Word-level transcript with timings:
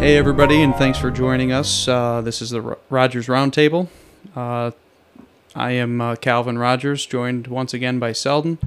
Hey, 0.00 0.16
everybody, 0.16 0.62
and 0.62 0.74
thanks 0.76 0.96
for 0.96 1.10
joining 1.10 1.50
us. 1.50 1.88
Uh, 1.88 2.20
this 2.20 2.40
is 2.40 2.50
the 2.50 2.62
Ro- 2.62 2.78
Rogers 2.88 3.26
Roundtable. 3.26 3.88
Uh, 4.34 4.70
I 5.56 5.72
am 5.72 6.00
uh, 6.00 6.14
Calvin 6.14 6.56
Rogers, 6.56 7.04
joined 7.04 7.48
once 7.48 7.74
again 7.74 7.98
by 7.98 8.12
Selden, 8.12 8.58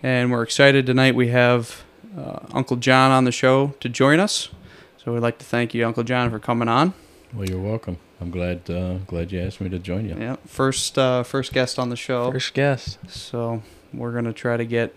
and 0.00 0.30
we're 0.30 0.44
excited 0.44 0.86
tonight. 0.86 1.16
We 1.16 1.28
have 1.28 1.82
uh, 2.16 2.38
Uncle 2.52 2.76
John 2.76 3.10
on 3.10 3.24
the 3.24 3.32
show 3.32 3.74
to 3.80 3.88
join 3.88 4.20
us. 4.20 4.48
So 4.96 5.12
we'd 5.12 5.20
like 5.20 5.38
to 5.38 5.44
thank 5.44 5.74
you, 5.74 5.84
Uncle 5.84 6.04
John, 6.04 6.30
for 6.30 6.38
coming 6.38 6.68
on. 6.68 6.94
Well, 7.34 7.48
you're 7.48 7.60
welcome. 7.60 7.98
I'm 8.20 8.30
glad 8.30 8.70
uh, 8.70 8.98
glad 9.08 9.32
you 9.32 9.40
asked 9.40 9.60
me 9.60 9.68
to 9.68 9.80
join 9.80 10.08
you. 10.08 10.16
Yeah, 10.16 10.36
first 10.46 10.96
uh, 10.96 11.24
first 11.24 11.52
guest 11.52 11.80
on 11.80 11.90
the 11.90 11.96
show. 11.96 12.30
First 12.30 12.54
guest. 12.54 12.98
So 13.08 13.62
we're 13.92 14.12
gonna 14.12 14.32
try 14.32 14.56
to 14.56 14.64
get 14.64 14.94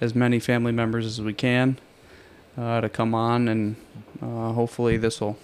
as 0.00 0.14
many 0.14 0.38
family 0.38 0.72
members 0.72 1.04
as 1.04 1.20
we 1.20 1.34
can 1.34 1.78
uh, 2.56 2.80
to 2.80 2.88
come 2.88 3.14
on, 3.14 3.48
and 3.48 3.76
uh, 4.22 4.52
hopefully 4.52 4.96
this 4.96 5.20
will 5.20 5.36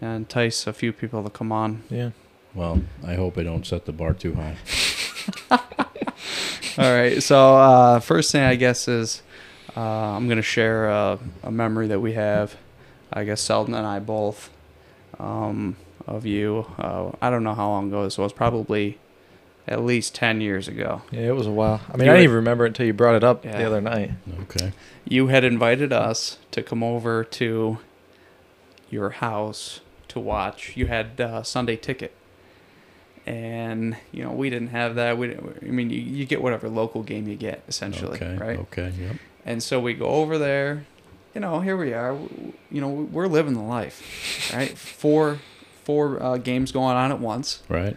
entice 0.00 0.66
a 0.66 0.72
few 0.72 0.92
people 0.92 1.22
to 1.22 1.30
come 1.30 1.52
on. 1.52 1.82
Yeah. 1.90 2.10
Well, 2.54 2.82
I 3.04 3.14
hope 3.14 3.36
I 3.38 3.42
don't 3.42 3.66
set 3.66 3.84
the 3.84 3.92
bar 3.92 4.14
too 4.14 4.34
high. 4.34 4.56
All 6.78 6.94
right. 6.94 7.22
So 7.22 7.56
uh, 7.56 8.00
first 8.00 8.32
thing 8.32 8.42
I 8.42 8.56
guess 8.56 8.88
is 8.88 9.22
uh, 9.76 9.80
I'm 9.80 10.28
gonna 10.28 10.42
share 10.42 10.88
a, 10.88 11.18
a 11.42 11.50
memory 11.50 11.88
that 11.88 12.00
we 12.00 12.12
have. 12.14 12.56
I 13.12 13.24
guess 13.24 13.40
Selden 13.40 13.74
and 13.74 13.86
I 13.86 13.98
both 13.98 14.50
um, 15.18 15.76
of 16.06 16.26
you. 16.26 16.66
Uh, 16.78 17.12
I 17.20 17.30
don't 17.30 17.44
know 17.44 17.54
how 17.54 17.68
long 17.68 17.88
ago 17.88 18.04
this 18.04 18.18
was. 18.18 18.32
Probably 18.32 18.98
at 19.68 19.82
least 19.84 20.14
ten 20.14 20.40
years 20.40 20.68
ago. 20.68 21.02
Yeah, 21.10 21.22
it 21.22 21.34
was 21.34 21.46
a 21.46 21.50
while. 21.50 21.80
I 21.92 21.96
mean, 21.96 22.06
You 22.06 22.10
I 22.10 22.14
were- 22.14 22.18
didn't 22.18 22.24
even 22.24 22.36
remember 22.36 22.64
it 22.64 22.68
until 22.68 22.86
you 22.86 22.92
brought 22.92 23.14
it 23.16 23.24
up 23.24 23.44
Yeah. 23.44 23.58
the 23.58 23.64
other 23.64 23.80
night. 23.80 24.12
Okay. 24.42 24.72
You 25.04 25.28
had 25.28 25.44
invited 25.44 25.92
us 25.92 26.38
to 26.52 26.62
come 26.62 26.82
over 26.82 27.22
to 27.24 27.78
your 28.90 29.10
house 29.10 29.80
to 30.08 30.20
watch. 30.20 30.76
You 30.76 30.86
had 30.86 31.20
uh, 31.20 31.42
Sunday 31.42 31.76
ticket. 31.76 32.12
And 33.26 33.96
you 34.12 34.22
know 34.22 34.30
we 34.30 34.50
didn't 34.50 34.68
have 34.68 34.94
that. 34.94 35.18
We, 35.18 35.26
didn't, 35.28 35.58
I 35.62 35.66
mean, 35.66 35.90
you, 35.90 35.98
you 36.00 36.24
get 36.26 36.40
whatever 36.40 36.68
local 36.68 37.02
game 37.02 37.26
you 37.26 37.34
get, 37.34 37.62
essentially, 37.66 38.16
okay. 38.18 38.36
right? 38.36 38.58
Okay. 38.60 38.92
Yep. 38.96 39.16
And 39.44 39.62
so 39.62 39.80
we 39.80 39.94
go 39.94 40.06
over 40.06 40.38
there. 40.38 40.86
You 41.34 41.40
know, 41.40 41.60
here 41.60 41.76
we 41.76 41.92
are. 41.92 42.16
You 42.70 42.80
know, 42.80 42.88
we're 42.88 43.26
living 43.26 43.54
the 43.54 43.62
life, 43.62 44.52
right? 44.54 44.78
Four, 44.78 45.40
four 45.82 46.22
uh, 46.22 46.36
games 46.38 46.70
going 46.70 46.96
on 46.96 47.10
at 47.10 47.18
once. 47.18 47.62
Right. 47.68 47.96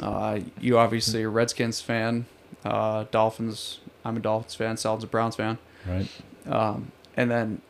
Uh, 0.00 0.40
you 0.60 0.78
obviously 0.78 1.22
are 1.22 1.28
a 1.28 1.30
Redskins 1.30 1.80
fan. 1.80 2.26
Uh, 2.64 3.04
Dolphins. 3.10 3.80
I'm 4.04 4.16
a 4.16 4.20
Dolphins 4.20 4.54
fan. 4.54 4.76
Sal's 4.76 5.04
a 5.04 5.06
Browns 5.06 5.36
fan. 5.36 5.58
Right. 5.86 6.08
Um, 6.46 6.92
and 7.16 7.30
then, 7.30 7.60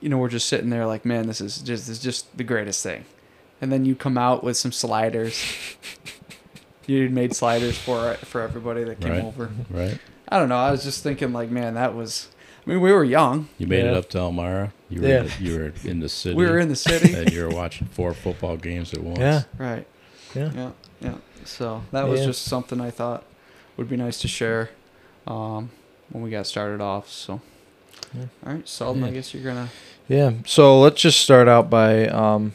you 0.00 0.08
know, 0.08 0.18
we're 0.18 0.28
just 0.28 0.48
sitting 0.48 0.70
there 0.70 0.86
like, 0.86 1.04
man, 1.04 1.26
this 1.26 1.40
is 1.40 1.58
just 1.58 1.86
this 1.86 1.88
is 1.88 1.98
just 2.00 2.36
the 2.36 2.44
greatest 2.44 2.82
thing. 2.82 3.04
And 3.60 3.70
then 3.72 3.84
you 3.84 3.94
come 3.94 4.16
out 4.18 4.42
with 4.44 4.56
some 4.56 4.72
sliders. 4.72 5.42
you 6.86 7.08
made 7.10 7.34
sliders 7.34 7.78
for 7.78 8.14
for 8.14 8.40
everybody 8.40 8.84
that 8.84 9.00
came 9.00 9.12
Right. 9.12 9.24
over. 9.24 9.50
Right. 9.70 9.98
I 10.28 10.38
don't 10.38 10.48
know. 10.48 10.58
I 10.58 10.70
was 10.70 10.82
just 10.84 11.02
thinking 11.02 11.32
like, 11.32 11.50
man, 11.50 11.74
that 11.74 11.94
was. 11.94 12.28
I 12.66 12.70
mean, 12.70 12.80
we 12.82 12.92
were 12.92 13.04
young. 13.04 13.48
You 13.58 13.66
made 13.66 13.84
it 13.86 13.94
up 13.94 14.10
to 14.10 14.18
Elmira. 14.18 14.72
You 14.90 15.00
were 15.00 15.08
Yeah. 15.08 15.28
you 15.40 15.58
were 15.58 15.72
in 15.84 16.00
the 16.00 16.08
city. 16.08 16.34
We 16.36 16.46
were 16.46 16.58
in 16.58 16.68
the 16.68 16.76
city. 16.76 17.14
and 17.14 17.32
you 17.32 17.42
were 17.46 17.54
watching 17.54 17.86
four 17.88 18.12
football 18.14 18.56
games 18.56 18.92
at 18.92 19.02
once. 19.02 19.18
Yeah. 19.18 19.42
right. 19.58 19.86
Yeah. 20.34 20.50
Yeah. 20.54 20.70
Yeah. 21.00 21.14
So 21.44 21.82
that 21.92 22.08
was 22.08 22.20
Yeah. 22.20 22.26
just 22.26 22.42
something 22.44 22.80
I 22.80 22.90
thought 22.90 23.24
would 23.76 23.88
be 23.88 23.96
nice 23.96 24.20
to 24.20 24.28
share 24.28 24.70
um, 25.26 25.70
when 26.10 26.22
we 26.22 26.30
got 26.30 26.46
started 26.46 26.80
off. 26.80 27.10
So. 27.10 27.40
Yeah. 28.14 28.24
All 28.46 28.52
right, 28.54 28.68
Selden. 28.68 29.04
I 29.04 29.10
guess 29.10 29.32
you're 29.34 29.44
gonna. 29.44 29.68
Yeah. 30.08 30.32
So 30.46 30.80
let's 30.80 31.00
just 31.00 31.20
start 31.20 31.46
out 31.48 31.70
by 31.70 32.06
um, 32.08 32.54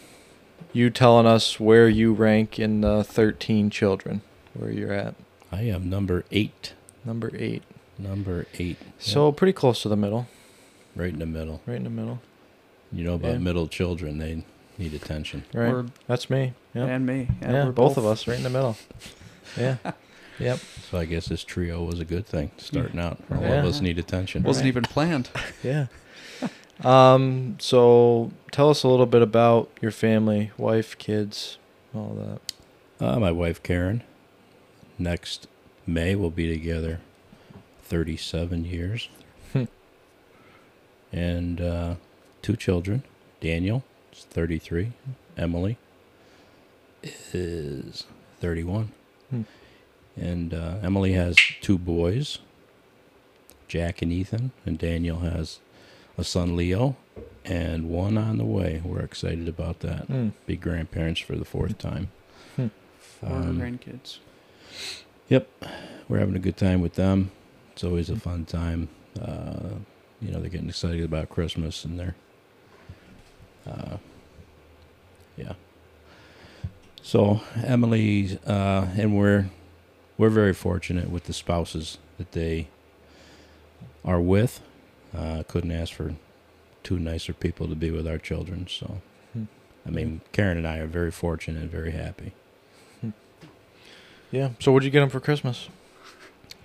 you 0.73 0.89
telling 0.89 1.25
us 1.25 1.59
where 1.59 1.87
you 1.87 2.13
rank 2.13 2.59
in 2.59 2.81
the 2.81 3.03
13 3.03 3.69
children, 3.69 4.21
where 4.53 4.71
you're 4.71 4.91
at. 4.91 5.15
I 5.51 5.61
am 5.61 5.89
number 5.89 6.25
eight. 6.31 6.73
Number 7.05 7.31
eight. 7.35 7.63
Number 7.97 8.45
eight. 8.59 8.77
So 8.99 9.31
pretty 9.31 9.53
close 9.53 9.81
to 9.83 9.89
the 9.89 9.95
middle. 9.95 10.27
Right 10.95 11.13
in 11.13 11.19
the 11.19 11.25
middle. 11.25 11.61
Right 11.65 11.77
in 11.77 11.83
the 11.85 11.89
middle. 11.89 12.19
You 12.91 13.03
know 13.05 13.13
about 13.13 13.33
Yeah. 13.33 13.37
middle 13.37 13.67
children? 13.67 14.17
They 14.17 14.43
need 14.77 14.93
attention. 14.93 15.43
Right. 15.53 15.71
We're, 15.71 15.85
That's 16.07 16.29
me. 16.29 16.53
Yeah. 16.75 16.85
and 16.85 17.05
me. 17.05 17.29
Yeah. 17.41 17.65
we're 17.65 17.71
both, 17.71 17.97
of 17.97 18.05
us 18.05 18.27
right 18.27 18.37
in 18.37 18.43
the 18.43 18.49
middle. 18.49 18.77
Yeah. 19.57 19.77
yep. 20.37 20.59
So 20.91 20.97
I 20.97 21.05
guess 21.05 21.27
this 21.27 21.43
trio 21.45 21.81
was 21.83 22.01
a 22.01 22.05
good 22.05 22.25
thing 22.25 22.51
starting 22.57 22.99
out. 22.99 23.19
All 23.31 23.39
Yeah. 23.41 23.59
of 23.61 23.65
us 23.65 23.79
need 23.79 23.97
attention. 23.97 24.43
Wasn't 24.43 24.65
Right. 24.65 24.67
even 24.67 24.83
planned. 24.83 25.29
Yeah. 25.63 25.87
um. 26.83 27.55
So 27.59 28.31
tell 28.51 28.69
us 28.69 28.83
a 28.83 28.89
little 28.89 29.05
bit 29.05 29.21
about 29.21 29.69
your 29.81 29.91
family, 29.91 30.51
wife, 30.57 30.97
kids, 30.97 31.57
all 31.93 32.17
that. 32.99 33.05
Uh, 33.05 33.17
my 33.19 33.31
wife 33.31 33.63
Karen. 33.63 34.03
Next 34.99 35.47
May 35.87 36.15
we'll 36.15 36.31
be 36.31 36.49
together 36.49 36.99
37 37.83 38.65
years. 38.65 39.07
And 41.13 41.61
uh, 41.61 41.95
two 42.41 42.55
children. 42.55 43.03
Daniel 43.39 43.83
is 44.11 44.25
33. 44.25 44.91
Emily 45.37 45.77
is 47.33 48.05
31. 48.39 48.91
Hmm. 49.29 49.41
And 50.15 50.53
uh, 50.53 50.75
Emily 50.81 51.13
has 51.13 51.35
two 51.61 51.77
boys, 51.77 52.39
Jack 53.67 54.01
and 54.01 54.11
Ethan, 54.11 54.51
and 54.65 54.77
Daniel 54.77 55.19
has 55.19 55.59
a 56.17 56.23
son 56.23 56.55
Leo 56.55 56.95
and 57.43 57.89
one 57.89 58.17
on 58.17 58.37
the 58.37 58.45
way. 58.45 58.81
We're 58.83 59.01
excited 59.01 59.47
about 59.49 59.79
that. 59.81 60.05
Hmm. 60.05 60.29
Be 60.45 60.55
grandparents 60.55 61.19
for 61.19 61.35
the 61.35 61.45
fourth 61.45 61.77
time. 61.77 62.09
Four 62.97 63.29
Um, 63.29 63.59
grandkids. 63.59 64.17
Yep, 65.29 65.47
we're 66.07 66.19
having 66.19 66.35
a 66.35 66.39
good 66.39 66.57
time 66.57 66.81
with 66.81 66.93
them. 66.95 67.31
It's 67.73 67.83
always 67.83 68.09
a 68.09 68.15
fun 68.15 68.45
time. 68.45 68.89
Uh, 69.21 69.79
you 70.21 70.31
know, 70.31 70.39
they're 70.39 70.49
getting 70.49 70.69
excited 70.69 71.03
about 71.03 71.29
Christmas, 71.29 71.83
and 71.85 71.99
they're, 71.99 72.15
uh, 73.67 73.97
yeah. 75.37 75.53
So 77.05 77.41
Emily, 77.63 78.39
uh, 78.47 78.87
and 78.97 79.15
we're 79.15 79.49
we're 80.17 80.29
very 80.31 80.53
fortunate 80.55 81.11
with 81.11 81.25
the 81.25 81.33
spouses 81.33 81.99
that 82.17 82.31
they 82.31 82.67
are 84.03 84.19
with. 84.19 84.59
Uh, 85.15 85.43
couldn't 85.47 85.71
ask 85.71 85.93
for 85.93 86.15
two 86.81 86.97
nicer 86.97 87.31
people 87.31 87.67
to 87.67 87.75
be 87.75 87.91
with 87.91 88.07
our 88.07 88.17
children. 88.17 88.65
So, 88.67 89.01
Hmm. 89.33 89.43
I 89.85 89.91
mean, 89.91 90.21
Karen 90.31 90.57
and 90.57 90.67
I 90.67 90.77
are 90.79 90.87
very 90.87 91.11
fortunate 91.11 91.61
and 91.61 91.69
very 91.71 91.91
happy. 91.91 92.33
Yeah. 94.31 94.49
So 94.59 94.71
what'd 94.71 94.83
you 94.83 94.89
get 94.91 95.01
them 95.01 95.09
for 95.09 95.19
Christmas? 95.19 95.69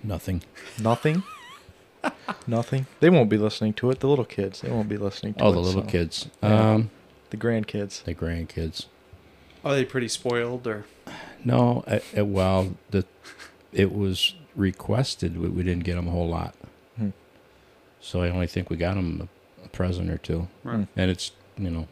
Nothing. 0.03 0.41
Nothing. 0.81 1.21
Nothing. 2.47 2.87
They 2.99 3.11
won't 3.11 3.29
be 3.29 3.37
listening 3.37 3.73
to 3.73 3.91
it. 3.91 3.99
The 3.99 4.07
little 4.07 4.25
kids. 4.25 4.61
They 4.61 4.71
won't 4.71 4.89
be 4.89 4.97
listening 4.97 5.35
to 5.35 5.43
Oh, 5.43 5.47
it. 5.47 5.49
Oh, 5.49 5.53
the 5.53 5.59
little 5.59 5.83
so- 5.83 5.87
kids. 5.87 6.27
Yeah. 6.41 6.71
Um, 6.73 6.89
The 7.29 7.37
grandkids. 7.37 8.03
the 8.03 8.15
grandkids. 8.15 8.87
Are 9.63 9.73
they 9.75 9.85
pretty 9.85 10.07
spoiled 10.07 10.65
or? 10.67 10.85
No, 11.43 11.83
uh, 11.87 11.99
uh, 12.17 12.25
well, 12.25 12.75
the 12.91 13.05
it 13.71 13.93
was 13.93 14.35
requested. 14.55 15.37
We, 15.39 15.49
we 15.49 15.63
didn't 15.63 15.83
get 15.83 15.95
them 15.95 16.07
a 16.07 16.11
whole 16.11 16.27
lot, 16.29 16.55
Hmm. 16.97 17.09
so 17.99 18.21
I 18.21 18.29
only 18.29 18.47
think 18.47 18.69
we 18.69 18.77
got 18.77 18.95
them 18.95 19.27
a, 19.61 19.65
a 19.65 19.67
present 19.69 20.09
or 20.09 20.17
two. 20.17 20.47
Hmm. 20.63 20.83
And 20.95 21.09
it's 21.11 21.31
you 21.57 21.69
know, 21.69 21.87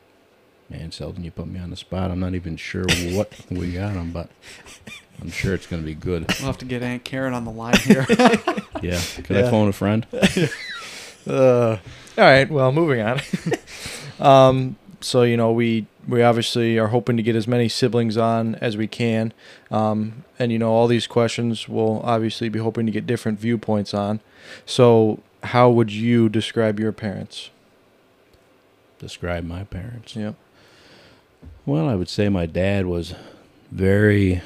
man, 0.69 0.91
Selden, 0.91 1.23
you 1.23 1.31
put 1.31 1.47
me 1.47 1.59
on 1.59 1.69
the 1.69 1.75
spot. 1.75 2.11
I'm 2.11 2.19
not 2.19 2.35
even 2.35 2.57
sure 2.57 2.85
what 3.11 3.33
we 3.49 3.73
got 3.73 3.93
them, 3.93 4.11
but 4.11 4.29
I'm 5.21 5.31
sure 5.31 5.53
it's 5.53 5.67
going 5.67 5.81
to 5.81 5.85
be 5.85 5.95
good. 5.95 6.27
We'll 6.39 6.47
have 6.47 6.57
to 6.59 6.65
get 6.65 6.81
Aunt 6.83 7.03
Karen 7.03 7.33
on 7.33 7.45
the 7.45 7.51
line 7.51 7.77
here. 7.77 8.05
Yeah. 8.81 9.01
Could 9.25 9.35
I 9.35 9.49
phone 9.49 9.67
a 9.67 9.73
friend? 9.73 10.05
Uh, 11.27 11.71
all 12.17 12.23
right. 12.23 12.49
Well, 12.49 12.71
moving 12.71 13.01
on. 13.01 13.19
um, 14.19 14.77
so 15.01 15.23
you 15.23 15.37
know, 15.37 15.51
we 15.51 15.85
we 16.07 16.21
obviously 16.21 16.77
are 16.77 16.87
hoping 16.87 17.17
to 17.17 17.23
get 17.23 17.35
as 17.35 17.47
many 17.47 17.69
siblings 17.69 18.17
on 18.17 18.55
as 18.55 18.77
we 18.77 18.87
can, 18.87 19.33
um, 19.71 20.23
and 20.37 20.51
you 20.51 20.59
know, 20.59 20.71
all 20.71 20.87
these 20.87 21.07
questions 21.07 21.67
we'll 21.67 22.01
obviously 22.01 22.49
be 22.49 22.59
hoping 22.59 22.85
to 22.85 22.91
get 22.91 23.07
different 23.07 23.39
viewpoints 23.39 23.93
on. 23.93 24.19
So, 24.65 25.19
how 25.43 25.69
would 25.69 25.91
you 25.91 26.29
describe 26.29 26.79
your 26.79 26.91
parents? 26.91 27.49
Describe 28.97 29.45
my 29.45 29.63
parents. 29.63 30.15
Yep. 30.15 30.35
Well, 31.65 31.87
I 31.87 31.95
would 31.95 32.09
say 32.09 32.27
my 32.29 32.45
dad 32.45 32.85
was 32.85 33.13
very 33.71 34.41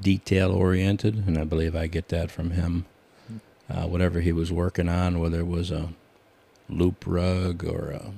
detail 0.00 0.52
oriented, 0.52 1.26
and 1.26 1.38
I 1.38 1.44
believe 1.44 1.76
I 1.76 1.86
get 1.86 2.08
that 2.08 2.30
from 2.30 2.50
him. 2.50 2.86
Uh, 3.70 3.86
whatever 3.86 4.20
he 4.20 4.32
was 4.32 4.52
working 4.52 4.88
on, 4.88 5.18
whether 5.18 5.40
it 5.40 5.46
was 5.46 5.70
a 5.70 5.88
loop 6.68 7.04
rug 7.06 7.64
or 7.64 7.90
a 7.90 8.12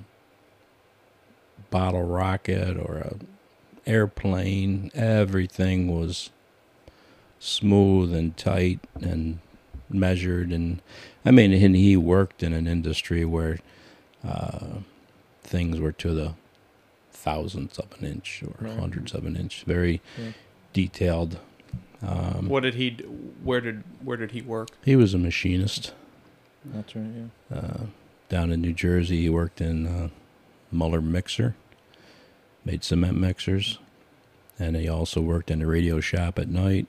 bottle 1.71 2.03
rocket 2.05 2.77
or 2.79 2.99
a 2.99 3.17
airplane, 3.89 4.91
everything 4.95 5.89
was 5.89 6.31
smooth 7.39 8.15
and 8.15 8.37
tight 8.37 8.81
and 9.01 9.39
measured. 9.89 10.51
And 10.51 10.81
I 11.25 11.31
mean, 11.31 11.53
and 11.53 11.77
he 11.77 11.97
worked 11.97 12.43
in 12.43 12.53
an 12.53 12.67
industry 12.67 13.25
where 13.25 13.59
uh, 14.27 14.79
things 15.43 15.79
were 15.79 15.93
to 15.93 16.13
the 16.13 16.35
thousandths 17.13 17.79
of 17.79 17.87
an 18.01 18.07
inch 18.07 18.43
or 18.47 18.55
Right. 18.65 18.79
hundredths 18.79 19.13
of 19.15 19.25
an 19.27 19.37
inch. 19.37 19.65
Very 19.65 20.01
Yeah. 20.19 20.33
detailed. 20.73 21.39
Um, 22.03 22.49
What 22.49 22.63
did 22.63 22.75
he? 22.75 22.91
Where 23.43 23.61
did 23.61 23.83
Where 24.03 24.17
did 24.17 24.33
he 24.33 24.43
work? 24.43 24.69
he 24.85 24.97
was 24.97 25.15
a 25.15 25.19
machinist 25.19 25.93
That's 26.65 26.95
right. 26.95 27.07
Yeah. 27.51 27.57
uh, 27.59 27.87
down 28.29 28.51
in 28.53 28.61
New 28.61 28.73
Jersey. 28.73 29.23
He 29.23 29.29
worked 29.31 29.61
in 29.61 29.87
uh, 29.87 30.09
Muller 30.71 31.01
Mixer, 31.01 31.55
made 32.65 32.85
cement 32.85 33.17
mixers, 33.17 33.79
and 34.59 34.77
he 34.77 34.89
also 34.89 35.21
worked 35.21 35.51
in 35.51 35.63
a 35.63 35.67
radio 35.67 36.01
shop 36.01 36.39
at 36.39 36.49
night. 36.49 36.87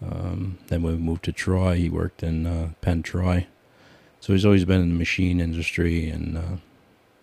Um, 0.00 0.58
then 0.68 0.82
we 0.82 0.92
moved 0.96 1.24
to 1.24 1.32
Troy, 1.32 1.74
he 1.74 1.90
worked 1.90 2.22
in 2.22 2.46
uh, 2.46 2.70
Penn 2.80 3.02
Troy. 3.02 3.46
So 4.20 4.32
he's 4.32 4.44
always 4.44 4.64
been 4.64 4.80
in 4.80 4.88
the 4.90 4.94
machine 4.94 5.40
industry, 5.40 6.08
and 6.08 6.36
uh, 6.36 6.56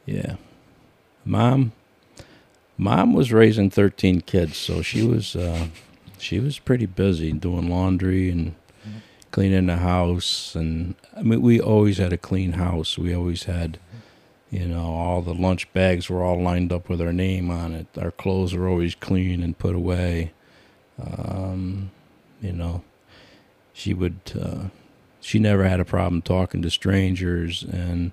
yeah, 0.05 0.35
mom, 1.25 1.71
mom 2.77 3.13
was 3.13 3.33
raising 3.33 3.69
thirteen 3.69 4.21
kids, 4.21 4.57
so 4.57 4.81
she 4.81 5.03
was 5.05 5.35
uh, 5.35 5.67
she 6.17 6.39
was 6.39 6.59
pretty 6.59 6.85
busy 6.85 7.33
doing 7.33 7.69
laundry 7.69 8.29
and 8.29 8.55
cleaning 9.31 9.65
the 9.65 9.77
house, 9.77 10.55
and 10.55 10.95
I 11.15 11.21
mean 11.21 11.41
we 11.41 11.59
always 11.59 11.97
had 11.97 12.13
a 12.13 12.17
clean 12.17 12.53
house. 12.53 12.97
We 12.97 13.13
always 13.13 13.43
had, 13.43 13.77
you 14.51 14.65
know, 14.67 14.85
all 14.93 15.21
the 15.21 15.33
lunch 15.33 15.71
bags 15.73 16.09
were 16.09 16.23
all 16.23 16.41
lined 16.41 16.71
up 16.71 16.87
with 16.89 17.01
our 17.01 17.11
name 17.13 17.49
on 17.51 17.73
it. 17.73 17.87
Our 17.97 18.11
clothes 18.11 18.53
were 18.53 18.67
always 18.67 18.95
clean 18.95 19.41
and 19.43 19.57
put 19.57 19.75
away. 19.75 20.31
Um, 21.01 21.91
you 22.41 22.53
know, 22.53 22.83
she 23.73 23.93
would. 23.93 24.19
Uh, 24.39 24.65
she 25.19 25.39
never 25.39 25.63
had 25.67 25.79
a 25.79 25.85
problem 25.85 26.21
talking 26.21 26.61
to 26.61 26.69
strangers, 26.69 27.63
and 27.63 28.11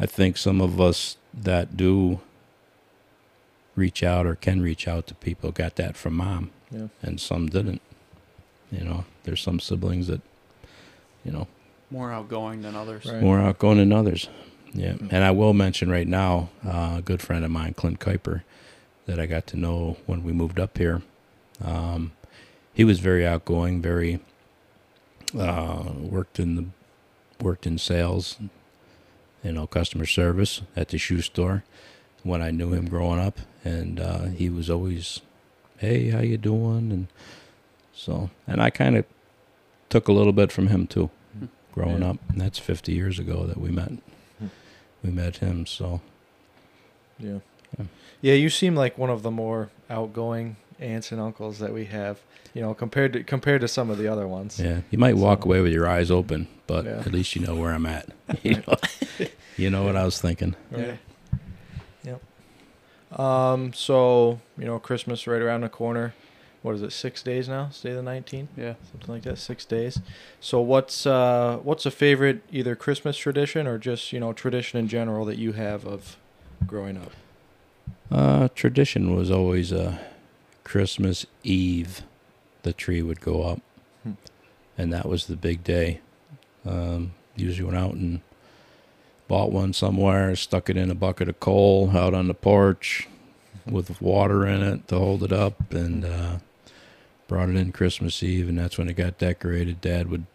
I 0.00 0.06
think 0.06 0.36
some 0.38 0.60
of 0.60 0.80
us 0.80 1.16
that 1.34 1.76
do 1.76 2.20
reach 3.74 4.02
out 4.02 4.24
or 4.26 4.34
can 4.34 4.62
reach 4.62 4.88
out 4.88 5.06
to 5.06 5.14
people 5.14 5.52
got 5.52 5.76
that 5.76 5.96
from 5.98 6.14
mom, 6.14 6.50
Yeah. 6.70 6.88
and 7.02 7.20
some 7.20 7.48
didn't. 7.48 7.82
You 8.72 8.84
know, 8.84 9.04
there's 9.24 9.42
some 9.42 9.60
siblings 9.60 10.06
that, 10.06 10.22
you 11.24 11.30
know, 11.30 11.46
More 11.90 12.10
outgoing 12.10 12.62
than 12.62 12.74
others. 12.74 13.04
Right. 13.04 13.20
more 13.22 13.38
outgoing 13.38 13.76
than 13.78 13.92
others. 13.92 14.28
Yeah, 14.72 14.96
and 15.10 15.24
I 15.24 15.30
will 15.30 15.54
mention 15.54 15.90
right 15.90 16.06
now, 16.06 16.50
uh, 16.66 16.96
a 16.98 17.02
good 17.02 17.22
friend 17.22 17.44
of 17.44 17.50
mine, 17.50 17.74
Clint 17.74 17.98
Kuiper, 17.98 18.42
that 19.06 19.18
I 19.18 19.26
got 19.26 19.46
to 19.48 19.56
know 19.56 19.96
when 20.06 20.22
we 20.22 20.32
moved 20.32 20.58
up 20.60 20.76
here. 20.76 21.02
Um, 21.64 22.12
he 22.74 22.84
was 22.84 23.00
very 23.00 23.26
outgoing, 23.26 23.80
very 23.80 24.20
uh, 25.38 25.92
worked 25.98 26.38
in 26.38 26.56
the 26.56 26.64
worked 27.42 27.66
in 27.66 27.78
sales, 27.78 28.36
you 29.42 29.52
know, 29.52 29.66
customer 29.66 30.06
service 30.06 30.62
at 30.74 30.88
the 30.88 30.98
shoe 30.98 31.22
store. 31.22 31.64
When 32.22 32.42
I 32.42 32.50
knew 32.50 32.72
him 32.72 32.88
growing 32.88 33.20
up, 33.20 33.38
and 33.64 34.00
uh, 34.00 34.24
he 34.26 34.50
was 34.50 34.68
always, 34.68 35.20
"Hey, 35.78 36.10
how 36.10 36.20
you 36.20 36.36
doing?" 36.36 36.90
And 36.92 37.06
so, 37.94 38.30
and 38.46 38.60
I 38.60 38.68
kind 38.70 38.96
of 38.96 39.04
took 39.88 40.08
a 40.08 40.12
little 40.12 40.32
bit 40.32 40.50
from 40.50 40.66
him 40.66 40.86
too, 40.86 41.08
growing 41.72 42.02
Yeah. 42.02 42.10
up. 42.10 42.16
And 42.28 42.40
that's 42.40 42.58
50 42.58 42.92
years 42.92 43.18
ago 43.20 43.46
that 43.46 43.58
we 43.58 43.70
met. 43.70 43.92
We 45.06 45.12
met 45.12 45.36
him. 45.38 45.64
So 45.66 46.00
Yeah. 47.18 47.38
Yeah. 47.78 47.84
Yeah, 48.20 48.34
you 48.34 48.50
seem 48.50 48.74
like 48.74 48.98
one 48.98 49.10
of 49.10 49.22
the 49.22 49.30
more 49.30 49.70
outgoing 49.88 50.56
aunts 50.80 51.12
and 51.12 51.20
uncles 51.20 51.58
that 51.60 51.72
we 51.72 51.84
have. 51.86 52.18
You 52.54 52.62
know, 52.62 52.74
compared 52.74 53.12
to 53.12 53.22
compared 53.22 53.60
to 53.60 53.68
some 53.68 53.90
of 53.90 53.98
the 53.98 54.08
other 54.08 54.26
ones. 54.26 54.58
yeah, 54.58 54.80
you 54.90 54.98
might 54.98 55.16
walk 55.16 55.44
away 55.44 55.60
with 55.60 55.72
your 55.72 55.86
eyes 55.86 56.10
open, 56.10 56.48
but 56.66 56.84
Yeah. 56.86 57.00
at 57.00 57.12
least 57.12 57.36
you 57.36 57.42
know 57.46 57.54
where 57.54 57.72
I'm 57.72 57.84
at. 57.86 58.08
you, 58.42 58.56
know, 58.66 58.76
you 59.56 59.70
know 59.70 59.84
what 59.84 59.94
I 59.96 60.04
was 60.04 60.18
thinking. 60.20 60.54
Right. 60.70 60.98
Yep. 62.04 62.22
Um. 63.20 63.72
So 63.74 64.40
you 64.58 64.64
know, 64.64 64.78
Christmas 64.78 65.26
right 65.26 65.42
around 65.42 65.60
the 65.62 65.68
corner. 65.68 66.14
What 66.66 66.74
is 66.74 66.82
it? 66.82 66.90
Six 66.92 67.22
days 67.22 67.48
now. 67.48 67.68
Stay 67.70 67.92
the 67.92 68.02
nineteenth. 68.02 68.50
Yeah. 68.56 68.74
Something 68.90 69.14
like 69.14 69.22
that. 69.22 69.38
Six 69.38 69.64
days. 69.64 70.00
So 70.40 70.60
what's 70.60 71.06
uh 71.06 71.58
what's 71.62 71.86
a 71.86 71.92
favorite 71.92 72.42
either 72.50 72.74
Christmas 72.74 73.16
tradition 73.16 73.68
or 73.68 73.78
just 73.78 74.12
you 74.12 74.18
know 74.18 74.32
tradition 74.32 74.80
in 74.80 74.88
general 74.88 75.24
that 75.26 75.38
you 75.38 75.52
have 75.52 75.86
of 75.86 76.16
growing 76.66 76.96
up? 76.96 77.12
Uh, 78.10 78.48
tradition 78.56 79.14
was 79.14 79.30
always 79.30 79.72
uh, 79.72 79.98
Christmas 80.64 81.24
Eve, 81.44 82.02
the 82.62 82.72
tree 82.72 83.00
would 83.00 83.20
go 83.20 83.42
up, 83.44 83.60
Hmm. 84.02 84.12
and 84.76 84.92
that 84.92 85.06
was 85.06 85.26
the 85.26 85.36
big 85.36 85.62
day. 85.62 86.00
Um, 86.64 87.12
usually 87.36 87.64
went 87.64 87.78
out 87.78 87.94
and 87.94 88.22
bought 89.28 89.52
one 89.52 89.72
somewhere, 89.72 90.34
stuck 90.34 90.68
it 90.68 90.76
in 90.76 90.90
a 90.90 90.96
bucket 90.96 91.28
of 91.28 91.38
coal 91.38 91.96
out 91.96 92.12
on 92.12 92.26
the 92.26 92.34
porch 92.34 93.08
with 93.64 94.00
water 94.02 94.44
in 94.44 94.62
it 94.62 94.88
to 94.88 94.98
hold 94.98 95.22
it 95.22 95.32
up, 95.32 95.72
and 95.72 96.04
uh, 96.04 96.38
brought 97.28 97.48
it 97.48 97.56
in 97.56 97.72
Christmas 97.72 98.22
Eve, 98.22 98.48
and 98.48 98.58
that's 98.58 98.78
when 98.78 98.88
it 98.88 98.94
got 98.94 99.18
decorated. 99.18 99.80
Dad 99.80 100.08
would, 100.10 100.26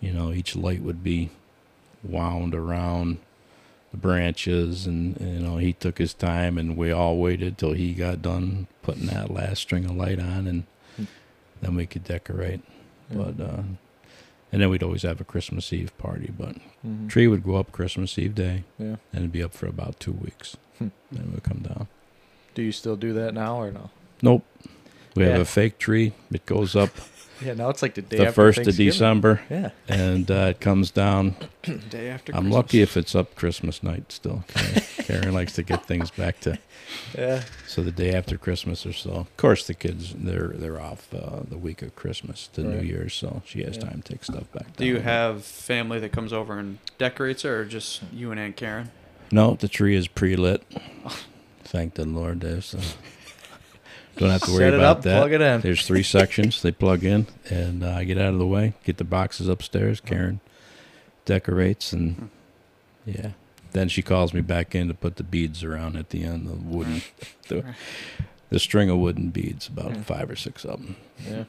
you 0.00 0.12
know, 0.12 0.32
each 0.32 0.54
light 0.56 0.82
would 0.82 1.02
be 1.02 1.30
wound 2.02 2.54
around 2.54 3.18
the 3.90 3.96
branches 3.96 4.86
and 4.86 5.20
you 5.20 5.40
know 5.40 5.56
he 5.56 5.72
took 5.72 5.98
his 5.98 6.14
time 6.14 6.56
and 6.56 6.76
we 6.76 6.92
all 6.92 7.18
waited 7.18 7.58
till 7.58 7.72
he 7.72 7.92
got 7.92 8.22
done 8.22 8.68
putting 8.82 9.06
that 9.06 9.30
last 9.32 9.58
string 9.60 9.84
of 9.84 9.90
light 9.96 10.20
on 10.20 10.46
and 10.46 10.62
then 11.60 11.74
we 11.74 11.84
could 11.86 12.04
decorate 12.04 12.60
Yeah. 13.10 13.16
but 13.16 13.40
uh 13.44 13.62
and 14.52 14.62
then 14.62 14.70
we'd 14.70 14.84
always 14.84 15.02
have 15.02 15.20
a 15.20 15.24
christmas 15.24 15.72
eve 15.72 15.92
party 15.98 16.30
but 16.38 16.54
Mhm. 16.86 17.08
tree 17.10 17.26
would 17.26 17.42
go 17.42 17.56
up 17.56 17.72
christmas 17.72 18.16
eve 18.16 18.36
day 18.36 18.62
Yeah. 18.78 18.96
and 19.12 19.22
it'd 19.24 19.32
be 19.32 19.42
up 19.42 19.52
for 19.54 19.66
about 19.66 19.98
two 19.98 20.12
weeks 20.12 20.56
Hmm. 20.78 20.88
then 21.10 21.24
it 21.24 21.30
would 21.34 21.42
come 21.42 21.58
down 21.58 21.88
Do 22.54 22.62
you 22.62 22.72
still 22.72 22.96
do 22.96 23.12
that 23.14 23.34
now 23.34 23.60
or 23.60 23.72
no? 23.72 23.90
nope 24.22 24.46
we 25.16 25.24
have 25.24 25.40
a 25.40 25.44
fake 25.44 25.78
tree 25.78 26.12
it 26.32 26.44
goes 26.46 26.74
up 26.76 26.90
Yeah. 27.42 27.54
Now 27.54 27.70
it's 27.70 27.80
like 27.80 27.94
the 27.94 28.02
day 28.02 28.18
the 28.18 28.26
after 28.26 28.32
first 28.52 28.68
of 28.68 28.76
december 28.76 29.40
Yeah. 29.48 29.70
and 29.88 30.30
uh, 30.30 30.48
it 30.50 30.60
comes 30.60 30.90
down 30.90 31.36
Day 31.88 32.10
after. 32.10 32.32
i'm 32.34 32.42
Christmas. 32.42 32.52
lucky 32.52 32.82
if 32.82 32.98
it's 32.98 33.14
up 33.14 33.34
christmas 33.34 33.82
night 33.82 34.12
still 34.12 34.44
karen, 34.48 34.82
karen 34.98 35.32
likes 35.32 35.54
to 35.54 35.62
get 35.62 35.86
things 35.86 36.10
back 36.10 36.40
to 36.40 36.58
Yeah. 37.16 37.44
So 37.66 37.82
the 37.82 37.92
day 37.92 38.12
after 38.12 38.36
Christmas 38.36 38.84
or 38.84 38.92
so. 38.92 39.10
Of 39.12 39.36
course, 39.36 39.64
the 39.66 39.74
kids 39.74 40.12
they're 40.12 40.48
they're 40.48 40.80
off 40.80 41.14
uh, 41.14 41.40
the 41.48 41.56
week 41.56 41.82
of 41.82 41.94
Christmas 41.94 42.48
to 42.54 42.62
New 42.62 42.76
Right. 42.78 42.84
Year's, 42.84 43.14
so 43.14 43.42
she 43.46 43.62
has 43.62 43.76
Yeah. 43.76 43.84
time 43.84 44.02
to 44.02 44.12
take 44.12 44.24
stuff 44.24 44.50
back. 44.52 44.76
Do 44.76 44.84
you 44.84 44.98
have 44.98 45.44
family 45.44 46.00
that 46.00 46.10
comes 46.10 46.32
over 46.32 46.58
and 46.58 46.78
decorates 46.98 47.44
it, 47.44 47.48
or 47.50 47.64
just 47.64 48.02
you 48.12 48.32
and 48.32 48.40
Aunt 48.40 48.56
Karen? 48.56 48.90
No, 49.30 49.54
the 49.54 49.68
tree 49.68 49.94
is 49.94 50.08
pre-lit. 50.08 50.62
Thank 51.64 51.94
the 51.94 52.04
Lord. 52.04 52.40
There's 52.40 52.74
uh, 52.74 52.80
don't 54.20 54.30
have 54.30 54.42
to 54.42 54.50
worry 54.52 54.58
Set 54.58 54.74
it 54.74 54.76
about 54.76 54.98
up, 54.98 55.02
that. 55.02 55.18
plug 55.18 55.32
it 55.32 55.40
in. 55.40 55.60
There's 55.62 55.86
three 55.86 56.02
sections 56.18 56.62
they 56.62 56.70
plug 56.72 57.02
in, 57.04 57.26
and 57.50 57.82
uh, 57.82 57.90
I 57.90 58.04
get 58.04 58.18
out 58.18 58.32
of 58.32 58.38
the 58.38 58.46
way, 58.46 58.74
get 58.84 58.98
the 58.98 59.04
boxes 59.04 59.48
upstairs. 59.48 60.00
Karen 60.00 60.40
decorates, 61.24 61.92
and 61.92 62.30
yeah. 63.04 63.32
Then 63.72 63.88
she 63.88 64.02
calls 64.02 64.34
me 64.34 64.40
back 64.40 64.74
in 64.74 64.88
to 64.88 64.94
put 64.94 65.16
the 65.16 65.22
beads 65.22 65.62
around 65.62 65.96
at 65.96 66.10
the 66.10 66.24
end, 66.24 66.46
the 66.48 66.54
wooden, 66.54 67.02
the, 67.48 67.74
the 68.48 68.58
string 68.58 68.90
of 68.90 68.98
wooden 68.98 69.30
beads, 69.30 69.68
about 69.68 69.94
Yeah. 69.94 70.02
five 70.02 70.28
or 70.30 70.34
six 70.36 70.64
of 70.64 70.80
them. 70.80 70.96
Yeah. 71.28 71.44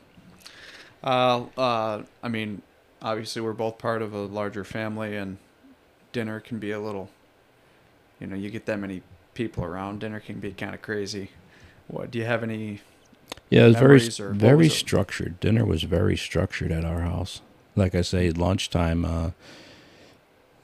Uh, 1.04 1.46
uh, 1.58 2.04
I 2.22 2.28
mean, 2.28 2.62
obviously 3.01 3.42
we're 3.42 3.54
both 3.54 3.80
part 3.80 4.01
of 4.04 4.13
a 4.13 4.20
larger 4.20 4.63
family, 4.63 5.16
and 5.18 5.38
dinner 6.12 6.40
can 6.40 6.60
be 6.60 6.70
a 6.72 6.80
little. 6.80 7.10
You 8.20 8.28
know, 8.28 8.36
you 8.36 8.51
get 8.51 8.68
that 8.68 8.80
many 8.80 9.01
people 9.34 9.63
around, 9.63 10.00
dinner 10.01 10.20
can 10.20 10.40
be 10.40 10.51
kind 10.51 10.75
of 10.75 10.82
crazy. 10.84 11.32
What 11.92 12.10
do 12.10 12.20
you 12.20 12.26
have 12.26 12.42
any? 12.42 12.80
Yeah, 13.50 13.66
it 13.66 13.68
was 13.68 13.76
very 13.76 13.88
memories 13.88 14.20
or 14.20 14.30
what 14.30 14.38
very 14.38 14.58
was 14.58 14.76
structured. 14.76 15.40
Dinner 15.42 15.66
was 15.66 15.84
very 15.84 16.16
structured 16.16 16.72
at 16.72 16.86
our 16.86 17.02
house. 17.02 17.42
Like 17.76 17.96
I 17.96 18.02
say, 18.02 18.32
lunchtime, 18.32 19.04
uh, 19.04 19.32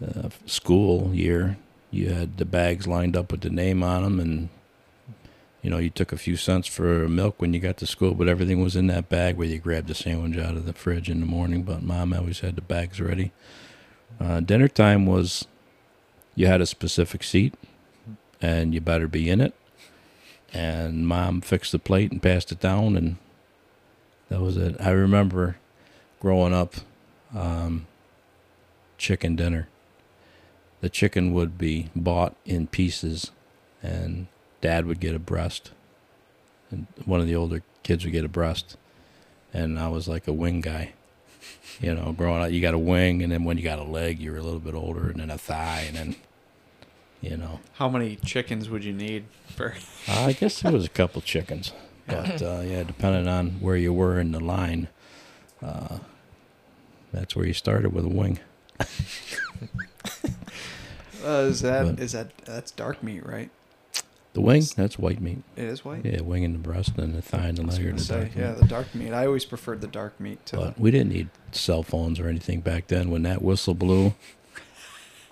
uh, 0.06 0.30
school 0.46 1.14
year, 1.14 1.58
you 1.92 2.10
had 2.10 2.38
the 2.38 2.46
bags 2.46 2.88
lined 2.88 3.18
up 3.18 3.32
with 3.32 3.42
the 3.42 3.50
name 3.50 3.84
on 3.84 4.04
them, 4.04 4.20
and 4.22 4.50
you 5.62 5.70
know 5.70 5.80
you 5.80 5.90
took 5.90 6.14
a 6.14 6.18
few 6.18 6.38
cents 6.38 6.66
for 6.66 7.10
milk 7.10 7.42
when 7.42 7.54
you 7.54 7.60
got 7.60 7.76
to 7.78 7.86
school, 7.86 8.14
but 8.14 8.30
everything 8.30 8.62
was 8.62 8.78
in 8.78 8.88
that 8.88 9.10
bag 9.10 9.36
where 9.36 9.48
you 9.48 9.60
grabbed 9.60 9.88
the 9.88 9.96
sandwich 9.96 10.38
out 10.38 10.56
of 10.56 10.66
the 10.66 10.74
fridge 10.74 11.10
in 11.10 11.20
the 11.20 11.26
morning. 11.26 11.64
But 11.64 11.84
mom 11.84 12.14
always 12.14 12.40
had 12.40 12.56
the 12.56 12.62
bags 12.62 13.02
ready. 13.02 13.34
Uh, 14.18 14.40
dinner 14.40 14.70
time 14.70 15.06
was 15.06 15.46
you 16.36 16.48
had 16.48 16.62
a 16.62 16.66
specific 16.66 17.22
seat, 17.22 17.54
and 18.42 18.74
you 18.74 18.80
better 18.80 19.10
be 19.10 19.30
in 19.30 19.42
it 19.42 19.54
and 20.54 21.08
mom 21.08 21.42
fixed 21.42 21.72
the 21.72 21.80
plate 21.80 22.12
and 22.12 22.22
passed 22.22 22.52
it 22.52 22.60
down 22.60 22.96
and 22.96 23.18
that 24.30 24.42
was 24.42 24.58
it. 24.58 24.76
I 24.80 24.90
remember 24.90 25.58
growing 26.20 26.54
up 26.54 26.76
um, 27.36 27.88
chicken 28.98 29.36
dinner. 29.36 29.70
The 30.82 30.90
chicken 30.90 31.34
would 31.34 31.58
be 31.58 31.90
bought 31.96 32.36
in 32.46 32.68
pieces 32.68 33.32
and 33.82 34.28
dad 34.62 34.86
would 34.86 35.00
get 35.00 35.16
a 35.16 35.20
breast 35.20 35.72
and 36.72 36.88
one 37.06 37.20
of 37.20 37.28
the 37.28 37.36
older 37.36 37.64
kids 37.84 38.04
would 38.04 38.12
get 38.12 38.26
a 38.26 38.30
breast 38.30 38.76
and 39.54 39.80
i 39.80 39.88
was 39.88 40.08
like 40.08 40.28
a 40.28 40.34
wing 40.34 40.62
guy 40.62 40.92
you 41.80 41.94
know 41.94 42.12
growing 42.12 42.42
up 42.42 42.52
you 42.52 42.62
got 42.62 42.74
a 42.74 42.80
wing 42.80 43.22
and 43.22 43.32
then 43.32 43.44
when 43.44 43.58
you 43.58 43.64
got 43.64 43.80
a 43.80 43.84
leg 43.84 44.20
you 44.20 44.32
were 44.32 44.38
a 44.38 44.44
little 44.44 44.60
bit 44.60 44.74
older 44.74 45.10
and 45.10 45.20
then 45.20 45.30
a 45.30 45.38
thigh 45.38 45.86
and 45.88 45.96
then 45.96 46.16
you 47.22 47.38
know. 47.38 47.60
How 47.74 47.90
many 47.90 48.16
chickens 48.18 48.70
would 48.70 48.84
you 48.84 48.94
need 48.94 49.26
for? 49.56 49.76
I 50.08 50.34
guess 50.34 50.64
it 50.64 50.72
was 50.72 50.86
a 50.86 50.90
couple 50.90 51.22
chickens, 51.22 51.74
but 52.08 52.42
uh, 52.42 52.62
yeah, 52.66 52.84
depending 52.84 53.28
on 53.28 53.52
where 53.60 53.76
you 53.78 53.94
were 53.94 54.20
in 54.20 54.32
the 54.32 54.40
line, 54.40 54.88
uh, 55.64 56.00
that's 57.12 57.36
where 57.36 57.46
you 57.46 57.54
started 57.54 57.94
with 57.94 58.06
a 58.06 58.10
wing. 58.10 58.40
Uh, 61.26 61.48
is 61.50 61.62
that 61.62 61.84
But- 61.84 62.00
is 62.00 62.12
that 62.14 62.38
that's 62.46 62.72
dark 62.72 63.02
meat, 63.04 63.26
right? 63.26 63.50
The 64.34 64.42
wing, 64.42 64.64
that's 64.78 65.00
white 65.00 65.20
meat. 65.20 65.40
It 65.56 65.64
is 65.66 65.84
white. 65.84 66.06
Yeah, 66.06 66.22
wing 66.22 66.46
and 66.46 66.54
the 66.54 66.60
breast 66.60 66.92
and 66.98 67.16
the 67.16 67.24
thigh 67.24 67.48
and 67.48 67.58
the 67.58 67.64
leg 67.64 67.96
the 67.96 68.00
say, 68.02 68.20
dark 68.20 68.36
yeah, 68.36 68.52
meat. 68.52 68.60
the 68.62 68.68
dark 68.68 68.94
meat. 68.96 69.12
I 69.12 69.26
always 69.26 69.44
preferred 69.46 69.82
the 69.82 69.88
dark 69.88 70.20
meat 70.20 70.46
to. 70.46 70.58
But 70.58 70.80
we 70.80 70.92
didn't 70.92 71.10
need 71.10 71.30
cell 71.52 71.82
phones 71.82 72.20
or 72.20 72.28
anything 72.30 72.62
back 72.62 72.86
then. 72.88 73.10
When 73.10 73.24
that 73.24 73.42
whistle 73.42 73.74
blew, 73.74 74.14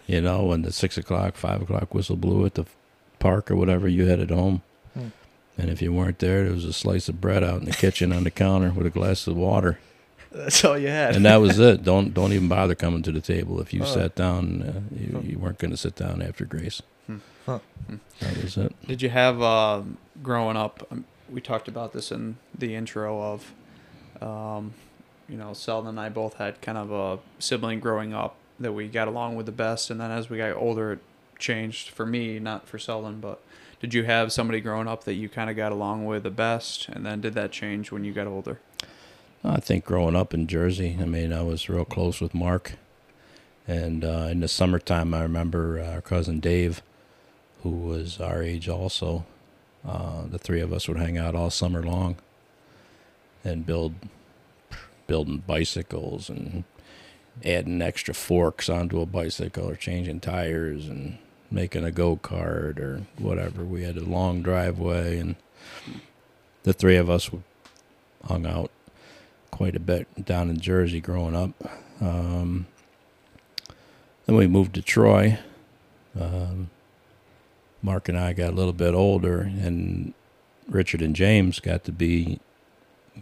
you 0.07 0.21
know, 0.21 0.43
when 0.45 0.61
the 0.61 0.71
six 0.71 0.97
o'clock, 0.97 1.35
five 1.35 1.61
o'clock 1.61 1.93
whistle 1.93 2.15
blew 2.15 2.45
at 2.45 2.55
the 2.55 2.65
park 3.19 3.49
or 3.49 3.55
whatever, 3.55 3.87
you 3.87 4.05
headed 4.05 4.29
home. 4.29 4.61
Hmm. 4.93 5.07
And 5.57 5.69
if 5.69 5.81
you 5.81 5.93
weren't 5.93 6.19
there, 6.19 6.43
there 6.43 6.53
was 6.53 6.65
a 6.65 6.73
slice 6.73 7.07
of 7.09 7.21
bread 7.21 7.43
out 7.43 7.59
in 7.59 7.65
the 7.65 7.71
kitchen 7.71 8.11
on 8.11 8.23
the 8.25 8.31
counter 8.31 8.71
with 8.71 8.85
a 8.85 8.89
glass 8.89 9.25
of 9.25 9.35
water, 9.37 9.79
That's 10.31 10.63
all 10.65 10.77
you 10.77 10.89
had. 10.89 11.15
and 11.15 11.25
that 11.25 11.37
was 11.37 11.59
it. 11.59 11.83
Don't 11.83 12.13
don't 12.13 12.33
even 12.33 12.47
bother 12.49 12.75
coming 12.75 13.01
to 13.03 13.11
the 13.11 13.21
table. 13.21 13.61
If 13.61 13.73
you 13.73 13.81
Oh. 13.83 13.85
sat 13.85 14.15
down, 14.15 14.61
uh, 14.61 14.95
you, 14.95 15.31
you 15.31 15.39
weren't 15.39 15.57
going 15.59 15.71
to 15.71 15.77
sit 15.77 15.95
down 15.95 16.21
after 16.21 16.43
Grace. 16.45 16.81
Hmm. 17.07 17.17
Huh. 17.45 17.59
That 18.19 18.43
was 18.43 18.57
it. 18.57 18.75
Did 18.87 19.01
you 19.01 19.09
have 19.09 19.41
uh, 19.41 19.83
growing 20.21 20.57
up? 20.57 20.85
Um, 20.91 21.05
we 21.29 21.39
talked 21.41 21.67
about 21.67 21.93
this 21.93 22.11
in 22.11 22.37
the 22.57 22.75
intro 22.75 23.21
of, 23.21 23.53
um, 24.21 24.73
you 25.29 25.37
know, 25.37 25.53
Sheldon 25.53 25.89
and 25.89 25.99
I 25.99 26.09
both 26.09 26.35
had 26.35 26.61
kind 26.61 26.77
of 26.77 26.91
a 26.91 27.19
sibling 27.39 27.79
growing 27.79 28.13
up 28.13 28.35
that 28.59 28.73
we 28.73 28.87
got 28.87 29.07
along 29.07 29.35
with 29.35 29.45
the 29.45 29.51
best, 29.51 29.89
and 29.89 29.99
then 29.99 30.11
as 30.11 30.29
we 30.29 30.37
got 30.37 30.55
older, 30.55 30.93
it 30.93 30.99
changed 31.37 31.89
for 31.89 32.05
me, 32.05 32.39
not 32.39 32.67
for 32.67 32.79
Sheldon. 32.79 33.19
But 33.19 33.41
did 33.79 33.93
you 33.93 34.03
have 34.03 34.31
somebody 34.31 34.61
growing 34.61 34.87
up 34.87 35.03
that 35.03 35.13
you 35.13 35.29
kind 35.29 35.49
of 35.49 35.55
got 35.55 35.71
along 35.71 36.05
with 36.05 36.23
the 36.23 36.31
best, 36.31 36.87
and 36.89 37.05
then 37.05 37.21
did 37.21 37.33
that 37.33 37.51
change 37.51 37.91
when 37.91 38.03
you 38.03 38.13
got 38.13 38.27
older? 38.27 38.59
I 39.43 39.59
think 39.59 39.85
growing 39.85 40.15
up 40.15 40.33
in 40.33 40.47
Jersey, 40.47 40.97
I 40.99 41.05
mean, 41.05 41.31
I 41.31 41.43
was 41.43 41.69
real 41.69 41.85
close 41.85 42.19
with 42.19 42.33
Mark. 42.33 42.73
And 43.67 44.03
uh, 44.03 44.27
in 44.31 44.39
the 44.39 44.47
summertime, 44.47 45.13
I 45.13 45.21
remember 45.21 45.79
our 45.79 46.01
cousin 46.01 46.39
Dave, 46.39 46.81
who 47.63 47.71
was 47.71 48.19
our 48.19 48.41
age 48.41 48.69
also. 48.69 49.25
Uh, 49.87 50.23
the 50.27 50.39
three 50.39 50.61
of 50.61 50.73
us 50.73 50.87
would 50.87 50.97
hang 50.97 51.17
out 51.17 51.35
all 51.35 51.49
summer 51.49 51.83
long 51.83 52.15
and 53.43 53.65
build, 53.65 53.93
building 55.05 55.43
bicycles 55.45 56.29
and 56.29 56.63
adding 57.43 57.81
extra 57.81 58.13
forks 58.13 58.69
onto 58.69 59.01
a 59.01 59.05
bicycle 59.05 59.69
or 59.69 59.75
changing 59.75 60.19
tires 60.19 60.87
and 60.87 61.17
making 61.51 61.83
a 61.83 61.91
go 61.91 62.17
kart 62.17 62.79
or 62.79 63.01
whatever. 63.17 63.63
We 63.63 63.83
had 63.83 63.97
a 63.97 64.03
long 64.03 64.41
driveway, 64.41 65.17
and 65.17 65.35
the 66.63 66.73
three 66.73 66.97
of 66.97 67.09
us 67.09 67.29
hung 68.25 68.45
out 68.45 68.71
quite 69.51 69.75
a 69.75 69.79
bit 69.79 70.07
down 70.25 70.49
in 70.49 70.59
Jersey 70.59 70.99
growing 70.99 71.35
up. 71.35 71.51
Um, 72.01 72.67
then 74.25 74.35
we 74.35 74.47
moved 74.47 74.73
to 74.75 74.81
Troy. 74.81 75.39
Um, 76.19 76.69
Mark 77.81 78.09
and 78.09 78.17
I 78.17 78.33
got 78.33 78.51
a 78.51 78.55
little 78.55 78.73
bit 78.73 78.93
older, 78.93 79.41
and 79.41 80.13
Richard 80.67 81.01
and 81.01 81.15
James 81.15 81.59
got 81.59 81.83
to 81.83 81.91
be, 81.91 82.39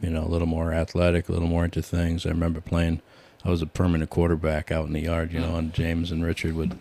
you 0.02 0.10
know, 0.10 0.24
a 0.24 0.30
little 0.30 0.48
more 0.48 0.74
athletic, 0.74 1.28
a 1.28 1.34
little 1.34 1.50
more 1.50 1.66
into 1.66 1.82
things. 1.82 2.26
I 2.26 2.30
remember 2.30 2.62
playing. 2.62 3.02
I 3.46 3.50
was 3.50 3.62
a 3.62 3.66
permanent 3.66 4.10
quarterback 4.10 4.72
out 4.72 4.88
in 4.88 4.94
the 4.94 5.02
yard, 5.02 5.34
you 5.34 5.40
know, 5.40 5.56
and 5.56 5.74
James 5.74 6.12
and 6.12 6.24
Richard 6.24 6.54
would. 6.56 6.78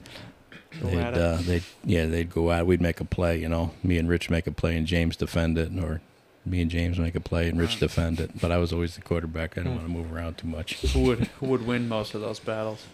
They'd, 0.81 0.97
uh, 0.99 1.37
they'd, 1.42 1.64
yeah, 1.85 2.07
they'd 2.07 2.31
go 2.31 2.50
out. 2.50 2.66
We'd 2.66 2.81
make 2.81 3.00
a 3.00 3.04
play, 3.04 3.38
you 3.38 3.49
know. 3.49 3.73
Me 3.83 3.99
and 3.99 4.09
Rich 4.09 4.31
make 4.31 4.47
a 4.47 4.52
play, 4.52 4.76
and 4.76 4.87
James 4.87 5.16
defend 5.16 5.59
it, 5.59 5.71
or 5.78 6.00
me 6.47 6.62
and 6.62 6.71
James 6.71 6.99
make 6.99 7.14
a 7.14 7.21
play, 7.21 7.49
and 7.49 7.59
Rich 7.59 7.78
defend 7.78 8.21
it. 8.21 8.40
But 8.40 8.52
I 8.52 8.57
was 8.59 8.73
always 8.73 8.95
the 8.95 9.02
quarterback. 9.02 9.52
I 9.59 9.62
didn't 9.62 9.73
Hmm. 9.73 9.76
want 9.78 9.88
to 9.88 9.92
move 9.92 10.12
around 10.12 10.38
too 10.38 10.47
much. 10.47 10.76
Who 10.92 11.00
would 11.00 11.19
who 11.40 11.47
would 11.47 11.66
win 11.66 11.88
most 11.88 12.14
of 12.14 12.21
those 12.23 12.38
battles? 12.38 12.87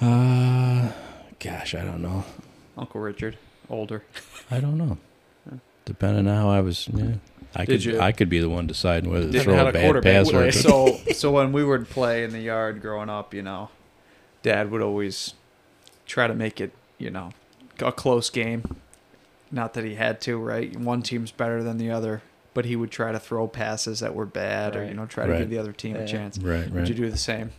Uh, 0.00 0.92
gosh, 1.38 1.74
I 1.74 1.82
don't 1.84 2.00
know. 2.02 2.24
Uncle 2.78 3.00
Richard, 3.00 3.36
older. 3.68 4.02
I 4.50 4.60
don't 4.60 4.78
know. 4.78 4.96
Depending 5.84 6.26
on 6.26 6.34
how 6.36 6.48
I 6.48 6.60
was, 6.60 6.88
yeah, 6.88 7.14
I 7.58 7.64
Did 7.64 7.66
could. 7.80 7.84
you- 7.84 8.00
I 8.00 8.12
could 8.12 8.28
be 8.28 8.38
the 8.40 8.48
one 8.50 8.66
deciding 8.66 9.10
whether 9.10 9.26
to 9.26 9.32
Didn't 9.32 9.44
throw 9.44 9.56
have 9.56 9.66
a 9.66 9.70
a 9.70 9.72
bad 9.72 10.02
pass 10.02 10.28
or. 10.28 10.32
play. 10.32 10.50
So 10.50 10.96
so 11.14 11.30
when 11.32 11.52
we 11.52 11.64
would 11.64 11.88
play 11.88 12.22
in 12.22 12.30
the 12.30 12.40
yard 12.40 12.82
growing 12.82 13.08
up, 13.08 13.32
you 13.32 13.42
know, 13.42 13.70
Dad 14.42 14.70
would 14.70 14.82
always 14.82 15.34
try 16.04 16.26
to 16.26 16.34
make 16.34 16.60
it, 16.60 16.72
you 16.98 17.10
know, 17.10 17.30
a 17.80 17.90
close 17.92 18.28
game. 18.30 18.76
Not 19.50 19.74
that 19.74 19.84
he 19.84 19.94
had 19.94 20.20
to, 20.22 20.36
right? 20.38 20.76
One 20.76 21.02
team's 21.02 21.30
better 21.30 21.62
than 21.62 21.78
the 21.78 21.90
other, 21.90 22.22
but 22.52 22.64
he 22.66 22.76
would 22.76 22.90
try 22.90 23.10
to 23.12 23.18
throw 23.18 23.46
passes 23.48 24.00
that 24.00 24.14
were 24.14 24.26
bad, 24.26 24.76
or 24.76 24.84
you 24.84 24.92
know, 24.94 25.06
try 25.06 25.24
to 25.26 25.32
Right. 25.32 25.38
give 25.38 25.50
the 25.50 25.58
other 25.58 25.72
team 25.72 25.94
Yeah. 25.96 26.02
a 26.02 26.06
chance. 26.06 26.38
right, 26.38 26.64
Would 26.64 26.74
right. 26.74 26.88
you 26.88 26.94
do 26.94 27.10
the 27.10 27.16
same 27.16 27.52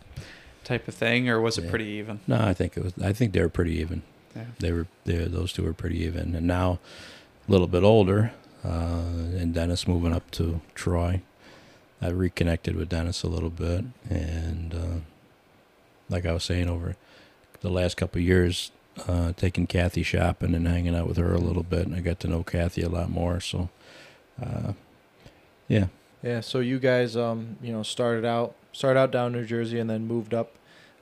type 0.64 0.86
of 0.86 0.94
thing, 0.94 1.28
or 1.28 1.40
was 1.40 1.56
it 1.58 1.64
Yeah. 1.64 1.70
pretty 1.70 1.86
even? 1.86 2.20
No, 2.26 2.36
I 2.40 2.52
think 2.54 2.76
it 2.76 2.84
was. 2.84 2.92
I 3.02 3.12
think 3.12 3.32
they 3.32 3.40
were 3.40 3.48
pretty 3.48 3.76
even. 3.80 4.02
Yeah. 4.36 4.44
They 4.60 4.70
were. 4.72 4.86
They, 5.04 5.16
those 5.24 5.52
two 5.52 5.64
were 5.64 5.72
pretty 5.72 5.98
even. 6.04 6.34
And 6.36 6.46
now, 6.46 6.78
a 7.48 7.50
little 7.50 7.66
bit 7.66 7.82
older, 7.82 8.32
uh, 8.64 9.02
and 9.36 9.54
Dennis 9.54 9.86
moving 9.88 10.12
up 10.12 10.30
to 10.32 10.60
Troy. 10.74 11.22
I 12.00 12.08
reconnected 12.08 12.76
with 12.76 12.88
Dennis 12.88 13.22
a 13.22 13.28
little 13.28 13.50
bit, 13.50 13.84
and 14.08 14.74
uh, 14.74 15.00
like 16.08 16.26
I 16.26 16.32
was 16.32 16.44
saying, 16.44 16.68
over 16.68 16.96
the 17.60 17.70
last 17.70 17.96
couple 17.96 18.20
of 18.20 18.24
years, 18.24 18.70
uh, 19.06 19.32
taking 19.32 19.66
Kathy 19.66 20.02
shopping 20.02 20.54
and 20.54 20.66
hanging 20.66 20.94
out 20.94 21.08
with 21.08 21.16
her 21.16 21.34
a 21.34 21.38
little 21.38 21.62
bit, 21.64 21.86
and 21.86 21.94
I 21.94 22.00
got 22.00 22.20
to 22.20 22.28
know 22.28 22.42
Kathy 22.42 22.82
a 22.82 22.88
lot 22.88 23.10
more. 23.10 23.40
So, 23.40 23.68
uh, 24.40 24.72
yeah, 25.66 25.86
Yeah, 26.22 26.40
so 26.40 26.60
you 26.60 26.78
guys, 26.78 27.16
um, 27.16 27.56
you 27.62 27.72
know, 27.72 27.82
started 27.82 28.24
out 28.24 28.54
started 28.72 28.98
out 29.00 29.10
down 29.10 29.32
New 29.32 29.44
Jersey 29.44 29.78
and 29.80 29.90
then 29.90 30.06
moved 30.06 30.32
up 30.34 30.52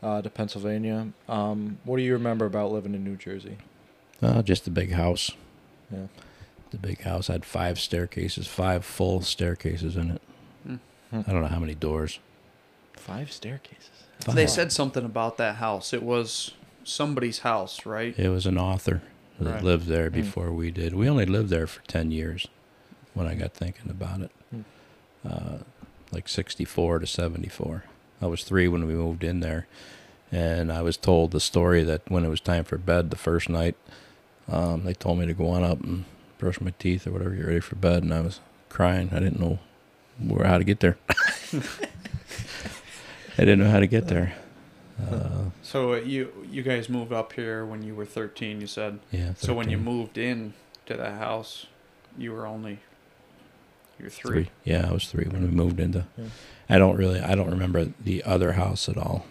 uh, 0.03 0.23
to 0.23 0.31
Pennsylvania. 0.31 1.09
Um, 1.29 1.79
what 1.85 1.99
do 1.99 2.03
you 2.03 2.15
remember 2.15 2.47
about 2.47 2.73
living 2.73 2.95
in 2.95 3.05
New 3.05 3.17
Jersey? 3.17 3.59
uh, 4.23 4.43
just 4.43 4.67
a 4.67 4.71
big 4.71 4.93
house. 4.93 5.31
Yeah. 5.93 6.07
The 6.71 6.79
big 6.79 7.03
house 7.03 7.29
had 7.29 7.45
five 7.45 7.79
staircases, 7.79 8.47
five 8.47 8.85
full 8.85 9.21
staircases 9.23 9.97
in 9.97 10.11
it. 10.13 10.23
Hmm. 10.67 10.77
I 11.27 11.33
don't 11.33 11.43
know 11.43 11.47
how 11.49 11.61
many 11.61 11.75
doors. 11.75 12.19
Five 12.95 13.31
staircases. 13.31 13.89
Five. 14.21 14.35
They 14.35 14.47
said 14.47 14.73
something 14.73 15.05
about 15.05 15.37
that 15.39 15.57
house. 15.57 15.93
It 15.93 16.03
was 16.03 16.53
somebody's 16.85 17.41
house, 17.41 17.87
right? 17.87 18.19
It 18.19 18.29
was 18.31 18.47
an 18.47 18.59
author 18.59 19.03
that 19.39 19.53
Right. 19.55 19.63
lived 19.63 19.87
there 19.87 20.09
Hmm. 20.09 20.15
before 20.17 20.53
we 20.53 20.71
did. 20.71 20.95
We 20.95 21.09
only 21.09 21.27
lived 21.27 21.51
there 21.51 21.67
for 21.67 21.83
10 21.87 22.11
years 22.11 22.47
when 23.15 23.27
I 23.27 23.35
got 23.35 23.53
thinking 23.53 23.91
about 23.91 24.21
it. 24.23 24.31
Hmm. 24.51 24.61
Uh, 25.27 25.59
like 26.11 26.29
64 26.29 26.99
to 26.99 27.07
74. 27.07 27.85
I 28.21 28.27
was 28.27 28.43
three 28.45 28.67
when 28.69 28.87
we 28.87 28.95
moved 28.95 29.23
in 29.23 29.41
there. 29.41 29.67
And 30.33 30.73
I 30.73 30.83
was 30.83 30.97
told 30.97 31.31
the 31.31 31.41
story 31.41 31.85
that 31.85 32.03
when 32.11 32.25
it 32.25 32.29
was 32.29 32.41
time 32.41 32.65
for 32.65 32.79
bed 32.79 33.11
the 33.11 33.17
first 33.17 33.49
night, 33.49 33.77
um, 34.49 34.83
they 34.85 34.95
told 34.95 35.19
me 35.21 35.27
to 35.27 35.35
go 35.35 35.49
on 35.51 35.63
up 35.63 35.81
and 35.85 36.05
brush 36.39 36.61
my 36.61 36.73
teeth 36.79 37.07
or 37.07 37.13
whatever, 37.13 37.31
get 37.31 37.47
ready 37.47 37.61
for 37.61 37.77
bed. 37.77 38.03
And 38.03 38.13
I 38.13 38.21
was 38.21 38.41
crying. 38.69 39.11
I 39.13 39.19
didn't 39.21 39.41
know 39.41 39.59
where 40.19 40.47
how 40.47 40.59
to 40.59 40.65
get 40.65 40.81
there. 40.81 40.97
I 43.39 43.45
didn't 43.45 43.59
know 43.61 43.71
how 43.71 43.81
to 43.81 43.87
get 43.87 44.09
there. 44.09 44.35
Uh, 45.11 45.51
So 45.63 45.93
uh, 45.93 45.97
you 45.97 46.33
you 46.51 46.63
guys 46.63 46.89
moved 46.89 47.13
up 47.13 47.33
here 47.35 47.65
when 47.67 47.83
you 47.83 47.95
were 47.95 48.07
13. 48.07 48.61
You 48.61 48.67
said. 48.67 48.99
yeah. 49.11 49.35
So 49.37 49.53
when 49.55 49.69
you 49.69 49.77
moved 49.79 50.17
in 50.17 50.55
to 50.87 50.97
that 50.97 51.19
house, 51.19 51.67
you 52.17 52.33
were 52.33 52.47
only 52.47 52.79
You're 53.99 54.09
three. 54.11 54.45
Three. 54.45 54.51
Yeah, 54.65 54.89
I 54.89 54.93
was 54.93 55.07
three 55.09 55.27
when 55.27 55.43
we 55.43 55.49
moved 55.49 55.81
into. 55.81 56.07
Yeah. 56.17 56.25
I 56.69 56.79
don't 56.79 56.97
really. 56.97 57.21
I 57.21 57.35
don't 57.35 57.51
remember 57.51 57.93
the 58.03 58.23
other 58.25 58.53
house 58.53 58.89
at 58.89 58.97
all 58.97 59.27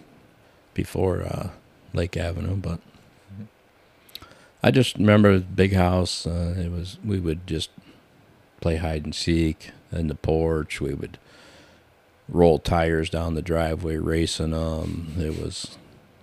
before 0.74 1.24
uh, 1.24 1.50
Lake 1.94 2.16
Avenue, 2.18 2.56
but. 2.56 2.80
I 4.64 4.72
just 4.72 4.98
remember 4.98 5.40
big 5.40 5.74
house. 5.74 6.26
Uh, 6.26 6.56
it 6.58 6.72
was. 6.72 6.98
We 7.04 7.20
would 7.20 7.46
just 7.48 7.70
play 8.62 8.78
hide 8.78 9.06
and 9.06 9.14
seek 9.14 9.72
in 9.92 10.08
the 10.08 10.16
porch. 10.16 10.82
We 10.82 10.94
would 10.94 11.18
roll 12.28 12.60
tires 12.60 13.10
down 13.10 13.36
the 13.36 13.42
driveway, 13.42 13.98
racing 13.98 14.52
them. 14.52 15.14
It 15.18 15.40
was. 15.40 15.78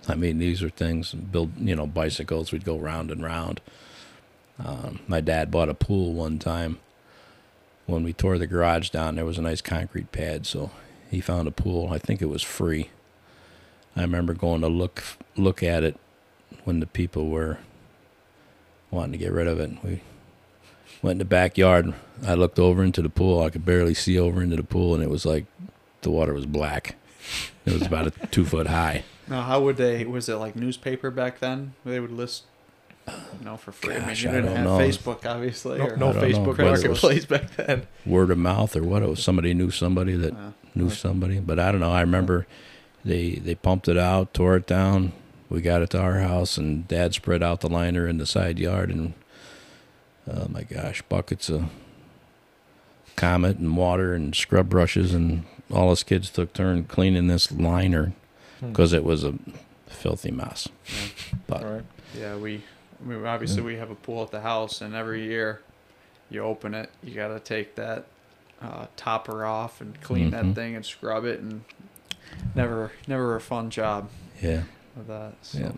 I 0.07 0.15
mean, 0.15 0.39
these 0.39 0.61
are 0.61 0.69
things. 0.69 1.13
Build, 1.13 1.51
you 1.57 1.75
know, 1.75 1.87
bicycles. 1.87 2.51
We'd 2.51 2.65
go 2.65 2.77
round 2.77 3.09
and 3.09 3.23
round. 3.23 3.61
Um, 4.63 4.99
my 5.07 5.21
dad 5.21 5.49
bought 5.49 5.69
a 5.69 5.73
pool 5.73 6.13
one 6.13 6.39
time 6.39 6.79
when 7.85 8.03
we 8.03 8.13
tore 8.13 8.37
the 8.37 8.47
garage 8.47 8.89
down, 8.89 9.15
there 9.15 9.25
was 9.25 9.37
a 9.37 9.41
nice 9.41 9.61
concrete 9.61 10.11
pad, 10.11 10.45
so 10.45 10.71
he 11.09 11.19
found 11.21 11.47
a 11.47 11.51
pool. 11.51 11.91
I 11.91 11.97
think 11.97 12.21
it 12.21 12.27
was 12.27 12.41
free. 12.41 12.89
I 13.95 14.01
remember 14.01 14.33
going 14.33 14.61
to 14.61 14.67
look 14.67 15.03
look 15.35 15.61
at 15.61 15.83
it 15.83 15.99
when 16.63 16.79
the 16.79 16.87
people 16.87 17.29
were 17.29 17.59
wanting 18.93 19.13
to 19.13 19.17
get 19.17 19.31
rid 19.31 19.47
of 19.47 19.59
it. 19.59 19.71
We 19.83 20.01
went 21.01 21.13
in 21.13 21.17
the 21.19 21.25
backyard. 21.25 21.93
I 22.25 22.33
looked 22.35 22.59
over 22.59 22.83
into 22.83 23.01
the 23.01 23.09
pool. 23.09 23.41
I 23.43 23.49
could 23.49 23.65
barely 23.65 23.93
see 23.93 24.17
over 24.19 24.41
into 24.41 24.55
the 24.55 24.63
pool, 24.63 24.93
and 24.93 25.03
it 25.03 25.09
was 25.09 25.25
like 25.25 25.45
the 26.01 26.11
water 26.11 26.33
was 26.33 26.45
black. 26.45 26.95
It 27.65 27.73
was 27.73 27.81
about 27.83 28.07
a 28.07 28.11
two 28.31 28.45
foot 28.45 28.67
high. 28.67 29.03
Now, 29.27 29.41
how 29.41 29.61
would 29.61 29.77
they? 29.77 30.05
Was 30.05 30.27
it 30.29 30.35
like 30.35 30.55
newspaper 30.55 31.09
back 31.11 31.39
then? 31.39 31.73
They 31.85 31.99
would 31.99 32.11
list 32.11 32.43
You 33.07 33.45
know, 33.45 33.57
for 33.57 33.71
free. 33.71 33.95
I 33.95 33.99
mean, 33.99 34.07
Gosh, 34.09 34.23
you 34.23 34.29
I 34.29 34.33
didn't 34.33 34.45
don't 34.47 34.55
have 34.57 34.65
know. 34.65 34.77
Facebook, 34.79 35.25
obviously. 35.25 35.77
No, 35.79 35.85
or- 35.87 35.97
no 35.97 36.09
I 36.09 36.13
know 36.13 36.19
Facebook 36.21 36.47
whether 36.57 36.63
it 36.63 36.71
was- 36.71 36.83
Marketplace 37.03 37.25
back 37.25 37.55
then. 37.55 37.87
word 38.05 38.31
of 38.31 38.37
mouth 38.37 38.75
or 38.75 38.83
what. 38.83 39.01
It 39.03 39.09
was 39.09 39.23
somebody 39.23 39.53
knew 39.53 39.71
somebody 39.71 40.15
that 40.15 40.33
Uh, 40.33 40.51
knew 40.75 40.87
Right. 40.87 40.93
somebody, 40.97 41.39
but 41.39 41.57
I 41.59 41.71
don't 41.71 41.81
know. 41.81 41.91
I 41.91 42.01
remember 42.01 42.45
they 43.05 43.31
they 43.35 43.55
pumped 43.55 43.87
it 43.87 43.97
out, 43.97 44.33
tore 44.33 44.55
it 44.57 44.67
down. 44.67 45.13
We 45.53 45.61
got 45.61 45.83
it 45.83 45.91
to 45.91 46.01
our 46.01 46.15
house, 46.19 46.57
and 46.57 46.87
Dad 46.87 47.13
spread 47.13 47.43
out 47.43 47.61
the 47.61 47.69
liner 47.69 48.07
in 48.07 48.17
the 48.17 48.25
side 48.25 48.57
yard, 48.57 48.89
and 48.89 49.13
oh 50.27 50.47
my 50.49 50.63
gosh, 50.63 51.03
buckets 51.03 51.47
of 51.47 51.65
Comet 53.15 53.59
and 53.59 53.77
water 53.77 54.15
and 54.15 54.35
scrub 54.35 54.67
brushes, 54.67 55.13
and 55.13 55.43
all 55.71 55.91
us 55.91 56.01
kids 56.01 56.31
took 56.31 56.53
turn 56.53 56.85
cleaning 56.85 57.27
this 57.27 57.51
liner 57.51 58.13
Hmm. 58.59 58.69
because 58.69 58.93
it 58.93 59.03
was 59.03 59.23
a 59.23 59.35
filthy 59.85 60.31
mess. 60.31 60.67
But 61.45 61.63
Right. 61.63 61.83
yeah, 62.19 62.35
we. 62.35 62.63
I 62.99 63.07
mean, 63.07 63.23
obviously 63.25 63.59
Yeah. 63.61 63.67
we 63.67 63.75
have 63.75 63.91
a 63.91 63.95
pool 63.95 64.23
at 64.23 64.31
the 64.31 64.41
house, 64.41 64.81
and 64.81 64.95
every 64.95 65.21
year 65.23 65.61
you 66.31 66.41
open 66.41 66.73
it, 66.73 66.89
you 67.03 67.13
got 67.13 67.27
to 67.27 67.39
take 67.39 67.75
that 67.75 68.05
uh, 68.59 68.87
topper 68.95 69.45
off 69.45 69.81
and 69.81 70.01
clean 70.01 70.29
Mhm. 70.29 70.31
that 70.31 70.55
thing 70.55 70.75
and 70.75 70.83
scrub 70.85 71.25
it, 71.25 71.41
and 71.41 71.63
never, 72.55 72.91
never 73.07 73.35
a 73.35 73.41
fun 73.41 73.69
job 73.69 74.09
yeah, 74.41 74.63
with 74.95 75.07
that. 75.07 75.33
So. 75.41 75.59
yeah. 75.59 75.71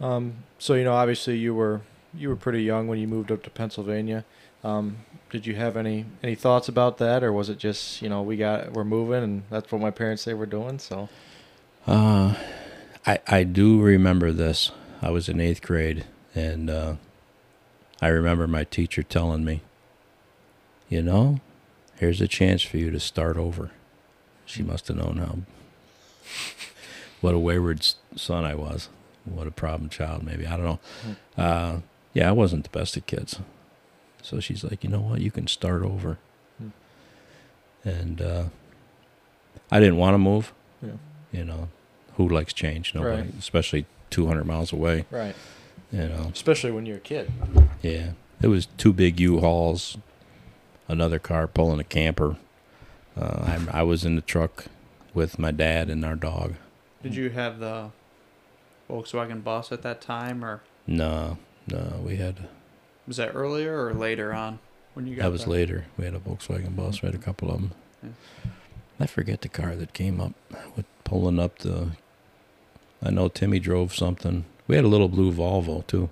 Um, 0.00 0.34
so 0.58 0.74
you 0.74 0.84
know, 0.84 0.92
obviously 0.94 1.36
you 1.36 1.54
were 1.54 1.82
you 2.14 2.28
were 2.28 2.36
pretty 2.36 2.62
young 2.62 2.88
when 2.88 2.98
you 2.98 3.06
moved 3.06 3.30
up 3.30 3.42
to 3.44 3.50
Pennsylvania. 3.50 4.24
Um, 4.62 4.98
did 5.30 5.46
you 5.46 5.54
have 5.56 5.76
any 5.76 6.04
any 6.22 6.34
thoughts 6.34 6.68
about 6.68 6.98
that, 6.98 7.22
or 7.22 7.32
was 7.32 7.48
it 7.48 7.58
just 7.58 8.02
you 8.02 8.08
know 8.08 8.22
we 8.22 8.36
got 8.36 8.72
we're 8.72 8.84
moving 8.84 9.22
and 9.22 9.42
that's 9.50 9.70
what 9.72 9.80
my 9.80 9.90
parents 9.90 10.22
say 10.22 10.34
we're 10.34 10.46
doing? 10.46 10.78
So 10.78 11.08
Uh, 11.86 12.34
I 13.06 13.18
I 13.26 13.42
do 13.44 13.80
remember 13.80 14.32
this. 14.32 14.70
I 15.02 15.10
was 15.10 15.28
in 15.28 15.40
eighth 15.40 15.62
grade, 15.62 16.04
and 16.34 16.68
uh, 16.68 16.94
I 18.02 18.08
remember 18.08 18.46
my 18.46 18.64
teacher 18.64 19.02
telling 19.02 19.44
me, 19.44 19.62
"You 20.90 21.02
know, 21.02 21.40
here's 21.96 22.20
a 22.20 22.28
chance 22.28 22.62
for 22.62 22.76
you 22.76 22.90
to 22.90 23.00
start 23.00 23.36
over." 23.38 23.70
She 24.44 24.62
must 24.62 24.88
have 24.88 24.96
known 24.98 25.16
how 25.18 25.38
what 27.20 27.34
a 27.34 27.38
wayward 27.38 27.86
son 28.16 28.44
I 28.44 28.54
was, 28.54 28.88
what 29.24 29.46
a 29.46 29.50
problem 29.50 29.88
child. 29.90 30.22
Maybe 30.22 30.46
I 30.46 30.56
don't 30.56 30.64
know. 31.36 31.42
Uh, 31.42 31.80
yeah, 32.14 32.28
I 32.28 32.32
wasn't 32.32 32.64
the 32.64 32.70
best 32.78 32.96
of 32.96 33.06
kids, 33.06 33.38
so 34.22 34.40
she's 34.40 34.64
like, 34.64 34.82
"You 34.84 34.90
know 34.90 35.00
what? 35.00 35.20
You 35.20 35.30
can 35.30 35.46
start 35.46 35.82
over." 35.82 36.18
Hmm. 36.58 36.68
And 37.88 38.20
uh, 38.22 38.44
I 39.70 39.80
didn't 39.80 39.96
want 39.96 40.14
to 40.14 40.18
move 40.18 40.52
yeah, 40.82 40.92
you 41.32 41.44
know, 41.44 41.68
who 42.16 42.28
likes 42.28 42.52
change? 42.52 42.94
Nobody, 42.94 43.22
Right. 43.22 43.34
especially 43.38 43.86
200 44.10 44.44
miles 44.44 44.72
away. 44.72 45.04
right. 45.10 45.34
You 45.92 46.08
know, 46.08 46.30
Especially 46.32 46.70
when 46.70 46.86
you're 46.86 46.96
a 46.98 47.00
kid. 47.00 47.30
yeah. 47.82 48.12
It 48.40 48.46
was 48.46 48.66
two 48.78 48.92
big 48.94 49.18
U-Hauls, 49.20 49.98
another 50.88 51.18
car 51.18 51.46
pulling 51.46 51.80
a 51.80 51.84
camper. 51.84 52.36
Uh, 53.20 53.66
I, 53.72 53.80
I 53.80 53.82
was 53.82 54.04
in 54.04 54.14
the 54.16 54.22
truck 54.22 54.64
with 55.12 55.38
my 55.38 55.50
dad 55.50 55.90
and 55.90 56.04
our 56.04 56.14
dog. 56.16 56.54
Did 57.02 57.14
you 57.14 57.30
have 57.30 57.58
the 57.58 57.90
Volkswagen 58.88 59.42
bus 59.42 59.72
at 59.72 59.82
that 59.82 60.00
time, 60.00 60.44
or 60.44 60.62
No, 60.86 61.38
no, 61.70 62.00
we 62.04 62.16
had 62.16 62.48
was 63.06 63.16
that 63.16 63.34
earlier 63.34 63.86
or 63.86 63.94
later 63.94 64.32
on 64.32 64.58
when 64.94 65.06
you 65.06 65.16
got? 65.16 65.22
that 65.22 65.32
was 65.32 65.42
there? 65.44 65.50
later. 65.54 65.86
We 65.96 66.04
had 66.04 66.14
a 66.14 66.18
Volkswagen 66.20 66.76
bus. 66.76 67.02
We 67.02 67.06
had 67.06 67.14
a 67.14 67.18
couple 67.18 67.50
of 67.50 67.56
them. 67.60 67.72
Yeah. 68.02 68.10
I 69.00 69.06
forget 69.06 69.40
the 69.40 69.48
car 69.48 69.74
that 69.76 69.94
came 69.94 70.20
up 70.20 70.32
with 70.76 70.84
pulling 71.04 71.38
up 71.40 71.58
the. 71.60 71.92
I 73.02 73.10
know 73.10 73.28
Timmy 73.28 73.58
drove 73.58 73.94
something. 73.94 74.44
We 74.66 74.76
had 74.76 74.84
a 74.84 74.88
little 74.88 75.08
blue 75.08 75.32
Volvo 75.32 75.86
too. 75.86 76.10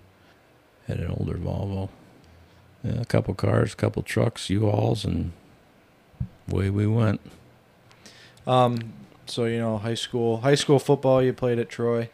Had 0.87 0.99
an 1.01 1.11
older 1.11 1.35
Volvo. 1.35 1.91
Yeah, 2.83 3.01
a 3.01 3.05
couple 3.05 3.35
cars, 3.35 3.75
a 3.75 3.77
couple 3.77 4.03
trucks, 4.03 4.49
U-Hauls, 4.49 5.05
and 5.05 5.33
away 6.51 6.71
we 6.71 6.87
went. 6.87 7.21
Um, 8.47 8.95
so 9.31 9.45
you 9.45 9.59
know, 9.59 9.79
high 9.79 9.95
school 9.95 10.39
high 10.39 10.55
school 10.55 10.79
football 10.79 11.23
you 11.23 11.33
played 11.33 11.59
at 11.59 11.69
Troy. 11.69 12.11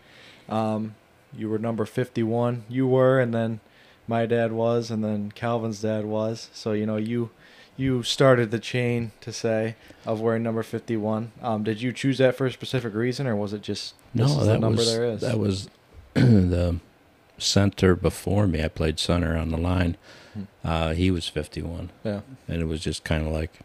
Um, 0.49 0.95
you 1.37 1.49
were 1.49 1.59
number 1.59 1.85
fifty 1.85 2.23
one. 2.23 2.65
You 2.69 2.87
were, 2.87 3.19
and 3.21 3.33
then 3.35 3.61
my 4.07 4.27
dad 4.27 4.53
was, 4.53 4.91
and 4.91 5.03
then 5.03 5.33
Calvin's 5.33 5.81
dad 5.83 6.05
was. 6.05 6.49
So 6.53 6.73
you 6.73 6.87
know, 6.87 6.97
you 6.97 7.31
you 7.77 8.03
started 8.03 8.51
the 8.53 8.59
chain 8.61 9.11
to 9.21 9.33
say 9.33 9.75
of 10.07 10.21
wearing 10.21 10.43
number 10.43 10.63
fifty 10.63 10.97
one. 10.97 11.33
Um, 11.43 11.65
did 11.65 11.81
you 11.83 11.93
choose 11.93 12.19
that 12.19 12.37
for 12.37 12.47
a 12.47 12.53
specific 12.53 12.95
reason, 12.95 13.27
or 13.27 13.35
was 13.37 13.53
it 13.53 13.63
just 13.63 13.95
this 14.15 14.29
No, 14.35 14.41
is 14.41 14.47
that 14.47 14.53
the 14.55 14.59
number 14.59 14.79
was 14.79 14.93
there 14.93 15.05
is? 15.05 15.21
that 15.23 15.39
was 15.39 15.69
the 16.15 16.79
center 17.39 17.97
before 17.97 18.47
me. 18.47 18.63
I 18.63 18.69
played 18.69 18.99
center 19.01 19.37
on 19.37 19.49
the 19.49 19.57
line. 19.59 19.97
Hmm. 20.35 20.43
Uh, 20.65 20.93
he 20.95 21.11
was 21.11 21.29
51, 21.29 21.91
yeah, 22.05 22.21
and 22.49 22.61
it 22.63 22.67
was 22.67 22.81
just 22.81 23.05
kind 23.05 23.27
of 23.27 23.33
like 23.33 23.61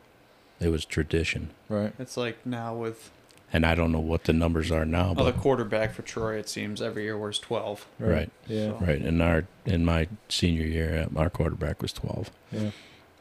it 0.60 0.70
was 0.70 0.86
tradition. 0.86 1.52
right. 1.68 1.94
It's 2.00 2.18
like 2.18 2.46
now 2.46 2.74
with 2.76 3.12
And 3.52 3.66
I 3.66 3.74
don't 3.74 3.92
know 3.92 4.00
what 4.00 4.26
the 4.26 4.34
numbers 4.34 4.70
are 4.72 4.86
now, 4.86 5.16
oh, 5.18 5.24
the 5.26 5.32
quarterback 5.32 5.94
for 5.94 6.04
Troy. 6.04 6.36
It 6.38 6.48
seems 6.48 6.82
every 6.84 7.04
year 7.04 7.18
wears 7.18 7.40
twelve. 7.40 7.88
Right. 7.98 8.30
Yeah. 8.48 8.78
So- 8.80 8.86
right 8.86 9.02
in 9.02 9.22
our 9.22 9.46
in 9.66 9.84
my 9.86 10.08
senior 10.30 10.66
year, 10.66 11.08
uh, 11.16 11.20
our 11.20 11.30
quarterback 11.32 11.82
was 11.82 11.92
12. 11.94 12.30
Yeah. 12.52 12.72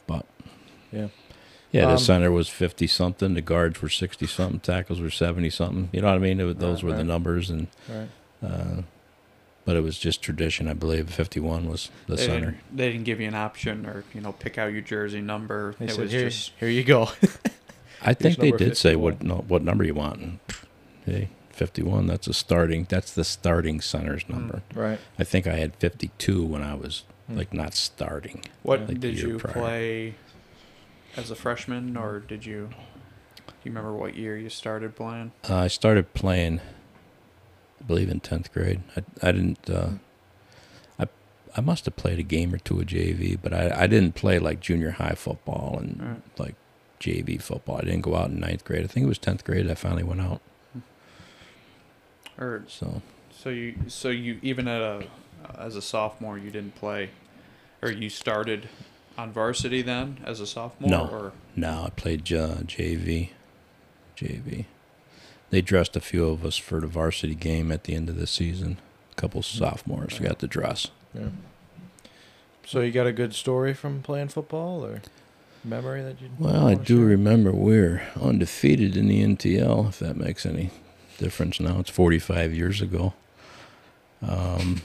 But 0.07 0.27
Yeah. 0.93 1.09
yeah, 1.73 1.87
the 1.87 1.93
Um, 1.93 1.99
center 1.99 2.31
was 2.31 2.49
50 2.51 2.87
something, 2.87 3.33
the 3.35 3.41
guards 3.41 3.81
were 3.83 3.89
60 3.89 4.27
something, 4.27 4.61
tackles 4.61 5.01
were 5.01 5.11
70 5.11 5.49
something. 5.51 5.89
You 5.93 6.03
know 6.03 6.09
what 6.09 6.17
I 6.17 6.19
mean? 6.19 6.41
It, 6.41 6.59
those 6.59 6.83
Right, 6.83 6.91
were 6.93 6.97
the 6.99 7.05
numbers, 7.05 7.49
and 7.51 7.69
Right. 7.89 8.09
uh, 8.43 8.83
but 9.65 9.77
it 9.77 9.83
was 9.83 9.99
just 9.99 10.21
tradition. 10.23 10.69
I 10.69 10.73
believe 10.75 11.11
51 11.11 11.69
was 11.69 11.91
the 12.07 12.17
they 12.17 12.27
center. 12.27 12.51
Didn't, 12.53 12.77
they 12.77 12.93
didn't 12.93 13.05
give 13.05 13.21
you 13.21 13.29
an 13.29 13.35
option 13.35 13.85
or 13.87 14.05
you 14.15 14.21
know 14.21 14.33
pick 14.33 14.57
out 14.59 14.73
your 14.73 14.81
jersey 14.83 15.21
number. 15.23 15.75
They 15.79 15.87
it 15.87 15.91
said, 15.93 16.01
was 16.03 16.13
here, 16.13 16.29
just 16.29 16.53
here 16.61 16.69
you 16.71 16.85
go. 16.85 17.09
I 18.03 18.15
think 18.15 18.39
they 18.39 18.53
did 18.53 18.77
say 18.77 18.97
what 18.97 19.23
no, 19.23 19.37
what 19.49 19.63
number 19.63 19.85
you 19.85 19.95
want. 19.95 20.21
And, 20.21 20.39
hey, 21.05 21.29
51. 21.51 22.07
That's 22.07 22.27
a 22.29 22.35
starting. 22.35 22.87
That's 22.89 23.13
the 23.13 23.25
starting 23.25 23.81
center's 23.81 24.23
Hmm. 24.25 24.33
number. 24.33 24.63
right. 24.75 24.99
I 25.19 25.25
think 25.25 25.47
I 25.47 25.55
had 25.57 25.75
52 25.77 26.45
when 26.45 26.63
I 26.63 26.75
was 26.75 27.05
Hmm. 27.27 27.37
like 27.37 27.53
not 27.53 27.75
starting. 27.75 28.43
what 28.63 28.89
like 28.89 29.01
did 29.01 29.19
you 29.19 29.39
prior. 29.39 29.53
play 29.55 30.15
as 31.17 31.31
a 31.31 31.35
freshman 31.35 31.97
or 31.97 32.21
did 32.21 32.47
you? 32.47 32.69
Do 32.71 33.55
you 33.65 33.71
remember 33.73 33.93
what 33.93 34.15
year 34.17 34.37
you 34.39 34.49
started 34.51 34.95
playing? 34.95 35.33
Uh, 35.49 35.57
I 35.57 35.67
started 35.69 36.15
playing, 36.15 36.61
I 37.81 37.85
believe, 37.85 38.09
in 38.09 38.21
tenth 38.21 38.53
grade. 38.53 38.81
I 38.97 39.03
I 39.29 39.33
didn't. 39.33 39.69
Uh, 39.69 39.91
I 40.99 41.07
I 41.57 41.61
must 41.61 41.85
have 41.87 41.97
played 41.97 42.19
a 42.21 42.23
game 42.23 42.55
or 42.55 42.59
two 42.59 42.79
of 42.81 42.87
JV, 42.87 43.37
but 43.43 43.53
I 43.53 43.83
I 43.83 43.87
didn't 43.89 44.15
play 44.15 44.39
like 44.39 44.61
junior 44.61 44.93
high 44.93 45.15
football 45.17 45.79
and 45.83 46.01
Right. 46.01 46.39
like 46.39 46.55
JV 47.01 47.41
football. 47.41 47.79
I 47.79 47.83
didn't 47.83 48.01
go 48.03 48.15
out 48.17 48.31
in 48.31 48.41
ninth 48.41 48.65
grade. 48.65 48.85
I 48.85 48.87
think 48.87 49.05
it 49.05 49.09
was 49.09 49.19
tenth 49.19 49.45
grade. 49.45 49.71
I 49.71 49.75
finally 49.75 50.03
went 50.05 50.21
out. 50.21 50.41
Or 52.39 52.63
So 52.69 53.03
so 53.31 53.51
you 53.51 53.75
so 53.89 54.09
you 54.11 54.39
even 54.43 54.69
at 54.69 54.81
a 54.81 55.07
as 55.57 55.77
a 55.77 55.83
sophomore 55.83 56.39
you 56.39 56.51
didn't 56.51 56.75
play, 56.77 57.11
or 57.83 57.91
you 57.91 58.09
started 58.09 58.69
on 59.17 59.33
varsity 59.33 59.83
then 59.83 60.19
as 60.25 60.41
a 60.41 60.47
sophomore 60.47 60.91
No. 60.91 61.09
or 61.09 61.33
now 61.57 61.85
I 61.87 61.91
played 61.91 62.21
uh, 62.33 62.57
JV. 62.65 63.31
JV. 64.17 64.67
They 65.51 65.61
dressed 65.63 65.97
a 65.97 66.01
few 66.01 66.29
of 66.29 66.45
us 66.45 66.57
for 66.57 66.81
the 66.81 66.87
varsity 66.87 67.35
game 67.35 67.73
at 67.73 67.85
the 67.85 67.95
end 67.95 68.09
of 68.09 68.17
the 68.17 68.27
season. 68.27 68.79
A 69.13 69.15
couple 69.15 69.43
sophomores 69.43 70.19
got 70.19 70.39
the 70.41 70.47
dress. 70.47 70.89
Yeah. 71.15 71.29
So 72.67 72.81
you 72.81 72.93
got 72.93 73.07
a 73.07 73.13
good 73.13 73.35
story 73.35 73.73
from 73.75 74.03
playing 74.03 74.29
football, 74.29 74.85
or 74.85 75.01
memory 75.69 76.03
that 76.03 76.21
you? 76.21 76.31
Well, 76.39 76.67
I 76.67 76.75
do 76.75 76.99
share? 76.99 77.07
remember 77.07 77.53
we're 77.53 78.03
undefeated 78.21 78.97
in 78.97 79.09
the 79.09 79.23
NTL, 79.23 79.89
if 79.89 79.99
that 79.99 80.17
makes 80.17 80.47
any 80.47 80.71
difference 81.19 81.61
now. 81.61 81.81
It's 81.81 81.91
45 81.91 82.55
years 82.55 82.81
ago. 82.81 83.15
Um, 84.23 84.83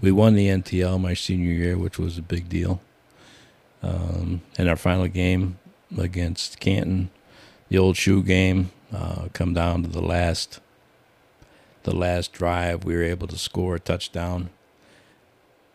we 0.00 0.10
won 0.10 0.34
the 0.34 0.48
NTL 0.48 1.00
my 1.00 1.14
senior 1.14 1.52
year, 1.52 1.78
which 1.78 1.98
was 1.98 2.18
a 2.18 2.22
big 2.22 2.48
deal. 2.48 2.80
Um, 3.82 4.40
and 4.56 4.68
our 4.68 4.76
final 4.76 5.06
game 5.08 5.58
against 5.98 6.58
Canton, 6.58 7.10
the 7.68 7.78
old 7.78 7.96
shoe 7.96 8.22
game, 8.22 8.70
uh, 8.92 9.28
come 9.32 9.52
down 9.52 9.82
to 9.82 9.88
the 9.88 10.02
last, 10.02 10.60
the 11.82 11.94
last 11.94 12.32
drive. 12.32 12.84
We 12.84 12.94
were 12.94 13.02
able 13.02 13.26
to 13.26 13.36
score 13.36 13.74
a 13.74 13.80
touchdown, 13.80 14.50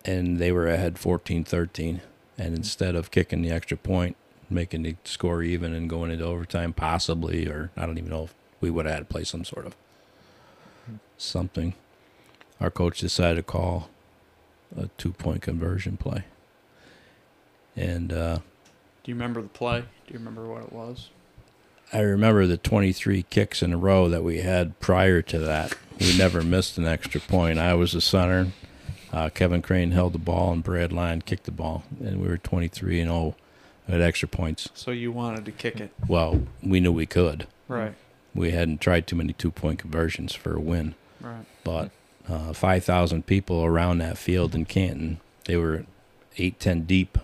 and 0.04 0.40
they 0.40 0.52
were 0.52 0.68
ahead 0.68 0.96
14-13 0.96 2.02
and 2.40 2.56
instead 2.56 2.96
of 2.96 3.12
kicking 3.12 3.42
the 3.42 3.52
extra 3.52 3.78
point, 3.78 4.16
making 4.50 4.84
the 4.84 4.96
score 5.04 5.44
even 5.44 5.74
and 5.74 5.90
going 5.90 6.10
into 6.10 6.26
overtime, 6.26 6.74
possibly, 6.74 7.48
or 7.48 7.70
I 7.76 7.86
don't 7.86 7.98
even 7.98 8.10
know 8.10 8.24
if 8.24 8.34
we 8.62 8.72
would 8.72 8.86
have 8.86 8.96
had 8.96 9.08
to 9.08 9.14
play 9.14 9.24
some 9.24 9.44
sort 9.44 9.66
of 9.66 9.76
something, 11.18 11.74
our 12.60 12.72
coach 12.72 13.00
decided 13.00 13.36
to 13.36 13.44
call 13.44 13.90
a 14.76 14.88
two 14.98 15.12
point 15.12 15.42
conversion 15.42 15.98
play. 15.98 16.24
And 17.76 18.12
uh, 18.12 18.40
do 19.04 19.12
you 19.12 19.16
remember 19.16 19.42
the 19.42 19.50
play? 19.50 19.82
Do 20.08 20.14
you 20.14 20.20
remember 20.20 20.48
what 20.48 20.64
it 20.64 20.74
was? 20.74 21.10
I 21.92 22.00
remember 22.02 22.46
the 22.46 22.58
23 22.58 23.24
kicks 23.24 23.64
in 23.64 23.74
a 23.74 23.78
row 23.78 24.10
that 24.10 24.24
we 24.24 24.40
had 24.40 24.80
prior 24.80 25.22
to 25.24 25.40
that. 25.40 25.76
We 26.00 26.16
never 26.18 26.44
missed 26.44 26.78
an 26.78 26.86
extra 26.86 27.20
point. 27.20 27.58
I 27.58 27.74
was 27.74 27.94
the 27.94 28.02
center. 28.02 28.52
Uh, 29.12 29.30
Kevin 29.30 29.62
Crane 29.62 29.92
held 29.92 30.14
the 30.14 30.20
ball 30.20 30.52
and 30.54 30.64
Brad 30.64 30.92
Lyon 30.94 31.22
kicked 31.22 31.46
the 31.46 31.52
ball, 31.52 31.84
and 32.00 32.22
we 32.22 32.28
were 32.28 32.38
23 32.38 33.00
and 33.02 33.10
0 33.10 33.36
at 33.88 34.02
extra 34.02 34.28
points. 34.28 34.70
So 34.76 34.92
you 34.92 35.12
wanted 35.12 35.46
to 35.46 35.52
kick 35.52 35.80
it, 35.80 35.92
Well, 36.08 36.44
we 36.62 36.80
knew 36.80 36.92
we 36.92 37.06
could. 37.08 37.48
right? 37.68 37.94
We 38.36 38.52
hadn't 38.52 38.82
tried 38.82 39.08
too 39.08 39.16
many 39.16 39.34
two 39.34 39.50
point 39.52 39.80
conversions 39.80 40.34
for 40.36 40.56
a 40.56 40.60
win, 40.60 40.94
Right. 41.20 41.46
but 41.64 41.90
uh, 42.30 42.54
5,000 42.54 43.26
people 43.26 43.66
around 43.66 43.98
that 43.98 44.18
field 44.20 44.54
in 44.54 44.66
Canton, 44.66 45.20
they 45.46 45.58
were 45.58 45.86
8, 46.38 46.60
10 46.60 46.82
deep 46.84 47.18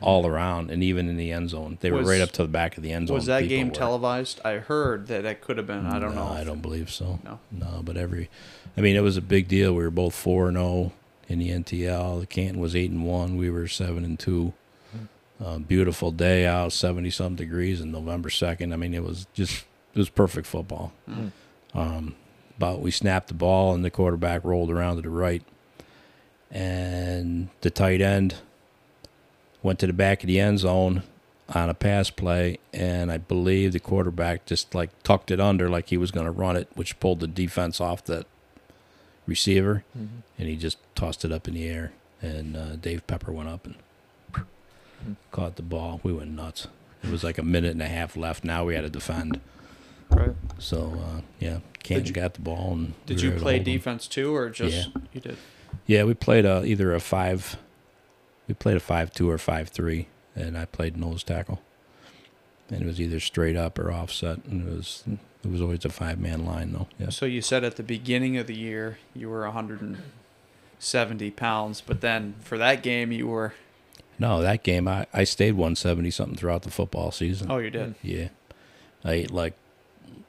all 0.00 0.26
around, 0.26 0.70
and 0.70 0.82
even 0.82 1.08
in 1.08 1.16
the 1.18 1.30
end 1.32 1.50
zone. 1.50 1.76
They 1.80 1.90
were 1.90 2.02
right 2.04 2.20
up 2.22 2.30
to 2.32 2.42
the 2.42 2.48
back 2.48 2.76
of 2.78 2.82
the 2.84 2.92
end 2.92 3.08
zone. 3.08 3.16
Was 3.16 3.26
that 3.26 3.48
game 3.48 3.68
were. 3.68 3.74
televised? 3.74 4.40
I 4.44 4.54
heard 4.58 5.08
that 5.08 5.24
it 5.26 5.40
could 5.42 5.58
have 5.58 5.66
been. 5.66 5.84
I 5.86 5.98
don't 5.98 6.14
No, 6.14 6.24
know. 6.28 6.32
I 6.32 6.44
don't 6.44 6.62
believe 6.62 6.88
so. 6.90 7.18
No. 7.24 7.40
No, 7.52 7.82
but 7.84 7.96
every, 7.98 8.30
I 8.76 8.80
mean, 8.80 8.96
it 8.96 9.02
was 9.02 9.16
a 9.18 9.20
big 9.20 9.48
deal. 9.48 9.74
We 9.74 9.82
were 9.82 9.90
both 9.90 10.14
four 10.14 10.48
and 10.48 10.56
zero 10.56 10.92
in 11.28 11.38
the 11.38 11.50
NTL. 11.50 12.20
The 12.20 12.26
Canton 12.26 12.60
was 12.60 12.74
eight 12.74 12.90
and 12.90 13.04
one. 13.04 13.36
We 13.36 13.50
were 13.50 13.68
seven 13.68 14.04
and 14.04 14.18
two. 14.18 14.54
Uh, 15.40 15.58
beautiful 15.58 16.10
day 16.10 16.46
out, 16.46 16.72
seventy 16.72 17.10
some 17.10 17.36
degrees, 17.36 17.80
in 17.80 17.92
November 17.92 18.28
second. 18.28 18.72
I 18.72 18.76
mean, 18.76 18.92
it 18.92 19.04
was 19.04 19.28
just 19.34 19.64
it 19.94 19.98
was 19.98 20.08
perfect 20.08 20.48
football. 20.48 20.92
Mm. 21.08 21.30
Um, 21.74 22.16
but 22.58 22.80
we 22.80 22.90
snapped 22.90 23.28
the 23.28 23.34
ball 23.34 23.72
and 23.72 23.84
the 23.84 23.90
quarterback 23.90 24.42
rolled 24.44 24.68
around 24.68 24.96
to 24.96 25.02
the 25.02 25.10
right, 25.10 25.44
and 26.50 27.50
the 27.60 27.70
tight 27.70 28.00
end 28.00 28.34
went 29.62 29.78
to 29.78 29.86
the 29.86 29.92
back 29.92 30.24
of 30.24 30.26
the 30.26 30.40
end 30.40 30.58
zone 30.58 31.04
on 31.54 31.70
a 31.70 31.74
pass 31.74 32.10
play, 32.10 32.58
and 32.72 33.12
I 33.12 33.18
believe 33.18 33.72
the 33.72 33.80
quarterback 33.80 34.44
just 34.44 34.74
like 34.74 34.90
tucked 35.04 35.30
it 35.30 35.40
under 35.40 35.68
like 35.68 35.88
he 35.88 35.96
was 35.96 36.10
going 36.10 36.26
to 36.26 36.32
run 36.32 36.56
it, 36.56 36.68
which 36.74 36.98
pulled 36.98 37.20
the 37.20 37.28
defense 37.28 37.80
off 37.80 38.04
that 38.06 38.26
receiver, 39.28 39.84
Mhm. 39.96 40.22
and 40.38 40.48
he 40.48 40.56
just 40.56 40.78
tossed 40.96 41.24
it 41.24 41.30
up 41.30 41.46
in 41.46 41.54
the 41.54 41.68
air, 41.68 41.92
and 42.20 42.56
uh, 42.56 42.74
Dave 42.76 43.06
Pepper 43.06 43.30
went 43.30 43.48
up 43.48 43.64
and 43.66 43.76
caught 45.30 45.54
the 45.56 45.62
ball. 45.62 46.00
We 46.02 46.12
went 46.12 46.30
nuts. 46.32 46.66
It 47.04 47.10
was 47.10 47.22
like 47.22 47.38
a 47.38 47.42
minute 47.44 47.72
and 47.72 47.82
a 47.82 47.86
half 47.86 48.16
left. 48.16 48.42
Now 48.42 48.64
we 48.64 48.74
had 48.74 48.80
to 48.80 48.90
defend. 48.90 49.40
Right. 50.10 50.34
So 50.58 51.00
uh, 51.00 51.20
yeah, 51.38 51.58
Canton 51.82 52.12
got 52.12 52.34
the 52.34 52.40
ball 52.40 52.72
and 52.72 52.94
Did 53.06 53.20
you 53.20 53.28
were 53.28 53.34
able 53.34 53.40
to 53.40 53.44
play 53.44 53.58
defense 53.60 54.08
too, 54.08 54.34
or 54.34 54.48
just 54.50 54.88
you 55.12 55.20
did? 55.20 55.36
Yeah, 55.86 56.04
we 56.04 56.14
played 56.14 56.44
a, 56.44 56.64
either 56.64 56.94
a 56.94 57.00
five. 57.00 57.56
We 58.48 58.54
played 58.54 58.76
a 58.78 58.80
five-two 58.80 59.28
or 59.28 59.36
five-three, 59.36 60.08
and 60.34 60.56
I 60.56 60.64
played 60.64 60.96
nose 60.96 61.22
tackle. 61.22 61.60
And 62.70 62.82
it 62.82 62.86
was 62.86 63.00
either 63.00 63.20
straight 63.20 63.56
up 63.56 63.78
or 63.78 63.90
offset, 63.90 64.44
and 64.44 64.68
it 64.68 64.70
was 64.70 65.04
it 65.44 65.50
was 65.50 65.60
always 65.60 65.84
a 65.84 65.88
five-man 65.88 66.44
line 66.44 66.72
though. 66.72 66.88
Yes. 66.98 67.16
So 67.16 67.24
you 67.26 67.40
said 67.40 67.64
at 67.64 67.76
the 67.76 67.82
beginning 67.82 68.36
of 68.36 68.46
the 68.46 68.56
year 68.56 68.98
you 69.14 69.30
were 69.30 69.42
170 69.42 71.30
pounds, 71.30 71.80
but 71.80 72.00
then 72.00 72.34
for 72.40 72.58
that 72.58 72.82
game 72.82 73.12
you 73.12 73.26
were. 73.28 73.54
No, 74.18 74.42
that 74.42 74.62
game 74.64 74.88
I, 74.88 75.06
I 75.14 75.24
stayed 75.24 75.52
170 75.52 76.10
something 76.10 76.36
throughout 76.36 76.62
the 76.62 76.70
football 76.70 77.10
season. 77.12 77.50
Oh, 77.50 77.58
you 77.58 77.70
did. 77.70 77.94
Yeah, 78.02 78.28
I 79.04 79.12
ate 79.12 79.30
like 79.30 79.54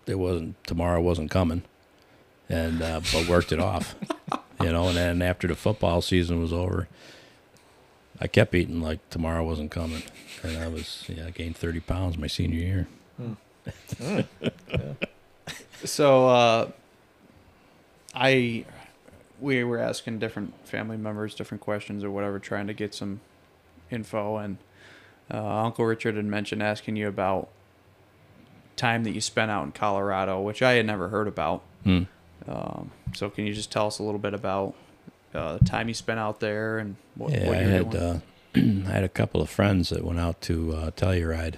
it 0.06 0.20
wasn't 0.20 0.64
tomorrow 0.66 1.02
wasn't 1.02 1.32
coming, 1.32 1.64
and 2.48 2.82
uh, 2.82 3.02
but 3.12 3.28
worked 3.28 3.52
it 3.52 3.60
off, 3.60 3.96
you 4.62 4.72
know. 4.72 4.88
And 4.88 4.98
then 4.98 5.22
after 5.22 5.48
the 5.48 5.56
football 5.56 6.02
season 6.02 6.40
was 6.42 6.54
over, 6.54 6.88
I 8.22 8.28
kept 8.28 8.54
eating 8.54 8.82
like 8.82 9.08
tomorrow 9.10 9.44
wasn't 9.46 9.72
coming, 9.72 10.04
and 10.44 10.58
I 10.58 10.68
was 10.68 11.06
yeah 11.08 11.28
I 11.28 11.32
gained 11.32 11.58
thirty 11.58 11.80
pounds 11.80 12.18
my 12.18 12.28
senior 12.28 12.60
year. 12.60 12.88
So 15.86 16.28
uh, 16.28 16.72
I 18.14 18.66
we 19.40 19.64
were 19.64 19.78
asking 19.78 20.20
different 20.20 20.54
family 20.68 20.98
members 20.98 21.34
different 21.34 21.62
questions 21.62 22.04
or 22.04 22.12
whatever, 22.12 22.40
trying 22.40 22.68
to 22.68 22.74
get 22.74 22.94
some 22.94 23.22
info, 23.90 24.38
and 24.38 24.58
uh, 25.32 25.64
Uncle 25.64 25.86
Richard 25.86 26.16
had 26.16 26.26
mentioned 26.26 26.62
asking 26.62 26.98
you 26.98 27.08
about 27.08 27.50
time 28.76 29.04
that 29.04 29.12
you 29.12 29.22
spent 29.22 29.52
out 29.52 29.64
in 29.64 29.72
Colorado, 29.72 30.42
which 30.42 30.62
I 30.62 30.74
had 30.74 30.86
never 30.86 31.10
heard 31.10 31.28
about. 31.28 31.62
Hmm. 31.84 32.04
Um, 32.48 32.92
so 33.14 33.30
can 33.30 33.46
you 33.46 33.54
just 33.54 33.72
tell 33.72 33.88
us 33.88 34.00
a 34.00 34.04
little 34.04 34.20
bit 34.20 34.34
about 34.34 34.76
uh, 35.34 35.58
the 35.58 35.66
time 35.66 35.88
you 35.88 35.94
spent 35.94 36.20
out 36.20 36.40
there 36.40 36.80
and 36.80 36.96
what, 37.16 37.32
yeah, 37.32 37.48
what 37.48 37.58
I 37.58 37.62
had 37.62 37.96
uh, 37.96 38.20
I 38.56 38.92
had 38.92 39.04
a 39.04 39.10
couple 39.10 39.42
of 39.42 39.50
friends 39.50 39.90
that 39.90 40.04
went 40.04 40.20
out 40.20 40.42
to 40.42 40.74
uh, 40.74 40.92
Telluride, 40.92 41.56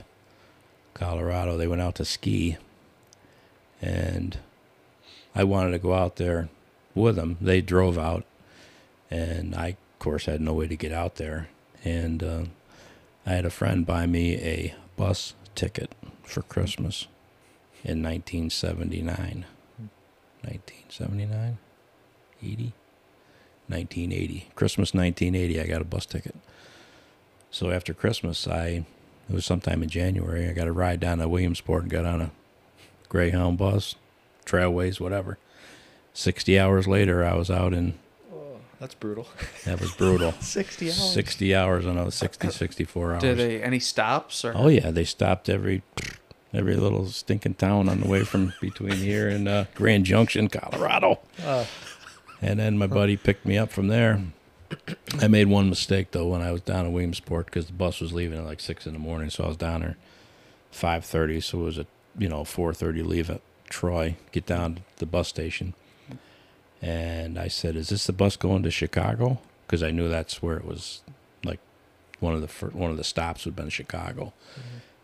Colorado. 0.93 1.57
They 1.57 1.67
went 1.67 1.81
out 1.81 1.95
to 1.95 2.05
ski, 2.05 2.57
and 3.81 4.37
I 5.33 5.43
wanted 5.45 5.71
to 5.71 5.79
go 5.79 5.93
out 5.93 6.17
there 6.17 6.49
with 6.93 7.15
them. 7.15 7.37
They 7.39 7.61
drove 7.61 7.97
out, 7.97 8.25
and 9.09 9.55
I, 9.55 9.69
of 9.69 9.99
course, 9.99 10.25
had 10.25 10.41
no 10.41 10.53
way 10.53 10.67
to 10.67 10.75
get 10.75 10.91
out 10.91 11.15
there. 11.15 11.47
And 11.83 12.21
uh, 12.23 12.43
I 13.25 13.31
had 13.31 13.45
a 13.45 13.49
friend 13.49 13.85
buy 13.85 14.05
me 14.05 14.35
a 14.35 14.75
bus 14.97 15.33
ticket 15.55 15.93
for 16.23 16.41
Christmas 16.41 17.07
in 17.83 18.03
1979. 18.03 19.45
1979? 20.43 21.57
80? 22.43 22.73
1980. 23.71 24.47
Christmas 24.55 24.93
1980, 24.93 25.59
I 25.61 25.65
got 25.67 25.81
a 25.81 25.85
bus 25.85 26.05
ticket. 26.05 26.35
So 27.49 27.71
after 27.71 27.93
Christmas, 27.93 28.47
I, 28.47 28.85
it 29.29 29.33
was 29.33 29.45
sometime 29.45 29.81
in 29.83 29.89
January, 29.89 30.47
I 30.47 30.53
got 30.53 30.67
a 30.67 30.71
ride 30.71 30.99
down 30.99 31.17
to 31.17 31.27
Williamsport 31.27 31.83
and 31.83 31.91
got 31.91 32.05
on 32.05 32.21
a 32.21 32.31
Greyhound 33.09 33.57
bus, 33.57 33.95
Trailways, 34.45 34.99
whatever. 34.99 35.37
60 36.13 36.59
hours 36.59 36.87
later, 36.87 37.23
I 37.25 37.35
was 37.35 37.49
out 37.51 37.73
in, 37.73 37.95
Oh, 38.33 38.57
that's 38.79 38.93
brutal. 38.93 39.27
that 39.65 39.79
was 39.81 39.91
brutal. 39.93 40.31
60 40.39 40.87
hours. 40.87 41.13
60 41.13 41.55
hours 41.55 41.85
on 41.85 41.97
a 41.97 42.11
60, 42.11 42.49
64 42.51 43.11
hours. 43.13 43.21
Did 43.21 43.37
they 43.37 43.61
any 43.61 43.79
stops 43.79 44.45
or? 44.45 44.53
Oh 44.55 44.67
yeah, 44.67 44.91
they 44.91 45.03
stopped 45.05 45.49
every 45.49 45.83
every 46.53 46.75
little 46.75 47.05
stinking 47.07 47.55
town 47.55 47.87
on 47.87 48.01
the 48.01 48.07
way 48.07 48.23
from 48.23 48.53
between 48.59 48.93
here 48.97 49.29
and 49.29 49.47
uh, 49.47 49.65
Grand 49.75 50.05
Junction, 50.05 50.47
Colorado. 50.49 51.19
Uh, 51.43 51.65
And 52.41 52.59
then 52.59 52.77
my 52.77 52.87
buddy 52.87 53.17
picked 53.17 53.45
me 53.45 53.57
up 53.57 53.71
from 53.71 53.87
there. 53.87 54.21
I 55.19 55.27
made 55.27 55.47
one 55.47 55.69
mistake 55.69 56.11
though 56.11 56.27
when 56.27 56.41
I 56.41 56.51
was 56.51 56.61
down 56.61 56.85
in 56.85 56.93
Williamsport 56.93 57.45
because 57.45 57.67
the 57.67 57.73
bus 57.73 57.99
was 57.99 58.13
leaving 58.13 58.39
at 58.39 58.45
like 58.45 58.59
six 58.59 58.87
in 58.87 58.93
the 58.93 58.99
morning, 58.99 59.29
so 59.29 59.43
I 59.43 59.47
was 59.47 59.57
down 59.57 59.81
there 59.81 59.97
five 60.71 61.05
thirty. 61.05 61.41
So 61.41 61.61
it 61.61 61.63
was 61.63 61.77
a 61.77 61.85
you 62.17 62.29
know 62.29 62.43
four 62.43 62.73
thirty 62.73 63.03
leave 63.03 63.29
at 63.29 63.41
Troy, 63.69 64.15
get 64.31 64.45
down 64.45 64.75
to 64.75 64.81
the 64.97 65.05
bus 65.05 65.27
station, 65.27 65.73
and 66.81 67.37
I 67.37 67.47
said, 67.47 67.75
"Is 67.75 67.89
this 67.89 68.05
the 68.05 68.13
bus 68.13 68.35
going 68.37 68.63
to 68.63 68.71
Chicago?" 68.71 69.39
Because 69.67 69.83
I 69.83 69.91
knew 69.91 70.09
that's 70.09 70.41
where 70.41 70.57
it 70.57 70.65
was. 70.65 71.01
Like 71.43 71.59
one 72.19 72.33
of 72.33 72.41
the 72.41 72.47
fir- 72.47 72.69
one 72.69 72.91
of 72.91 72.97
the 72.97 73.03
stops 73.03 73.45
would 73.45 73.51
have 73.51 73.57
been 73.57 73.69
Chicago, 73.69 74.33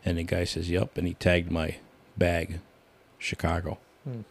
and 0.05 0.17
the 0.17 0.23
guy 0.23 0.45
says, 0.45 0.69
"Yep," 0.69 0.97
and 0.97 1.07
he 1.07 1.13
tagged 1.13 1.51
my 1.51 1.75
bag, 2.17 2.61
Chicago. 3.19 3.79
Hmm. 4.03 4.21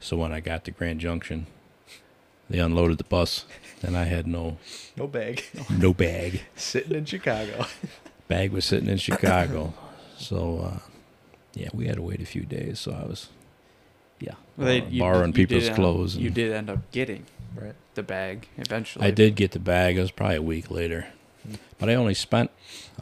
So 0.00 0.16
when 0.16 0.32
I 0.32 0.40
got 0.40 0.64
to 0.64 0.72
Grand 0.72 1.00
Junction, 1.00 1.46
they 2.52 2.58
unloaded 2.58 2.98
the 2.98 3.04
bus, 3.04 3.46
and 3.82 3.96
I 3.96 4.04
had 4.04 4.26
no 4.26 4.58
no 4.96 5.06
bag. 5.06 5.42
no 5.70 5.92
bag. 5.94 6.42
Sitting 6.54 6.94
in 6.94 7.04
Chicago. 7.06 7.64
Bag 8.28 8.52
was 8.52 8.64
sitting 8.64 8.88
in 8.88 8.98
Chicago, 8.98 9.74
so 10.18 10.58
uh, 10.74 10.78
yeah, 11.54 11.68
we 11.74 11.86
had 11.86 11.96
to 11.96 12.02
wait 12.02 12.20
a 12.22 12.26
few 12.26 12.42
days. 12.42 12.78
So 12.80 12.92
I 12.92 13.04
was, 13.06 13.28
yeah, 14.20 14.34
Well, 14.56 14.66
they- 14.68 14.80
borrow- 14.80 14.90
you- 14.90 15.00
borrowing 15.00 15.26
you 15.28 15.32
people's 15.34 15.62
did 15.64 15.70
end 15.70 15.72
up- 15.72 15.76
clothes. 15.76 16.16
You 16.16 16.26
and- 16.26 16.34
did 16.34 16.52
end 16.52 16.70
up 16.70 16.90
getting 16.92 17.24
Right. 17.54 17.74
the 17.94 18.02
bag 18.02 18.48
eventually. 18.56 19.06
I 19.06 19.10
did 19.10 19.34
get 19.34 19.50
the 19.52 19.58
bag. 19.58 19.96
It 19.98 20.00
was 20.00 20.10
probably 20.12 20.36
a 20.36 20.42
week 20.42 20.70
later, 20.70 21.08
Hmm. 21.46 21.54
but 21.78 21.88
I 21.90 21.94
only 21.94 22.14
spent, 22.14 22.50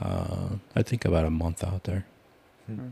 uh, 0.01 0.49
I 0.75 0.83
think, 0.83 1.05
about 1.05 1.25
a 1.27 1.31
month 1.31 1.63
out 1.63 1.85
there. 1.85 2.07
Hmm. 2.67 2.89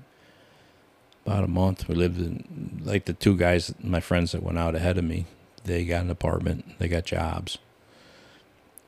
About 1.26 1.42
a 1.44 1.48
month. 1.48 1.88
We 1.88 1.94
lived 1.96 2.18
in 2.20 2.82
like 2.84 3.06
the 3.06 3.12
two 3.14 3.36
guys, 3.36 3.74
my 3.82 4.00
friends 4.00 4.32
that 4.32 4.42
went 4.42 4.58
out 4.58 4.74
ahead 4.76 4.96
of 4.98 5.04
me. 5.04 5.26
They 5.68 5.84
got 5.84 6.02
an 6.02 6.10
apartment. 6.10 6.78
They 6.78 6.88
got 6.88 7.04
jobs. 7.04 7.58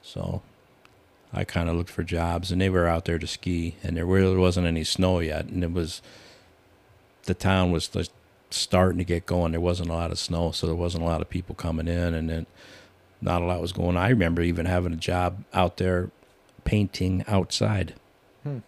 So, 0.02 0.40
I 1.32 1.44
kind 1.44 1.68
of 1.68 1.76
looked 1.76 1.90
for 1.90 2.02
jobs, 2.02 2.50
and 2.50 2.60
they 2.60 2.70
were 2.70 2.86
out 2.86 3.04
there 3.04 3.18
to 3.18 3.26
ski, 3.26 3.76
and 3.82 3.96
there 3.96 4.06
really 4.06 4.36
wasn't 4.36 4.66
any 4.66 4.82
snow 4.82 5.20
yet, 5.20 5.44
and 5.44 5.62
it 5.62 5.72
was. 5.72 6.00
The 7.24 7.34
town 7.34 7.70
was 7.70 7.86
just 7.86 8.12
starting 8.48 8.96
to 8.98 9.04
get 9.04 9.26
going. 9.26 9.52
There 9.52 9.60
wasn't 9.60 9.90
a 9.90 9.92
lot 9.92 10.10
of 10.10 10.18
snow, 10.18 10.52
so 10.52 10.66
there 10.66 10.74
wasn't 10.74 11.04
a 11.04 11.06
lot 11.06 11.20
of 11.20 11.28
people 11.28 11.54
coming 11.54 11.86
in, 11.86 12.14
and 12.14 12.30
then 12.30 12.46
not 13.20 13.42
a 13.42 13.44
lot 13.44 13.60
was 13.60 13.72
going 13.72 13.96
on. 13.96 14.02
I 14.02 14.08
remember 14.08 14.40
even 14.40 14.64
having 14.64 14.94
a 14.94 14.96
job 14.96 15.44
out 15.52 15.76
there 15.76 16.10
painting 16.64 17.24
outside. 17.28 17.94
Hmm. 18.42 18.58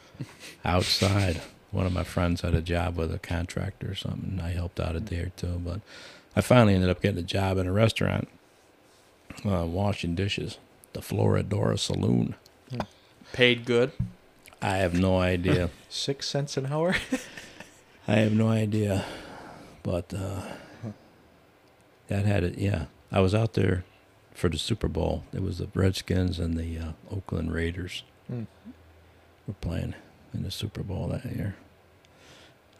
outside. 0.64 1.42
One 1.72 1.84
of 1.84 1.92
my 1.92 2.04
friends 2.04 2.42
had 2.42 2.54
a 2.54 2.62
job 2.62 2.96
with 2.96 3.12
a 3.12 3.18
contractor 3.18 3.90
or 3.90 3.94
something. 3.96 4.40
I 4.40 4.50
helped 4.50 4.78
out 4.78 4.96
a 4.96 5.00
day 5.00 5.18
or 5.18 5.32
two, 5.36 5.60
but 5.62 5.80
I 6.36 6.42
finally 6.42 6.74
ended 6.74 6.90
up 6.90 7.00
getting 7.00 7.18
a 7.18 7.22
job 7.22 7.56
in 7.58 7.66
a 7.66 7.72
restaurant, 7.72 8.28
uh, 9.44 9.64
washing 9.66 10.14
dishes, 10.14 10.58
the 10.92 11.00
Floradora 11.00 11.78
Saloon. 11.78 12.34
paid 13.32 13.64
good. 13.64 13.92
I 14.62 14.76
have 14.76 14.94
no 14.98 15.18
idea. 15.18 15.70
Six 15.88 16.28
cents 16.28 16.56
an 16.56 16.66
hour. 16.66 16.94
I 18.08 18.16
have 18.16 18.32
no 18.32 18.48
idea, 18.48 19.04
but 19.82 20.12
uh, 20.14 20.42
that 22.08 22.24
had 22.24 22.44
it. 22.44 22.58
Yeah, 22.58 22.86
I 23.10 23.20
was 23.20 23.34
out 23.34 23.54
there 23.54 23.84
for 24.34 24.48
the 24.48 24.58
Super 24.58 24.88
Bowl. 24.88 25.24
It 25.32 25.42
was 25.42 25.58
the 25.58 25.68
Redskins 25.74 26.38
and 26.38 26.56
the 26.56 26.78
uh, 26.78 26.92
Oakland 27.10 27.52
Raiders 27.52 28.04
Hmm. 28.28 28.44
were 29.46 29.54
playing 29.60 29.94
in 30.34 30.42
the 30.42 30.50
Super 30.50 30.82
Bowl 30.82 31.06
that 31.08 31.24
year. 31.24 31.54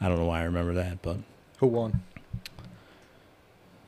I 0.00 0.08
don't 0.08 0.18
know 0.18 0.26
why 0.26 0.40
I 0.40 0.44
remember 0.44 0.74
that, 0.74 1.00
but 1.02 1.18
Who 1.58 1.68
won? 1.68 2.02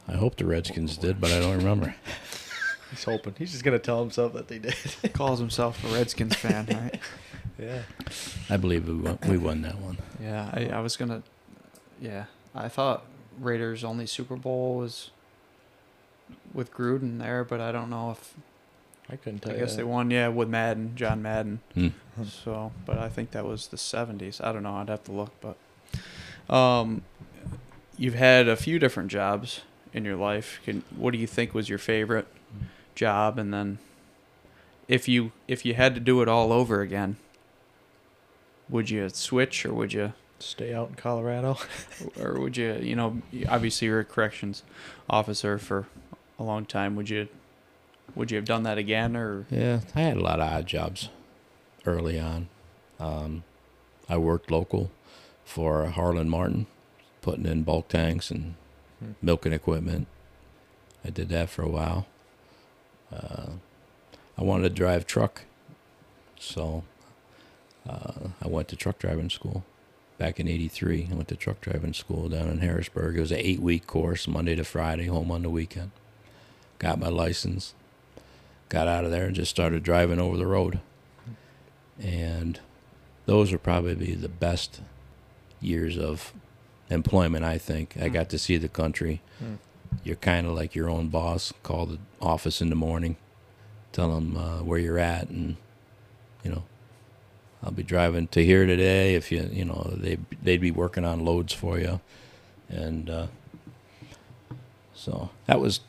I 0.08 0.16
hope 0.16 0.36
the 0.36 0.46
Redskins 0.46 0.96
did, 0.96 1.20
but 1.20 1.30
I 1.30 1.40
don't 1.40 1.58
remember. 1.58 1.94
He's 2.90 3.04
hoping. 3.04 3.34
He's 3.38 3.52
just 3.52 3.64
gonna 3.64 3.78
tell 3.78 4.00
himself 4.00 4.32
that 4.32 4.48
they 4.48 4.58
did. 4.58 4.74
Calls 5.12 5.38
himself 5.38 5.82
a 5.84 5.88
Redskins 5.88 6.34
fan, 6.36 6.66
right? 6.70 7.00
yeah. 7.58 7.82
I 8.48 8.56
believe 8.56 8.88
we 8.88 8.94
won, 8.94 9.18
we 9.28 9.36
won 9.36 9.62
that 9.62 9.78
one. 9.78 9.98
Yeah, 10.20 10.48
I, 10.52 10.68
I 10.68 10.80
was 10.80 10.96
gonna. 10.96 11.22
Yeah, 12.00 12.24
I 12.54 12.68
thought 12.68 13.04
Raiders' 13.38 13.84
only 13.84 14.06
Super 14.06 14.36
Bowl 14.36 14.76
was 14.76 15.10
with 16.54 16.72
Gruden 16.72 17.18
there, 17.18 17.44
but 17.44 17.60
I 17.60 17.72
don't 17.72 17.90
know 17.90 18.12
if 18.12 18.34
I 19.10 19.16
couldn't 19.16 19.40
tell 19.40 19.52
I 19.52 19.56
you. 19.56 19.60
guess 19.60 19.72
that. 19.72 19.78
they 19.78 19.84
won. 19.84 20.10
Yeah, 20.10 20.28
with 20.28 20.48
Madden, 20.48 20.92
John 20.96 21.20
Madden. 21.20 21.60
Hmm. 21.74 21.88
So, 22.24 22.72
but 22.86 22.96
I 22.96 23.10
think 23.10 23.32
that 23.32 23.44
was 23.44 23.66
the 23.66 23.76
'70s. 23.76 24.42
I 24.42 24.52
don't 24.52 24.62
know. 24.62 24.76
I'd 24.76 24.88
have 24.88 25.04
to 25.04 25.12
look, 25.12 25.32
but 25.42 26.54
um, 26.54 27.02
you've 27.98 28.14
had 28.14 28.48
a 28.48 28.56
few 28.56 28.78
different 28.78 29.10
jobs 29.10 29.60
in 29.98 30.04
your 30.04 30.16
life. 30.16 30.60
Can 30.64 30.82
what 30.96 31.12
do 31.12 31.18
you 31.18 31.26
think 31.26 31.52
was 31.52 31.68
your 31.68 31.78
favorite 31.78 32.26
job? 32.94 33.38
And 33.38 33.52
then, 33.52 33.78
if 34.88 35.06
you 35.06 35.32
if 35.46 35.66
you 35.66 35.74
had 35.74 35.94
to 35.94 36.00
do 36.00 36.22
it 36.22 36.28
all 36.28 36.52
over 36.52 36.80
again, 36.80 37.16
would 38.70 38.88
you 38.88 39.08
switch 39.10 39.66
or 39.66 39.74
would 39.74 39.92
you 39.92 40.14
Stay 40.40 40.72
out 40.72 40.90
in 40.90 40.94
Colorado. 40.94 41.58
or 42.20 42.38
would 42.40 42.56
you 42.56 42.78
you 42.80 42.94
know 42.94 43.20
obviously 43.48 43.86
you're 43.86 44.00
a 44.00 44.04
corrections 44.04 44.62
officer 45.10 45.58
for 45.58 45.86
a 46.38 46.44
long 46.44 46.64
time. 46.64 46.94
Would 46.96 47.10
you 47.10 47.28
would 48.14 48.30
you 48.30 48.36
have 48.36 48.44
done 48.44 48.62
that 48.62 48.78
again 48.78 49.16
or 49.16 49.46
Yeah, 49.50 49.80
I 49.94 50.00
had 50.00 50.16
a 50.16 50.20
lot 50.20 50.40
of 50.40 50.50
odd 50.50 50.66
jobs 50.66 51.08
early 51.84 52.18
on. 52.18 52.48
Um, 53.00 53.44
I 54.08 54.16
worked 54.16 54.50
local 54.50 54.90
for 55.44 55.86
Harlan 55.86 56.28
Martin, 56.28 56.66
putting 57.20 57.46
in 57.46 57.62
bulk 57.62 57.88
tanks 57.88 58.30
and. 58.30 58.54
Milking 59.22 59.52
equipment. 59.52 60.06
I 61.04 61.10
did 61.10 61.28
that 61.28 61.50
for 61.50 61.62
a 61.62 61.68
while. 61.68 62.06
Uh, 63.12 63.52
I 64.36 64.42
wanted 64.42 64.68
to 64.68 64.74
drive 64.74 65.06
truck, 65.06 65.42
so 66.38 66.84
uh, 67.88 68.28
I 68.42 68.48
went 68.48 68.68
to 68.68 68.76
truck 68.76 68.98
driving 68.98 69.30
school 69.30 69.64
back 70.18 70.38
in 70.38 70.48
'83. 70.48 71.08
I 71.10 71.14
went 71.14 71.28
to 71.28 71.36
truck 71.36 71.60
driving 71.60 71.94
school 71.94 72.28
down 72.28 72.48
in 72.48 72.58
Harrisburg. 72.58 73.16
It 73.16 73.20
was 73.20 73.32
an 73.32 73.38
eight-week 73.40 73.86
course, 73.86 74.28
Monday 74.28 74.54
to 74.54 74.64
Friday, 74.64 75.06
home 75.06 75.30
on 75.30 75.42
the 75.42 75.50
weekend. 75.50 75.92
Got 76.78 77.00
my 77.00 77.08
license, 77.08 77.74
got 78.68 78.88
out 78.88 79.04
of 79.04 79.10
there, 79.10 79.26
and 79.26 79.34
just 79.34 79.50
started 79.50 79.82
driving 79.82 80.20
over 80.20 80.36
the 80.36 80.46
road. 80.46 80.80
And 82.00 82.60
those 83.26 83.50
were 83.50 83.58
probably 83.58 84.14
the 84.14 84.28
best 84.28 84.80
years 85.60 85.98
of 85.98 86.32
employment, 86.90 87.44
I 87.44 87.58
think. 87.58 87.96
I 88.00 88.08
got 88.08 88.28
to 88.30 88.38
see 88.38 88.56
the 88.56 88.68
country. 88.68 89.20
Hmm. 89.38 89.54
You're 90.04 90.16
kind 90.16 90.46
of 90.46 90.54
like 90.54 90.74
your 90.74 90.88
own 90.88 91.08
boss. 91.08 91.52
Call 91.62 91.86
the 91.86 91.98
office 92.20 92.60
in 92.60 92.68
the 92.68 92.76
morning, 92.76 93.16
tell 93.92 94.14
them 94.14 94.36
uh, 94.36 94.62
where 94.62 94.78
you're 94.78 94.98
at, 94.98 95.28
and 95.28 95.56
you 96.44 96.50
know, 96.50 96.64
I'll 97.62 97.70
be 97.70 97.82
driving 97.82 98.28
to 98.28 98.44
here 98.44 98.66
today. 98.66 99.14
If 99.14 99.32
you, 99.32 99.48
you 99.52 99.64
know, 99.64 99.90
they 99.94 100.18
they'd 100.42 100.60
be 100.60 100.70
working 100.70 101.04
on 101.04 101.24
loads 101.24 101.52
for 101.52 101.78
you, 101.78 102.00
and 102.68 103.08
uh, 103.08 103.26
so 104.94 105.30
that 105.46 105.60
was 105.60 105.80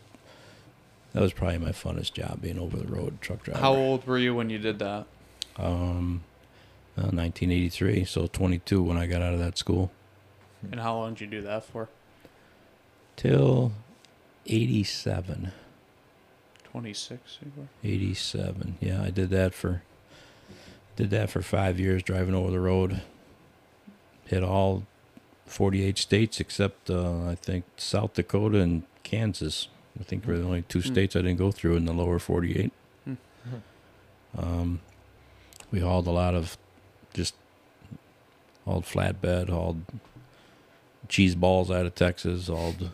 that 1.13 1.21
was 1.21 1.33
probably 1.33 1.57
my 1.57 1.71
funnest 1.71 2.13
job, 2.13 2.41
being 2.41 2.59
over 2.59 2.77
the 2.77 2.88
road 2.88 3.19
truck 3.21 3.43
driver. 3.43 3.59
how 3.59 3.73
old 3.73 4.05
were 4.05 4.17
you 4.17 4.33
when 4.35 4.49
you 4.49 4.59
did 4.59 4.79
that? 4.79 5.05
Um, 5.57 6.23
uh, 6.97 7.12
1983, 7.12 8.05
so 8.05 8.27
22 8.27 8.81
when 8.81 8.97
I 8.97 9.07
got 9.07 9.21
out 9.21 9.33
of 9.33 9.39
that 9.39 9.57
school. 9.57 9.91
And 10.72 10.80
how 10.82 10.95
long 10.98 11.13
did 11.13 11.22
you 11.22 11.28
do 11.28 11.41
that 11.41 11.63
for? 11.65 11.88
Till 13.15 13.72
87. 14.45 15.52
26. 16.63 17.39
you 17.43 17.67
87. 17.84 18.78
Yeah, 18.80 19.02
I 19.04 19.10
did 19.10 19.30
that 19.32 19.54
for 19.54 19.82
did 20.95 21.10
that 21.12 21.30
for 21.30 21.41
5 21.41 21.80
years 21.80 22.04
driving 22.04 22.36
over 22.36 22.52
the 22.52 22.60
road. 22.60 23.02
Hit 24.26 24.43
all 24.43 24.84
48 25.45 25.98
states 25.98 26.39
except 26.39 26.89
uh, 26.89 27.26
I 27.28 27.36
think 27.36 27.63
South 27.78 28.13
Dakota 28.13 28.60
and 28.60 28.84
Kansas. 29.04 29.69
I 30.00 30.04
think 30.04 30.26
were 30.28 30.38
the 30.38 30.43
only 30.45 30.62
two 30.63 30.82
Hmm. 30.82 30.88
states 30.93 31.15
I 31.15 31.19
didn't 31.22 31.38
go 31.39 31.52
through 31.52 31.76
in 31.78 31.86
the 31.86 31.93
lower 31.93 32.19
48. 32.19 32.72
Hmm. 33.06 33.13
Um, 34.38 34.82
we 35.72 35.80
hauled 35.80 36.06
a 36.08 36.12
lot 36.12 36.36
of 36.36 36.58
just 37.13 37.34
hauled 38.65 38.84
flatbed, 38.86 39.50
hauled 39.50 39.82
cheese 41.10 41.36
balls 41.36 41.69
out 41.69 41.86
of 41.86 41.95
Texas, 41.95 42.48
hauled 42.48 42.89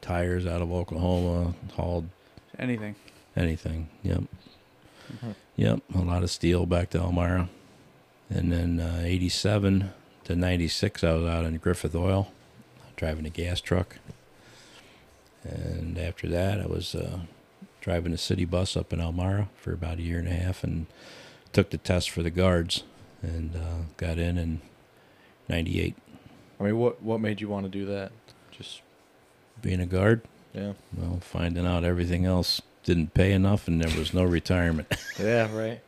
tires 0.00 0.46
out 0.46 0.60
of 0.62 0.72
Oklahoma, 0.72 1.54
hauled 1.74 2.08
Anything. 2.58 2.96
anything. 3.36 3.88
Yep. 4.02 4.22
Mhm. 5.12 5.34
Yep. 5.56 5.80
A 5.94 5.98
lot 5.98 6.22
of 6.24 6.30
steel 6.30 6.66
back 6.66 6.90
to 6.90 6.98
Elmira. 6.98 7.48
And 8.30 8.50
then 8.52 8.80
uh, 8.80 9.02
87 9.04 9.90
to 10.24 10.34
96, 10.36 11.04
I 11.04 11.12
was 11.14 11.24
out 11.28 11.44
in 11.44 11.56
Griffith 11.58 11.94
Oil 11.94 12.32
driving 12.96 13.24
a 13.26 13.30
gas 13.30 13.60
truck. 13.60 13.96
And 15.44 15.96
after 15.98 16.28
that, 16.28 16.60
I 16.60 16.66
was 16.66 16.94
uh, 16.94 17.20
driving 17.80 18.12
a 18.12 18.18
city 18.18 18.44
bus 18.44 18.76
up 18.76 18.92
in 18.92 19.00
Elmira 19.00 19.48
for 19.56 19.72
about 19.72 19.98
a 19.98 20.02
year 20.02 20.18
and 20.18 20.28
a 20.28 20.32
half 20.32 20.64
and 20.64 20.86
took 21.52 21.70
the 21.70 21.78
test 21.78 22.10
for 22.10 22.22
the 22.22 22.30
guards 22.30 22.82
and 23.22 23.54
uh, 23.56 23.84
got 23.96 24.18
in 24.18 24.36
in 24.36 24.60
98. 25.48 25.94
I 26.60 26.64
mean, 26.64 26.76
what 26.78 27.02
what 27.02 27.20
made 27.20 27.40
you 27.40 27.48
want 27.48 27.64
to 27.64 27.70
do 27.70 27.86
that? 27.86 28.10
Just 28.50 28.82
Being 29.62 29.80
a 29.80 29.86
guard, 29.86 30.22
yeah. 30.54 30.72
well, 30.96 31.18
finding 31.20 31.66
out 31.66 31.84
everything 31.84 32.24
else 32.24 32.60
didn't 32.84 33.12
pay 33.14 33.32
enough 33.32 33.68
and 33.68 33.80
there 33.80 33.96
was 33.98 34.12
no 34.14 34.24
retirement. 34.38 34.88
Yeah. 35.18 35.48
Right. 35.54 35.80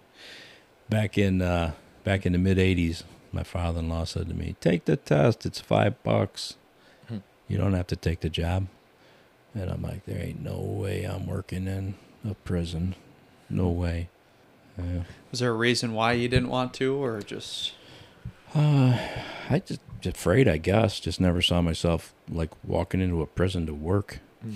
back 0.89 1.17
in 1.19 1.41
uh, 1.43 1.73
back 2.05 2.25
in 2.27 2.33
the 2.33 2.39
mid 2.39 2.59
'80s, 2.59 3.03
my 3.33 3.43
father-in-law 3.43 4.05
said 4.05 4.29
to 4.29 4.35
me, 4.35 4.57
"Take 4.61 4.85
the 4.85 4.97
test. 4.97 5.45
It's 5.47 5.61
five 5.61 6.01
bucks. 6.03 6.57
Hmm. 7.09 7.19
You 7.49 7.59
don't 7.59 7.75
have 7.75 7.87
to 7.89 7.97
take 7.97 8.21
the 8.21 8.31
job." 8.31 8.67
And 9.55 9.69
I'm 9.71 9.83
like, 9.83 10.05
"There 10.07 10.23
ain't 10.23 10.43
no 10.43 10.59
way 10.59 11.05
I'm 11.05 11.27
working 11.27 11.67
in 11.67 11.95
a 12.29 12.35
prison. 12.35 12.95
No 13.49 13.69
way." 13.69 14.09
Yeah. 14.79 15.03
Was 15.31 15.41
there 15.41 15.51
a 15.51 15.55
reason 15.55 15.93
why 15.93 16.13
you 16.13 16.29
didn't 16.29 16.49
want 16.49 16.73
to, 16.75 16.95
or 17.03 17.21
just 17.21 17.73
Uh, 18.55 18.99
I 19.49 19.61
just 19.61 19.81
afraid, 20.05 20.49
I 20.49 20.57
guess. 20.57 20.99
Just 21.01 21.21
never 21.21 21.41
saw 21.43 21.61
myself 21.63 22.13
like 22.29 22.51
walking 22.65 23.01
into 23.01 23.23
a 23.23 23.27
prison 23.27 23.67
to 23.67 23.75
work. 23.75 24.19
Hmm. 24.43 24.55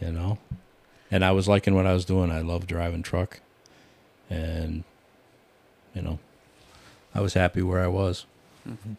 You 0.00 0.12
know, 0.12 0.38
and 1.10 1.24
I 1.24 1.32
was 1.32 1.48
liking 1.48 1.74
what 1.74 1.86
I 1.86 1.94
was 1.94 2.04
doing. 2.04 2.30
I 2.30 2.40
love 2.42 2.66
driving 2.66 3.02
truck, 3.02 3.40
and 4.28 4.84
you 5.94 6.02
know, 6.02 6.18
I 7.14 7.20
was 7.20 7.34
happy 7.34 7.62
where 7.62 7.82
I 7.82 7.88
was, 7.88 8.26
Mm-hmm. 8.68 8.92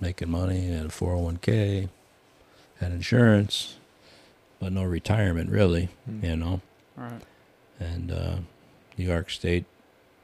making 0.00 0.30
money. 0.30 0.70
Had 0.70 0.86
a 0.86 0.88
four 0.88 1.10
hundred 1.10 1.22
one 1.24 1.36
k, 1.36 1.88
had 2.80 2.90
insurance, 2.92 3.76
but 4.58 4.72
no 4.72 4.82
retirement 4.82 5.50
really. 5.50 5.88
Hmm. 6.06 6.24
You 6.24 6.36
know, 6.36 6.60
right? 6.96 7.22
and 7.78 8.10
uh, 8.10 8.36
New 8.98 9.04
York 9.04 9.30
State. 9.30 9.66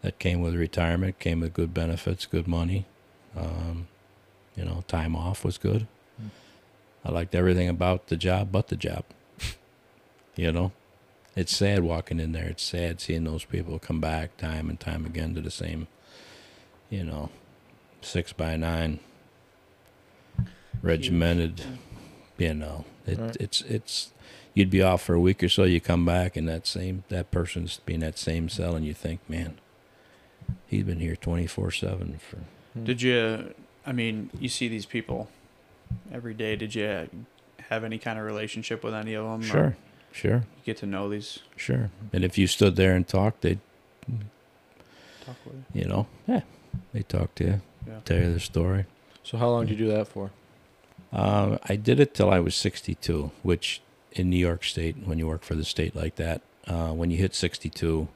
That 0.06 0.20
came 0.20 0.40
with 0.40 0.54
retirement, 0.54 1.18
came 1.18 1.40
with 1.40 1.52
good 1.52 1.74
benefits, 1.74 2.26
good 2.26 2.46
money. 2.46 2.86
Um, 3.36 3.88
you 4.54 4.64
know, 4.64 4.84
time 4.86 5.16
off 5.16 5.44
was 5.44 5.58
good. 5.58 5.88
Mm. 6.22 6.30
I 7.04 7.10
liked 7.10 7.34
everything 7.34 7.68
about 7.68 8.06
the 8.06 8.14
job 8.16 8.52
but 8.52 8.68
the 8.68 8.76
job. 8.76 9.02
you 10.36 10.52
know, 10.52 10.70
it's 11.34 11.56
sad 11.56 11.82
walking 11.82 12.20
in 12.20 12.30
there. 12.30 12.46
It's 12.46 12.62
sad 12.62 13.00
seeing 13.00 13.24
those 13.24 13.44
people 13.44 13.80
come 13.80 14.00
back 14.00 14.36
time 14.36 14.70
and 14.70 14.78
time 14.78 15.04
again 15.06 15.34
to 15.34 15.40
the 15.40 15.50
same, 15.50 15.88
you 16.88 17.02
know, 17.02 17.30
six 18.00 18.32
by 18.32 18.56
nine, 18.56 19.00
regimented. 20.82 21.62
You 22.38 22.54
know, 22.54 22.84
it, 23.08 23.18
Right. 23.18 23.36
it's 23.40 23.62
it's 23.62 24.12
you'd 24.54 24.70
be 24.70 24.82
off 24.82 25.02
for 25.02 25.14
a 25.14 25.20
week 25.20 25.42
or 25.42 25.48
so. 25.48 25.64
You 25.64 25.80
come 25.80 26.04
back 26.04 26.36
and 26.36 26.48
that 26.48 26.64
same 26.64 27.02
that 27.08 27.32
person's 27.32 27.80
be 27.84 27.94
in 27.94 28.00
that 28.02 28.18
same 28.18 28.48
cell, 28.48 28.76
and 28.76 28.86
you 28.86 28.94
think, 28.94 29.18
man, 29.28 29.58
he's 30.66 30.84
been 30.84 31.00
here 31.00 31.16
twenty 31.16 31.46
four 31.46 31.70
seven 31.70 32.18
for. 32.18 32.38
Did 32.80 33.02
you? 33.02 33.54
I 33.86 33.92
mean, 33.92 34.30
you 34.40 34.48
see 34.48 34.68
these 34.68 34.86
people 34.86 35.28
every 36.12 36.34
day. 36.34 36.56
Did 36.56 36.74
you 36.74 37.08
have 37.68 37.84
any 37.84 37.98
kind 37.98 38.18
of 38.18 38.24
relationship 38.24 38.82
with 38.84 38.94
any 38.94 39.14
of 39.14 39.24
them? 39.24 39.42
Sure, 39.42 39.76
sure, 40.12 40.36
You 40.56 40.62
get 40.64 40.76
to 40.78 40.86
know 40.86 41.08
these. 41.08 41.40
sure. 41.56 41.90
And 42.12 42.24
if 42.24 42.36
you 42.38 42.46
stood 42.46 42.76
there 42.76 42.94
and 42.94 43.06
talked, 43.06 43.42
they'd 43.42 43.60
Talk 45.24 45.36
with 45.44 45.54
you. 45.74 45.82
you 45.82 45.88
know, 45.88 46.06
yeah, 46.26 46.42
they 46.92 47.02
talk 47.02 47.34
to 47.36 47.44
you, 47.44 47.60
Yeah. 47.86 48.00
tell 48.04 48.18
you 48.18 48.30
their 48.30 48.38
story. 48.38 48.84
So 49.22 49.38
how 49.38 49.48
long 49.50 49.66
did 49.66 49.78
you 49.78 49.86
do 49.86 49.92
that 49.92 50.06
for? 50.08 50.30
Um, 51.12 51.58
I 51.64 51.76
did 51.76 51.98
it 52.00 52.14
till 52.14 52.30
I 52.30 52.38
was 52.40 52.54
62, 52.54 53.30
which 53.42 53.80
in 54.12 54.30
New 54.30 54.36
York 54.38 54.64
State 54.64 54.96
when 55.04 55.18
you 55.18 55.26
work 55.26 55.42
for 55.42 55.54
the 55.54 55.64
state 55.64 55.94
like 55.96 56.16
that. 56.16 56.42
Uh, 56.66 56.90
when 56.92 57.10
you 57.10 57.16
hit 57.16 57.34
62, 57.34 58.08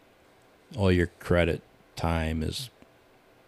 all 0.77 0.91
your 0.93 1.09
credit 1.19 1.63
time 2.01 2.43
is 2.43 2.71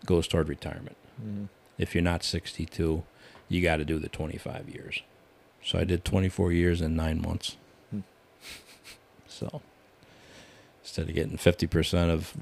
goes 0.06 0.26
toward 0.28 0.48
retirement. 0.48 0.96
Mm. 1.24 1.48
If 1.78 1.94
you're 1.94 2.02
not 2.02 2.22
62, 2.24 3.02
you 3.48 3.62
got 3.62 3.76
to 3.76 3.84
do 3.84 3.98
the 3.98 4.08
25 4.08 4.68
years. 4.68 5.02
So 5.64 5.78
I 5.78 5.84
did 5.84 6.04
24 6.04 6.52
years 6.52 6.80
and 6.80 6.96
nine 6.96 7.20
months. 7.22 7.56
Hmm. 7.90 8.00
So 9.28 9.62
instead 10.82 11.08
of 11.08 11.14
getting 11.14 11.38
50% 11.38 12.10
of 12.10 12.34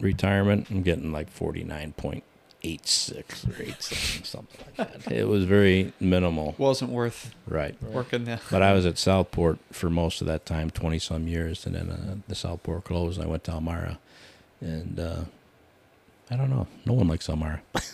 retirement, 0.00 0.68
I'm 0.70 0.82
getting 0.82 1.10
like 1.12 1.32
49.86 1.34 2.22
or 2.64 3.62
87, 3.62 4.24
something 4.24 4.60
like 4.66 4.76
that. 5.04 5.12
It 5.12 5.26
was 5.28 5.44
very 5.44 5.92
minimal. 6.00 6.54
Wasn't 6.58 6.90
worth 6.90 7.34
Right. 7.46 7.74
Right. 7.80 7.92
working 7.92 8.24
there. 8.24 8.40
But 8.50 8.62
I 8.62 8.72
was 8.74 8.84
at 8.86 8.98
Southport 8.98 9.58
for 9.72 9.88
most 9.90 10.20
of 10.20 10.26
that 10.26 10.44
time, 10.44 10.70
20 10.70 10.98
some 10.98 11.26
years. 11.28 11.64
And 11.66 11.74
then 11.74 11.90
uh, 11.90 12.16
the 12.28 12.34
Southport 12.34 12.84
closed 12.84 13.18
and 13.18 13.26
I 13.26 13.30
went 13.30 13.44
to 13.44 13.52
Elmira. 13.52 13.98
And 14.60 14.98
uh, 14.98 15.20
I 16.30 16.36
don't 16.36 16.50
know. 16.50 16.66
No 16.84 16.94
one 16.94 17.08
likes 17.08 17.28
Elmira. 17.28 17.60
it 17.74 17.84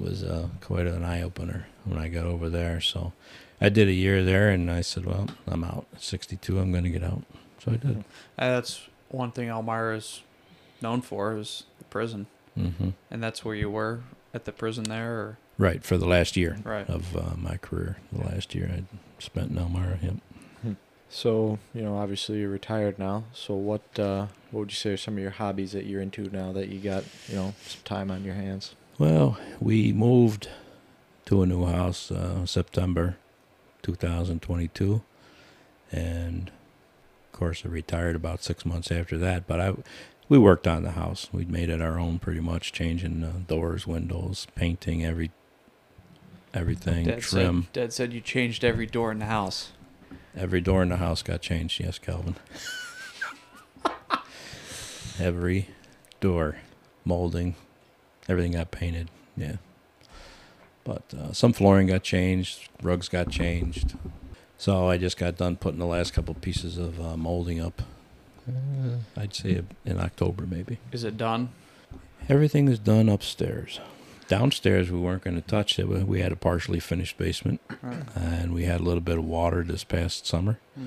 was 0.00 0.22
uh, 0.22 0.48
quite 0.60 0.86
an 0.86 1.04
eye 1.04 1.22
opener 1.22 1.66
when 1.84 1.98
I 1.98 2.08
got 2.08 2.26
over 2.26 2.48
there. 2.48 2.80
So 2.80 3.12
I 3.60 3.68
did 3.68 3.88
a 3.88 3.92
year 3.92 4.24
there 4.24 4.50
and 4.50 4.70
I 4.70 4.80
said, 4.80 5.04
well, 5.06 5.26
I'm 5.46 5.64
out. 5.64 5.86
62, 5.98 6.58
I'm 6.58 6.72
going 6.72 6.84
to 6.84 6.90
get 6.90 7.04
out. 7.04 7.22
So 7.58 7.72
I 7.72 7.76
did. 7.76 7.98
Uh, 8.38 8.50
that's 8.50 8.88
one 9.08 9.32
thing 9.32 9.48
Elmira 9.48 9.96
is 9.96 10.22
known 10.80 11.02
for 11.02 11.36
is 11.36 11.64
the 11.78 11.84
prison, 11.84 12.26
hmm 12.54 12.90
and 13.10 13.22
that's 13.22 13.44
where 13.44 13.54
you 13.54 13.68
were 13.68 14.00
at 14.32 14.46
the 14.46 14.52
prison 14.52 14.84
there, 14.84 15.12
or 15.12 15.38
Right. 15.58 15.84
For 15.84 15.98
the 15.98 16.06
last 16.06 16.38
year 16.38 16.56
right? 16.64 16.88
of 16.88 17.14
uh, 17.14 17.34
my 17.36 17.58
career, 17.58 17.98
the 18.12 18.24
last 18.24 18.54
year 18.54 18.70
I 18.74 18.84
spent 19.18 19.50
in 19.50 19.58
Elmira. 19.58 19.98
Yep. 20.02 20.14
So 21.10 21.58
you 21.74 21.82
know, 21.82 21.98
obviously 21.98 22.38
you're 22.38 22.48
retired 22.48 22.98
now. 22.98 23.24
So 23.34 23.54
what 23.54 23.98
uh, 23.98 24.28
what 24.50 24.60
would 24.60 24.70
you 24.70 24.76
say 24.76 24.92
are 24.92 24.96
some 24.96 25.14
of 25.14 25.20
your 25.20 25.32
hobbies 25.32 25.72
that 25.72 25.84
you're 25.84 26.00
into 26.00 26.30
now 26.30 26.52
that 26.52 26.68
you 26.68 26.78
got 26.80 27.04
you 27.28 27.34
know 27.34 27.54
some 27.66 27.82
time 27.84 28.10
on 28.10 28.24
your 28.24 28.34
hands? 28.34 28.74
Well, 28.98 29.38
we 29.60 29.92
moved 29.92 30.48
to 31.26 31.42
a 31.42 31.46
new 31.46 31.66
house 31.66 32.10
uh, 32.10 32.46
September 32.46 33.16
2022, 33.82 35.02
and 35.90 36.50
of 37.32 37.38
course, 37.38 37.62
I 37.64 37.68
retired 37.68 38.14
about 38.14 38.44
six 38.44 38.64
months 38.64 38.92
after 38.92 39.18
that. 39.18 39.46
But 39.46 39.60
I, 39.60 39.74
we 40.28 40.38
worked 40.38 40.68
on 40.68 40.84
the 40.84 40.92
house. 40.92 41.28
We'd 41.32 41.50
made 41.50 41.70
it 41.70 41.80
our 41.80 41.98
own, 41.98 42.20
pretty 42.20 42.40
much, 42.40 42.72
changing 42.72 43.24
uh, 43.24 43.32
doors, 43.48 43.86
windows, 43.86 44.46
painting 44.54 45.04
every 45.04 45.32
everything, 46.54 47.06
Dad 47.06 47.20
trim. 47.20 47.62
said, 47.62 47.72
Dad 47.72 47.92
said 47.92 48.12
you 48.12 48.20
changed 48.20 48.64
every 48.64 48.86
door 48.86 49.10
in 49.10 49.18
the 49.18 49.26
house. 49.26 49.72
Every 50.36 50.60
door 50.60 50.82
in 50.82 50.88
the 50.90 50.96
house 50.96 51.22
got 51.22 51.40
changed. 51.40 51.80
Yes, 51.80 51.98
Calvin. 51.98 52.36
every 55.18 55.68
door, 56.20 56.56
molding, 57.04 57.56
everything 58.28 58.52
got 58.52 58.70
painted. 58.70 59.10
Yeah. 59.36 59.56
But 60.84 61.02
uh, 61.16 61.32
some 61.32 61.52
flooring 61.52 61.88
got 61.88 62.02
changed, 62.02 62.68
rugs 62.82 63.08
got 63.08 63.30
changed. 63.30 63.94
So 64.56 64.88
I 64.88 64.98
just 64.98 65.16
got 65.16 65.36
done 65.36 65.56
putting 65.56 65.78
the 65.78 65.86
last 65.86 66.12
couple 66.12 66.34
pieces 66.34 66.78
of 66.78 67.00
uh, 67.00 67.16
molding 67.16 67.60
up. 67.60 67.82
Uh, 68.48 68.96
I'd 69.16 69.34
say 69.34 69.62
in 69.84 70.00
October 70.00 70.46
maybe. 70.46 70.78
Is 70.92 71.04
it 71.04 71.16
done? 71.16 71.50
Everything 72.28 72.68
is 72.68 72.78
done 72.78 73.08
upstairs. 73.08 73.80
Downstairs, 74.30 74.92
we 74.92 74.98
weren't 75.00 75.24
going 75.24 75.34
to 75.34 75.42
touch 75.46 75.76
it. 75.80 75.88
We- 75.88 76.04
We 76.04 76.20
had 76.20 76.30
a 76.30 76.36
partially 76.36 76.78
finished 76.78 77.18
basement, 77.18 77.60
Right. 77.82 78.04
and 78.14 78.54
we 78.54 78.62
had 78.64 78.80
a 78.80 78.84
little 78.84 79.00
bit 79.00 79.18
of 79.18 79.24
water 79.24 79.64
this 79.64 79.82
past 79.82 80.24
summer. 80.24 80.60
Hmm. 80.76 80.86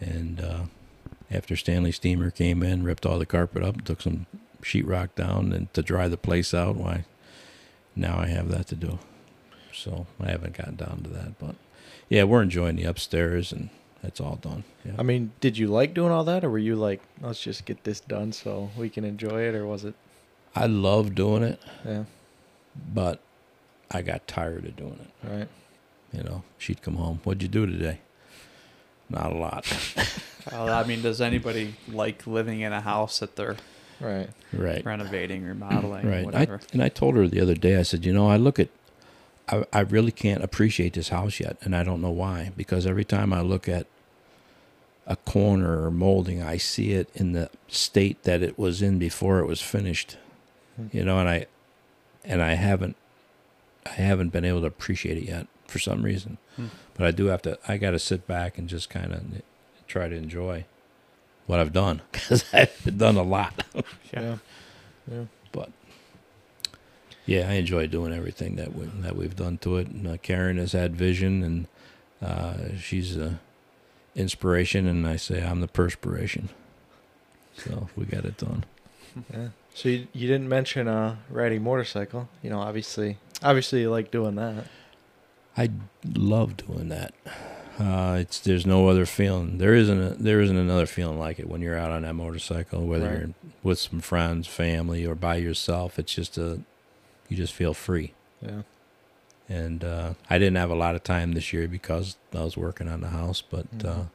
And 0.00 0.40
uh, 0.40 0.60
after 1.30 1.54
Stanley 1.54 1.92
Steamer 1.92 2.30
came 2.32 2.64
in, 2.64 2.82
ripped 2.82 3.06
all 3.06 3.20
the 3.20 3.26
carpet 3.26 3.62
up, 3.62 3.84
took 3.84 4.02
some 4.02 4.26
sheetrock 4.60 5.14
down, 5.14 5.52
and 5.52 5.72
to 5.74 5.82
dry 5.82 6.08
the 6.08 6.16
place 6.16 6.52
out, 6.52 6.74
why? 6.74 7.04
Now 7.94 8.18
I 8.18 8.26
have 8.26 8.50
that 8.50 8.66
to 8.68 8.74
do. 8.74 8.98
So 9.72 10.06
I 10.20 10.32
haven't 10.32 10.56
gotten 10.56 10.74
down 10.74 11.02
to 11.04 11.10
that, 11.10 11.38
but 11.38 11.54
yeah, 12.08 12.24
we're 12.24 12.42
enjoying 12.42 12.74
the 12.74 12.84
upstairs, 12.84 13.52
and 13.52 13.70
that's 14.02 14.20
all 14.20 14.34
done. 14.36 14.64
Yeah. 14.84 14.94
I 14.98 15.04
mean, 15.04 15.30
did 15.40 15.56
you 15.56 15.68
like 15.68 15.94
doing 15.94 16.10
all 16.10 16.24
that, 16.24 16.42
or 16.42 16.50
were 16.50 16.58
you 16.58 16.74
like, 16.74 17.02
let's 17.22 17.40
just 17.40 17.66
get 17.66 17.84
this 17.84 18.00
done 18.00 18.32
so 18.32 18.70
we 18.76 18.90
can 18.90 19.04
enjoy 19.04 19.42
it, 19.42 19.54
or 19.54 19.64
was 19.64 19.84
it? 19.84 19.94
I 20.56 20.66
love 20.66 21.14
doing 21.14 21.44
it, 21.44 21.60
Yeah. 21.86 22.04
But 22.92 23.20
I 23.90 24.02
got 24.02 24.26
tired 24.26 24.64
of 24.64 24.76
doing 24.76 24.98
it. 25.00 25.28
Right. 25.28 25.48
You 26.12 26.22
know, 26.22 26.42
she'd 26.58 26.82
come 26.82 26.96
home. 26.96 27.20
What'd 27.24 27.42
you 27.42 27.48
do 27.48 27.66
today? 27.66 28.00
Not 29.08 29.32
a 29.32 29.36
lot. 29.36 29.66
Well, 30.52 30.68
I 30.68 30.84
mean, 30.84 31.00
does 31.00 31.22
anybody 31.22 31.74
like 31.88 32.26
living 32.26 32.60
in 32.60 32.70
a 32.70 32.82
house 32.82 33.20
that 33.20 33.34
they're 33.34 33.56
Right. 33.98 34.28
right. 34.52 34.84
renovating, 34.84 35.42
remodeling, 35.42 36.06
Right. 36.06 36.34
I, 36.34 36.58
and 36.70 36.82
I 36.82 36.90
told 36.90 37.16
her 37.16 37.26
the 37.26 37.40
other 37.40 37.54
day, 37.54 37.78
I 37.78 37.82
said, 37.82 38.04
you 38.04 38.12
know, 38.12 38.28
I 38.28 38.36
look 38.36 38.58
at, 38.58 38.68
I, 39.48 39.64
I 39.72 39.80
really 39.80 40.12
can't 40.12 40.44
appreciate 40.44 40.92
this 40.92 41.08
house 41.08 41.40
yet. 41.40 41.56
And 41.62 41.74
I 41.74 41.82
don't 41.82 42.02
know 42.02 42.10
why. 42.10 42.52
Because 42.58 42.84
every 42.86 43.06
time 43.06 43.32
I 43.32 43.40
look 43.40 43.70
at 43.70 43.86
a 45.06 45.16
corner 45.16 45.82
or 45.86 45.90
molding, 45.90 46.42
I 46.42 46.58
see 46.58 46.92
it 46.92 47.08
in 47.14 47.32
the 47.32 47.48
state 47.68 48.22
that 48.24 48.42
it 48.42 48.58
was 48.58 48.82
in 48.82 48.98
before 48.98 49.38
it 49.38 49.46
was 49.46 49.62
finished. 49.62 50.18
Hmm. 50.76 50.88
You 50.92 51.04
know, 51.04 51.18
and 51.20 51.28
I, 51.30 51.46
and 52.24 52.42
I 52.42 52.54
haven't, 52.54 52.96
I 53.86 53.90
haven't 53.90 54.30
been 54.30 54.44
able 54.44 54.60
to 54.62 54.66
appreciate 54.66 55.18
it 55.18 55.24
yet 55.24 55.46
for 55.66 55.78
some 55.78 56.02
reason. 56.02 56.38
Hmm. 56.56 56.66
But 56.94 57.06
I 57.06 57.10
do 57.10 57.26
have 57.26 57.42
to, 57.42 57.58
I 57.66 57.76
got 57.76 57.90
to 57.90 57.98
sit 57.98 58.26
back 58.26 58.58
and 58.58 58.68
just 58.68 58.88
kind 58.90 59.12
of 59.12 59.22
try 59.86 60.08
to 60.08 60.14
enjoy 60.16 60.64
what 61.46 61.60
I've 61.60 61.72
done 61.72 62.00
because 62.12 62.44
I've 62.52 62.98
done 62.98 63.16
a 63.16 63.22
lot. 63.22 63.64
Yeah. 64.12 64.36
Yeah. 65.10 65.24
but 65.50 65.70
yeah, 67.26 67.48
I 67.50 67.54
enjoy 67.54 67.88
doing 67.88 68.12
everything 68.12 68.54
that 68.56 68.74
we 68.76 68.86
that 69.00 69.16
we've 69.16 69.34
done 69.34 69.58
to 69.58 69.76
it. 69.78 69.88
And, 69.88 70.06
uh, 70.06 70.16
Karen 70.18 70.56
has 70.58 70.70
had 70.70 70.94
vision, 70.94 71.42
and 71.42 71.66
uh, 72.22 72.76
she's 72.78 73.16
a 73.16 73.40
inspiration, 74.14 74.86
and 74.86 75.04
I 75.04 75.16
say 75.16 75.42
I'm 75.42 75.60
the 75.60 75.66
perspiration. 75.66 76.50
So 77.56 77.88
we 77.96 78.04
got 78.04 78.24
it 78.24 78.36
done. 78.36 78.64
Yeah. 79.32 79.48
So 79.76 79.88
you, 79.88 80.06
you 80.12 80.28
didn't 80.28 80.48
mention 80.48 80.86
uh 80.86 81.16
riding 81.28 81.64
motorcycle. 81.64 82.28
You 82.42 82.50
know, 82.50 82.60
obviously, 82.60 83.18
obviously 83.42 83.80
you 83.80 83.90
like 83.90 84.12
doing 84.12 84.36
that. 84.36 84.66
I 85.56 85.70
love 86.14 86.56
doing 86.56 86.90
that. 86.90 87.12
Uh, 87.76 88.18
it's 88.20 88.38
there's 88.38 88.64
no 88.64 88.86
other 88.86 89.04
feeling. 89.04 89.58
There 89.58 89.74
isn't 89.74 90.00
a, 90.00 90.10
there 90.10 90.40
isn't 90.40 90.56
another 90.56 90.86
feeling 90.86 91.18
like 91.18 91.40
it 91.40 91.48
when 91.48 91.60
you're 91.60 91.76
out 91.76 91.90
on 91.90 92.02
that 92.02 92.14
motorcycle, 92.14 92.86
whether 92.86 93.08
Right. 93.08 93.18
you're 93.18 93.30
with 93.64 93.80
some 93.80 93.98
friends, 93.98 94.46
family, 94.46 95.04
or 95.04 95.16
by 95.16 95.36
yourself. 95.36 95.98
It's 95.98 96.14
just 96.14 96.38
a 96.38 96.60
you 97.28 97.36
just 97.36 97.52
feel 97.52 97.74
free. 97.74 98.12
Yeah. 98.40 98.62
and 99.48 99.82
uh, 99.82 100.14
I 100.30 100.38
didn't 100.38 100.56
have 100.56 100.70
a 100.70 100.76
lot 100.76 100.94
of 100.94 101.02
time 101.02 101.32
this 101.32 101.52
year 101.52 101.66
because 101.66 102.16
I 102.32 102.44
was 102.44 102.56
working 102.56 102.86
on 102.86 103.00
the 103.00 103.08
house. 103.08 103.42
But 103.42 103.66
uh, 103.84 103.86
Mhm. 104.04 104.08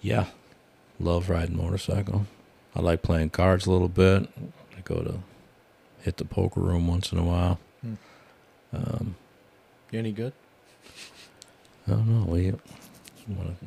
yeah, 0.00 0.26
love 0.98 1.28
riding 1.28 1.56
motorcycle. 1.58 2.24
I 2.74 2.80
like 2.80 3.02
playing 3.02 3.30
cards 3.30 3.66
a 3.66 3.70
little 3.70 3.88
bit. 3.88 4.28
I 4.76 4.80
go 4.84 5.02
to 5.02 5.18
hit 6.02 6.16
the 6.16 6.24
poker 6.24 6.60
room 6.60 6.86
once 6.88 7.12
in 7.12 7.18
a 7.18 7.24
while. 7.24 7.58
Hmm. 7.80 7.94
Um, 8.72 9.14
You 9.90 9.98
any 9.98 10.12
good? 10.12 10.32
I 11.86 11.92
don't 11.92 12.08
know. 12.08 12.26
We 12.26 12.52
want 13.28 13.58
to 13.60 13.66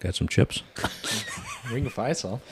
got 0.00 0.14
some 0.14 0.28
chips. 0.28 0.62
We 1.72 1.82
can 1.82 1.90
find 1.90 2.16
some. 2.16 2.40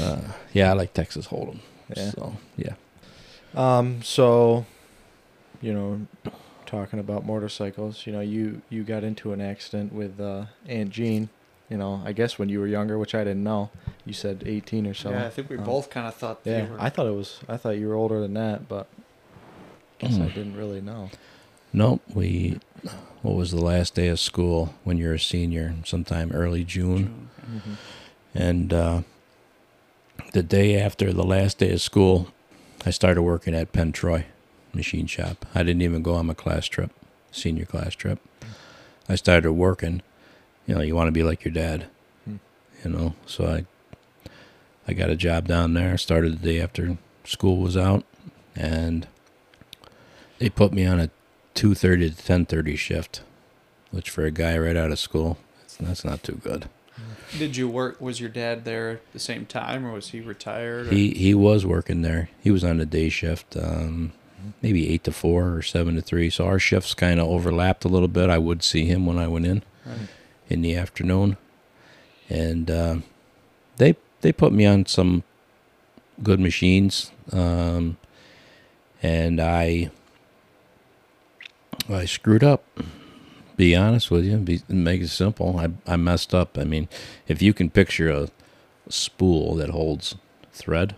Uh, 0.00 0.20
yeah, 0.52 0.70
I 0.70 0.72
like 0.72 0.92
Texas 0.92 1.28
Hold'em. 1.28 1.60
Yeah. 1.96 2.10
So 2.10 2.36
yeah. 2.56 2.74
Um. 3.54 4.02
So, 4.02 4.66
you 5.62 5.72
know, 5.72 6.06
talking 6.64 6.98
about 6.98 7.24
motorcycles, 7.24 8.04
you 8.04 8.12
know, 8.12 8.20
you 8.20 8.62
you 8.68 8.82
got 8.82 9.04
into 9.04 9.32
an 9.32 9.40
accident 9.40 9.92
with 9.92 10.18
uh, 10.20 10.46
Aunt 10.66 10.90
Jean. 10.90 11.28
You 11.68 11.76
know, 11.76 12.00
I 12.04 12.12
guess 12.12 12.38
when 12.38 12.48
you 12.48 12.60
were 12.60 12.66
younger, 12.66 12.96
which 12.98 13.14
I 13.14 13.24
didn't 13.24 13.42
know. 13.42 13.70
You 14.04 14.12
said 14.12 14.44
18 14.46 14.86
or 14.86 14.94
so. 14.94 15.10
yeah, 15.10 15.26
I 15.26 15.30
think 15.30 15.50
we 15.50 15.58
uh, 15.58 15.62
both 15.62 15.90
kind 15.90 16.06
of 16.06 16.14
thought. 16.14 16.40
Yeah, 16.44 16.64
you 16.66 16.72
were, 16.72 16.80
I 16.80 16.88
thought 16.90 17.06
it 17.06 17.14
was. 17.14 17.40
I 17.48 17.56
thought 17.56 17.70
you 17.70 17.88
were 17.88 17.94
older 17.94 18.20
than 18.20 18.34
that, 18.34 18.68
but 18.68 18.86
guess 19.98 20.14
I 20.14 20.28
Mm. 20.28 20.34
didn't 20.34 20.56
really 20.56 20.80
know. 20.80 21.10
Nope. 21.72 22.02
We. 22.14 22.60
What 23.22 23.34
was 23.34 23.50
the 23.50 23.60
last 23.60 23.94
day 23.96 24.06
of 24.08 24.20
school 24.20 24.74
when 24.84 24.96
you're 24.96 25.14
a 25.14 25.18
senior? 25.18 25.74
Sometime 25.84 26.30
early 26.32 26.62
June. 26.62 27.28
Mm-hmm. 27.40 27.72
And 28.34 28.72
uh, 28.72 29.02
the 30.32 30.44
day 30.44 30.80
after 30.80 31.12
the 31.12 31.24
last 31.24 31.58
day 31.58 31.72
of 31.72 31.80
school, 31.80 32.28
I 32.84 32.90
started 32.90 33.22
working 33.22 33.54
at 33.54 33.72
Penn 33.72 33.90
Troy 33.90 34.26
machine 34.72 35.06
shop. 35.06 35.44
I 35.54 35.64
didn't 35.64 35.82
even 35.82 36.02
go 36.02 36.14
on 36.14 36.26
my 36.26 36.34
class 36.34 36.66
trip, 36.66 36.92
senior 37.32 37.64
class 37.64 37.94
trip. 37.96 38.20
I 39.08 39.16
started 39.16 39.52
working. 39.54 40.02
You 40.66 40.74
know, 40.74 40.82
you 40.82 40.94
want 40.94 41.08
to 41.08 41.12
be 41.12 41.22
like 41.22 41.44
your 41.44 41.52
dad. 41.54 41.86
Hmm. 42.24 42.36
You 42.84 42.90
know, 42.90 43.14
so 43.26 43.46
I 43.46 43.64
I 44.88 44.92
got 44.92 45.10
a 45.10 45.16
job 45.16 45.48
down 45.48 45.74
there. 45.74 45.96
Started 45.98 46.40
the 46.40 46.52
day 46.52 46.60
after 46.60 46.98
school 47.24 47.58
was 47.58 47.76
out, 47.76 48.04
and 48.54 49.06
they 50.38 50.48
put 50.50 50.72
me 50.72 50.86
on 50.86 51.00
a 51.00 51.10
two 51.54 51.74
thirty 51.74 52.10
to 52.10 52.16
ten 52.16 52.46
thirty 52.46 52.76
shift. 52.76 53.22
which 53.90 54.10
for 54.10 54.24
a 54.24 54.30
guy 54.30 54.58
right 54.58 54.76
out 54.76 54.90
of 54.92 54.98
school, 54.98 55.38
that's, 55.60 55.76
that's 55.76 56.04
not 56.04 56.22
too 56.22 56.40
good. 56.42 56.68
Did 57.38 57.56
you 57.56 57.68
work? 57.68 58.00
Was 58.00 58.20
your 58.20 58.28
dad 58.28 58.64
there 58.64 58.90
at 58.90 59.12
the 59.12 59.18
same 59.18 59.46
time, 59.46 59.84
or 59.84 59.92
was 59.92 60.10
he 60.10 60.20
retired? 60.20 60.88
Or? 60.88 60.90
He 60.90 61.10
he 61.10 61.34
was 61.34 61.66
working 61.66 62.02
there. 62.02 62.30
He 62.40 62.50
was 62.50 62.64
on 62.64 62.78
the 62.78 62.86
day 62.86 63.08
shift, 63.08 63.56
um, 63.56 64.12
maybe 64.62 64.88
eight 64.88 65.04
to 65.04 65.12
four 65.12 65.54
or 65.54 65.62
seven 65.62 65.94
to 65.96 66.02
three. 66.02 66.30
So 66.30 66.46
our 66.46 66.58
shifts 66.58 66.94
kind 66.94 67.20
of 67.20 67.26
overlapped 67.28 67.84
a 67.84 67.88
little 67.88 68.08
bit. 68.08 68.30
I 68.30 68.38
would 68.38 68.62
see 68.62 68.84
him 68.86 69.06
when 69.06 69.18
I 69.18 69.28
went 69.28 69.46
in 69.46 69.62
Right. 69.84 70.08
In 70.48 70.62
the 70.62 70.76
afternoon, 70.76 71.36
and 72.28 72.70
uh, 72.70 72.96
they 73.76 73.96
they 74.20 74.32
put 74.32 74.52
me 74.52 74.66
on 74.66 74.86
some 74.86 75.22
good 76.22 76.40
machines, 76.40 77.12
um, 77.32 77.96
and 79.02 79.40
I 79.40 79.90
I 81.88 82.04
screwed 82.04 82.44
up. 82.44 82.64
Be 83.56 83.74
honest 83.74 84.10
with 84.10 84.26
you, 84.26 84.36
be, 84.36 84.60
make 84.68 85.00
it 85.00 85.08
simple. 85.08 85.58
I 85.58 85.70
I 85.86 85.96
messed 85.96 86.34
up. 86.34 86.58
I 86.58 86.64
mean, 86.64 86.88
if 87.26 87.40
you 87.40 87.54
can 87.54 87.70
picture 87.70 88.10
a, 88.10 88.28
spool 88.88 89.56
that 89.56 89.70
holds 89.70 90.14
thread, 90.52 90.94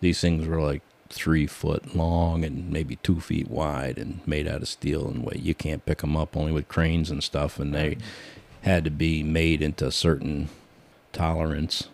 these 0.00 0.20
things 0.20 0.46
were 0.46 0.60
like 0.60 0.82
three 1.10 1.46
foot 1.46 1.96
long 1.96 2.44
and 2.44 2.70
maybe 2.70 2.96
two 2.96 3.20
feet 3.20 3.48
wide 3.50 3.96
and 3.96 4.20
made 4.26 4.46
out 4.46 4.60
of 4.60 4.68
steel 4.68 5.08
and 5.08 5.24
weight. 5.24 5.40
You 5.40 5.54
can't 5.54 5.84
pick 5.86 5.98
them 5.98 6.16
up 6.16 6.36
only 6.36 6.52
with 6.52 6.68
cranes 6.68 7.10
and 7.10 7.22
stuff, 7.22 7.58
and 7.58 7.74
they 7.74 7.96
had 8.62 8.84
to 8.84 8.90
be 8.90 9.22
made 9.22 9.62
into 9.62 9.86
a 9.86 9.92
certain 9.92 10.48
tolerance. 11.12 11.88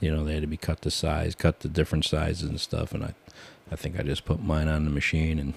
You 0.00 0.10
know, 0.10 0.24
they 0.24 0.34
had 0.34 0.42
to 0.42 0.46
be 0.46 0.56
cut 0.56 0.82
to 0.82 0.90
size, 0.90 1.34
cut 1.34 1.60
to 1.60 1.68
different 1.68 2.04
sizes 2.04 2.48
and 2.48 2.60
stuff. 2.60 2.92
And 2.92 3.04
I, 3.04 3.14
I 3.70 3.76
think 3.76 3.98
I 3.98 4.02
just 4.02 4.24
put 4.24 4.42
mine 4.42 4.68
on 4.68 4.84
the 4.84 4.90
machine. 4.90 5.38
And 5.38 5.54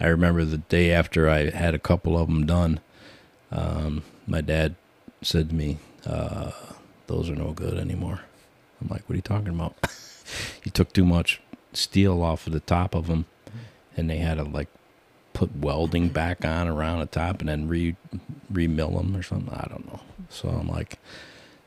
I 0.00 0.06
remember 0.06 0.44
the 0.44 0.58
day 0.58 0.90
after 0.90 1.28
I 1.28 1.50
had 1.50 1.74
a 1.74 1.78
couple 1.78 2.18
of 2.18 2.28
them 2.28 2.46
done, 2.46 2.80
um, 3.50 4.02
my 4.26 4.40
dad 4.40 4.74
said 5.22 5.50
to 5.50 5.54
me, 5.54 5.78
uh, 6.06 6.50
"Those 7.06 7.30
are 7.30 7.36
no 7.36 7.52
good 7.52 7.78
anymore." 7.78 8.20
I'm 8.80 8.88
like, 8.88 9.08
"What 9.08 9.14
are 9.14 9.16
you 9.16 9.22
talking 9.22 9.48
about?" 9.48 9.76
he 10.62 10.70
took 10.70 10.92
too 10.92 11.04
much 11.04 11.40
steel 11.72 12.22
off 12.22 12.46
of 12.46 12.52
the 12.52 12.60
top 12.60 12.94
of 12.94 13.06
them, 13.06 13.26
and 13.96 14.10
they 14.10 14.18
had 14.18 14.38
a 14.38 14.44
like 14.44 14.68
put 15.34 15.54
welding 15.56 16.08
back 16.08 16.44
on 16.44 16.68
around 16.68 17.00
the 17.00 17.06
top 17.06 17.40
and 17.40 17.48
then 17.48 17.68
re 17.68 17.94
remill 18.50 18.92
them 18.92 19.14
or 19.14 19.22
something. 19.22 19.52
I 19.52 19.66
don't 19.68 19.86
know. 19.86 20.00
So 20.30 20.48
I'm 20.48 20.68
like, 20.68 20.98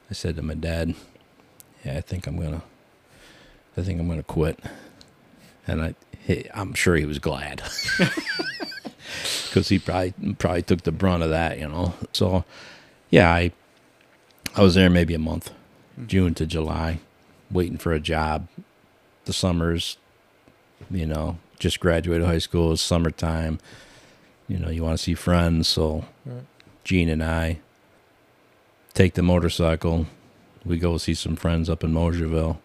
I 0.10 0.14
said 0.14 0.36
to 0.38 0.42
my 0.42 0.56
dad, 0.56 0.96
"Yeah, 1.86 1.98
I 1.98 2.02
think 2.02 2.26
I'm 2.26 2.38
gonna, 2.38 2.64
I 3.78 3.84
think 3.84 4.00
I'm 4.00 4.08
gonna 4.08 4.24
quit." 4.24 4.60
And 5.68 5.84
I, 5.84 5.96
he, 6.26 6.50
I'm 6.54 6.74
sure 6.74 6.96
he 6.96 7.06
was 7.06 7.20
glad 7.20 7.62
because 9.46 9.70
he 9.70 9.78
probably 9.80 10.14
probably 10.36 10.62
took 10.64 10.82
the 10.84 10.92
brunt 10.92 11.24
of 11.24 11.30
that, 11.30 11.60
you 11.60 11.68
know. 11.68 11.94
So, 12.14 12.46
yeah, 13.10 13.32
I 13.32 13.52
I 14.56 14.62
was 14.64 14.76
there 14.76 14.90
maybe 14.90 15.14
a 15.14 15.20
month, 15.20 15.52
hmm. 15.96 16.08
June 16.08 16.34
to 16.36 16.46
July, 16.46 17.00
waiting 17.52 17.78
for 17.78 17.92
a 17.92 18.00
job. 18.00 18.48
The 19.26 19.34
summers, 19.34 19.98
you 20.90 21.06
know, 21.06 21.38
just 21.60 21.80
graduated 21.80 22.26
high 22.26 22.38
school, 22.38 22.72
it's 22.74 22.82
summertime. 22.82 23.60
You 24.48 24.60
know, 24.60 24.70
you 24.70 24.84
want 24.84 24.98
to 24.98 25.04
see 25.04 25.14
friends, 25.14 25.68
so 25.68 26.06
Right. 26.26 26.44
Jean 26.84 27.10
and 27.10 27.24
I 27.24 27.60
take 28.94 29.14
the 29.16 29.22
motorcycle. 29.22 30.06
We 30.66 30.78
go 30.80 30.98
see 30.98 31.14
some 31.14 31.36
friends 31.36 31.70
up 31.70 31.84
in 31.84 31.94
Mosherville, 31.94 32.58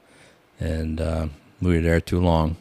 and 0.61 1.01
uh, 1.01 1.26
we 1.61 1.76
were 1.76 1.82
there 1.82 2.01
too 2.01 2.20
long. 2.20 2.57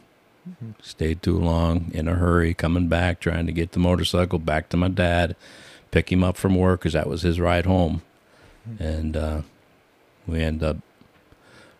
Stayed 0.80 1.22
too 1.22 1.38
long, 1.38 1.90
in 1.94 2.08
a 2.08 2.14
hurry, 2.14 2.52
coming 2.52 2.88
back, 2.88 3.20
trying 3.20 3.46
to 3.46 3.52
get 3.52 3.72
the 3.72 3.78
motorcycle 3.78 4.40
back 4.40 4.68
to 4.70 4.76
my 4.76 4.88
dad, 4.88 5.36
pick 5.92 6.10
him 6.10 6.24
up 6.24 6.36
from 6.36 6.56
work 6.56 6.80
because 6.80 6.94
that 6.94 7.08
was 7.08 7.22
his 7.22 7.38
ride 7.38 7.64
home, 7.64 8.02
and 8.80 9.16
uh, 9.16 9.42
we 10.26 10.40
end 10.42 10.64
up 10.64 10.78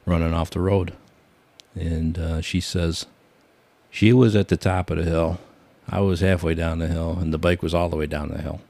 running 0.07 0.33
off 0.33 0.51
the 0.51 0.61
road. 0.61 0.93
And 1.75 2.17
uh, 2.19 2.41
she 2.41 2.61
says, 2.61 3.07
she 3.93 4.13
was 4.13 4.35
at 4.35 4.49
the 4.49 4.57
top 4.57 4.91
of 4.91 4.97
the 4.97 5.05
hill. 5.05 5.39
I 5.89 6.01
was 6.01 6.21
halfway 6.21 6.55
down 6.55 6.79
the 6.79 6.89
hill, 6.89 7.19
and 7.21 7.33
the 7.33 7.39
bike 7.39 7.63
was 7.63 7.75
all 7.75 7.91
the 7.91 7.97
way 7.97 8.07
down 8.07 8.29
the 8.29 8.41
hill. 8.41 8.63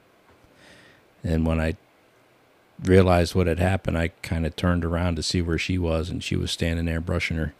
And 1.23 1.47
when 1.47 1.61
I 1.61 1.77
realized 2.83 3.33
what 3.33 3.47
had 3.47 3.57
happened, 3.57 3.97
I 3.97 4.09
kind 4.21 4.45
of 4.45 4.57
turned 4.57 4.83
around 4.83 5.15
to 5.15 5.23
see 5.23 5.41
where 5.41 5.57
she 5.57 5.77
was, 5.77 6.09
and 6.09 6.21
she 6.21 6.35
was 6.35 6.51
standing 6.51 6.85
there 6.85 6.99
brushing 6.99 7.37
her, 7.37 7.53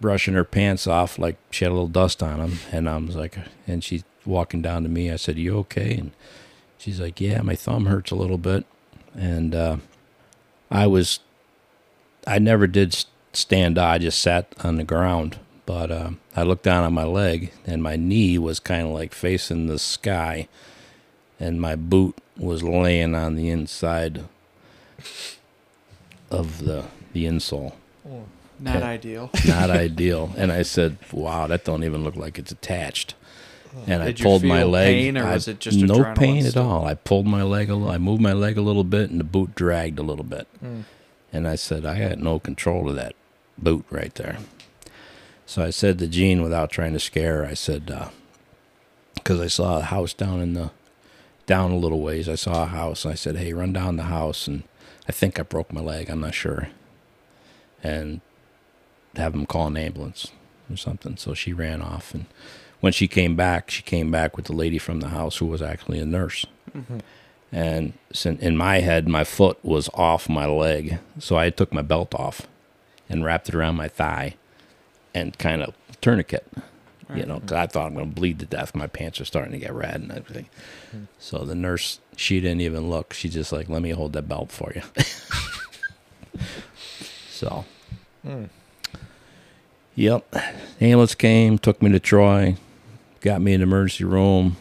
brushing 0.00 0.32
her 0.32 0.44
pants 0.44 0.86
off 0.86 1.18
like 1.18 1.36
she 1.50 1.66
had 1.66 1.72
a 1.72 1.74
little 1.74 1.88
dust 1.88 2.22
on 2.22 2.38
them. 2.38 2.58
And 2.72 2.88
I 2.88 2.96
was 2.96 3.16
like, 3.16 3.36
and 3.66 3.84
she's 3.84 4.04
walking 4.24 4.62
down 4.62 4.82
to 4.84 4.88
me. 4.88 5.10
I 5.10 5.16
said, 5.16 5.36
"You 5.36 5.58
okay?" 5.58 5.94
And 5.98 6.12
she's 6.78 7.00
like, 7.00 7.20
"Yeah, 7.20 7.42
my 7.42 7.54
thumb 7.54 7.84
hurts 7.84 8.10
a 8.10 8.16
little 8.16 8.38
bit." 8.38 8.64
And 9.14 9.54
uh, 9.54 9.76
I 10.70 10.86
was, 10.86 11.20
I 12.26 12.38
never 12.38 12.66
did 12.66 13.04
stand. 13.34 13.76
I 13.76 13.98
just 13.98 14.22
sat 14.22 14.54
on 14.64 14.76
the 14.76 14.84
ground. 14.84 15.38
But 15.72 15.90
uh, 15.90 16.10
I 16.36 16.42
looked 16.42 16.64
down 16.64 16.84
on 16.84 16.92
my 16.92 17.04
leg, 17.04 17.50
and 17.66 17.82
my 17.82 17.96
knee 17.96 18.36
was 18.36 18.60
kind 18.60 18.86
of 18.88 18.92
like 18.92 19.14
facing 19.14 19.68
the 19.68 19.78
sky, 19.78 20.46
and 21.40 21.62
my 21.62 21.76
boot 21.76 22.18
was 22.36 22.62
laying 22.62 23.14
on 23.14 23.36
the 23.36 23.48
inside 23.48 24.24
of 26.30 26.58
the 26.64 26.84
the 27.14 27.24
insole. 27.24 27.72
Not 28.60 28.76
Okay. 28.76 28.84
ideal. 28.86 29.30
Not 29.48 29.70
ideal. 29.70 30.34
And 30.36 30.52
I 30.52 30.60
said, 30.60 30.98
"Wow, 31.10 31.46
that 31.46 31.64
don't 31.64 31.84
even 31.84 32.04
look 32.04 32.16
like 32.16 32.38
it's 32.38 32.52
attached." 32.52 33.14
And 33.86 34.02
I 34.02 34.06
Did 34.08 34.20
you 34.20 34.24
pulled 34.24 34.44
my 34.44 34.64
leg. 34.64 34.94
pain, 34.94 35.16
or 35.16 35.24
I- 35.24 35.32
was 35.32 35.48
it 35.48 35.58
just 35.58 35.78
no 35.78 36.12
pain 36.14 36.44
at 36.44 36.56
all? 36.58 36.84
I 36.86 36.92
pulled 36.92 37.26
my 37.26 37.42
leg 37.42 37.70
a 37.70 37.74
little. 37.74 37.90
I 37.90 37.96
moved 37.96 38.20
my 38.20 38.34
leg 38.34 38.58
a 38.58 38.62
little 38.62 38.84
bit, 38.84 39.08
and 39.08 39.18
the 39.18 39.24
boot 39.24 39.54
dragged 39.54 39.98
a 39.98 40.02
little 40.02 40.24
bit. 40.24 40.46
Mm. 40.62 40.84
And 41.32 41.48
I 41.48 41.54
said, 41.54 41.86
I 41.86 41.94
had 41.94 42.22
no 42.22 42.38
control 42.38 42.90
of 42.90 42.96
that 42.96 43.14
boot 43.56 43.86
right 43.90 44.14
there. 44.16 44.36
So 45.46 45.62
I 45.62 45.70
said 45.70 45.98
to 45.98 46.06
Jean, 46.06 46.42
without 46.42 46.70
trying 46.70 46.92
to 46.94 47.00
scare 47.00 47.38
her, 47.38 47.46
I 47.46 47.54
said, 47.54 47.92
because 49.14 49.40
I 49.40 49.48
saw 49.48 49.78
a 49.78 49.82
house 49.82 50.14
down 50.14 50.40
in 50.40 50.54
the, 50.54 50.70
down 51.46 51.70
a 51.72 51.76
little 51.76 52.00
ways, 52.00 52.28
I 52.28 52.36
saw 52.36 52.62
a 52.62 52.66
house. 52.66 53.04
And 53.04 53.12
I 53.12 53.16
said, 53.16 53.36
hey, 53.36 53.52
run 53.52 53.72
down 53.72 53.96
the 53.96 54.04
house. 54.04 54.46
And 54.46 54.62
I 55.08 55.12
think 55.12 55.38
I 55.38 55.42
broke 55.42 55.72
my 55.72 55.80
leg. 55.80 56.08
I'm 56.08 56.20
not 56.20 56.34
sure. 56.34 56.68
And 57.82 58.20
have 59.16 59.32
them 59.32 59.44
call 59.46 59.66
an 59.66 59.76
ambulance 59.76 60.28
or 60.70 60.76
something. 60.76 61.16
So 61.16 61.34
she 61.34 61.52
ran 61.52 61.82
off. 61.82 62.14
And 62.14 62.26
when 62.80 62.92
she 62.92 63.06
came 63.08 63.36
back, 63.36 63.70
she 63.70 63.82
came 63.82 64.10
back 64.10 64.36
with 64.36 64.46
the 64.46 64.54
lady 64.54 64.78
from 64.78 65.00
the 65.00 65.08
house 65.08 65.36
who 65.36 65.46
was 65.46 65.62
actually 65.62 65.98
a 65.98 66.06
nurse 66.06 66.46
Mm-hmm. 66.74 66.98
and 67.54 67.92
in 68.40 68.56
my 68.56 68.78
head 68.80 69.06
my 69.06 69.24
foot 69.24 69.62
was 69.62 69.90
off 69.92 70.26
my 70.26 70.46
leg 70.46 71.00
so 71.18 71.36
i 71.36 71.50
took 71.50 71.70
my 71.70 71.82
belt 71.82 72.14
off 72.14 72.46
and 73.10 73.24
wrapped 73.26 73.50
it 73.50 73.54
around 73.54 73.74
my 73.74 73.88
thigh 73.88 74.36
and 75.14 75.38
kind 75.38 75.62
of 75.62 75.74
tourniquet 76.00 76.46
you 77.14 77.26
know 77.26 77.38
because 77.40 77.52
i 77.52 77.66
thought 77.66 77.86
i'm 77.86 77.94
going 77.94 78.08
to 78.08 78.14
bleed 78.14 78.38
to 78.38 78.46
death 78.46 78.74
my 78.74 78.86
pants 78.86 79.20
are 79.20 79.26
starting 79.26 79.52
to 79.52 79.58
get 79.58 79.72
red 79.72 79.96
and 79.96 80.10
everything 80.10 80.48
so 81.18 81.44
the 81.44 81.54
nurse 81.54 82.00
she 82.16 82.40
didn't 82.40 82.62
even 82.62 82.88
look 82.88 83.12
she 83.12 83.28
just 83.28 83.52
like 83.52 83.68
let 83.68 83.82
me 83.82 83.90
hold 83.90 84.14
that 84.14 84.26
belt 84.28 84.50
for 84.50 84.72
you 84.74 84.82
so 87.30 87.64
Mm. 88.26 88.48
Yep. 89.94 90.34
Ambulance 90.80 91.14
came, 91.14 91.58
took 91.58 91.82
me 91.82 91.90
to 91.90 92.00
Troy, 92.00 92.56
got 93.20 93.40
me 93.40 93.52
in 93.52 93.60
the 93.60 93.64
emergency 93.64 94.04
room, 94.04 94.56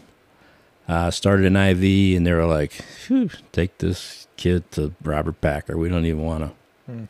uh, 0.88 1.12
started 1.12 1.46
an 1.46 1.56
IV, 1.56 2.18
and 2.18 2.26
they 2.26 2.34
were 2.34 2.46
like, 2.46 2.72
Phew, 2.72 3.30
take 3.52 3.78
this 3.78 4.28
kid 4.36 4.70
to 4.72 4.94
Robert 5.04 5.40
Packer. 5.40 5.78
We 5.78 5.90
don't 5.90 6.06
even 6.06 6.24
want 6.24 6.44
to. 6.44 6.92
Hmm. 6.92 7.04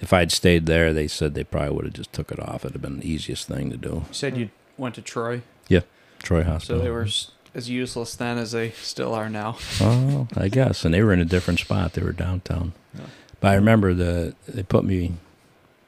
If 0.00 0.12
I'd 0.12 0.30
stayed 0.32 0.66
there, 0.66 0.92
they 0.92 1.08
said 1.08 1.34
they 1.34 1.44
probably 1.44 1.70
would 1.74 1.84
have 1.86 1.94
just 1.94 2.12
took 2.12 2.30
it 2.30 2.38
off. 2.38 2.64
It'd 2.64 2.72
have 2.74 2.82
been 2.82 3.00
the 3.00 3.10
easiest 3.10 3.48
thing 3.48 3.70
to 3.70 3.76
do. 3.76 3.88
You 3.88 4.04
said 4.12 4.36
you 4.36 4.50
went 4.76 4.94
to 4.96 5.02
Troy, 5.02 5.42
Yeah, 5.68 5.80
Troy 6.22 6.42
Hospital. 6.42 6.80
so 6.80 6.84
they 6.84 6.90
were 6.90 7.06
as 7.54 7.70
useless 7.70 8.14
then 8.14 8.36
as 8.36 8.52
they 8.52 8.70
still 8.72 9.14
are 9.14 9.30
now. 9.30 9.56
Oh, 9.80 10.28
I 10.36 10.48
guess. 10.48 10.84
And 10.84 10.92
they 10.92 11.02
were 11.02 11.14
in 11.14 11.20
a 11.20 11.24
different 11.24 11.60
spot. 11.60 11.94
They 11.94 12.02
were 12.02 12.12
downtown. 12.12 12.74
Yeah. 12.94 13.06
But 13.40 13.48
I 13.48 13.54
remember 13.54 13.94
the 13.94 14.34
they 14.46 14.62
put 14.62 14.84
me 14.84 15.14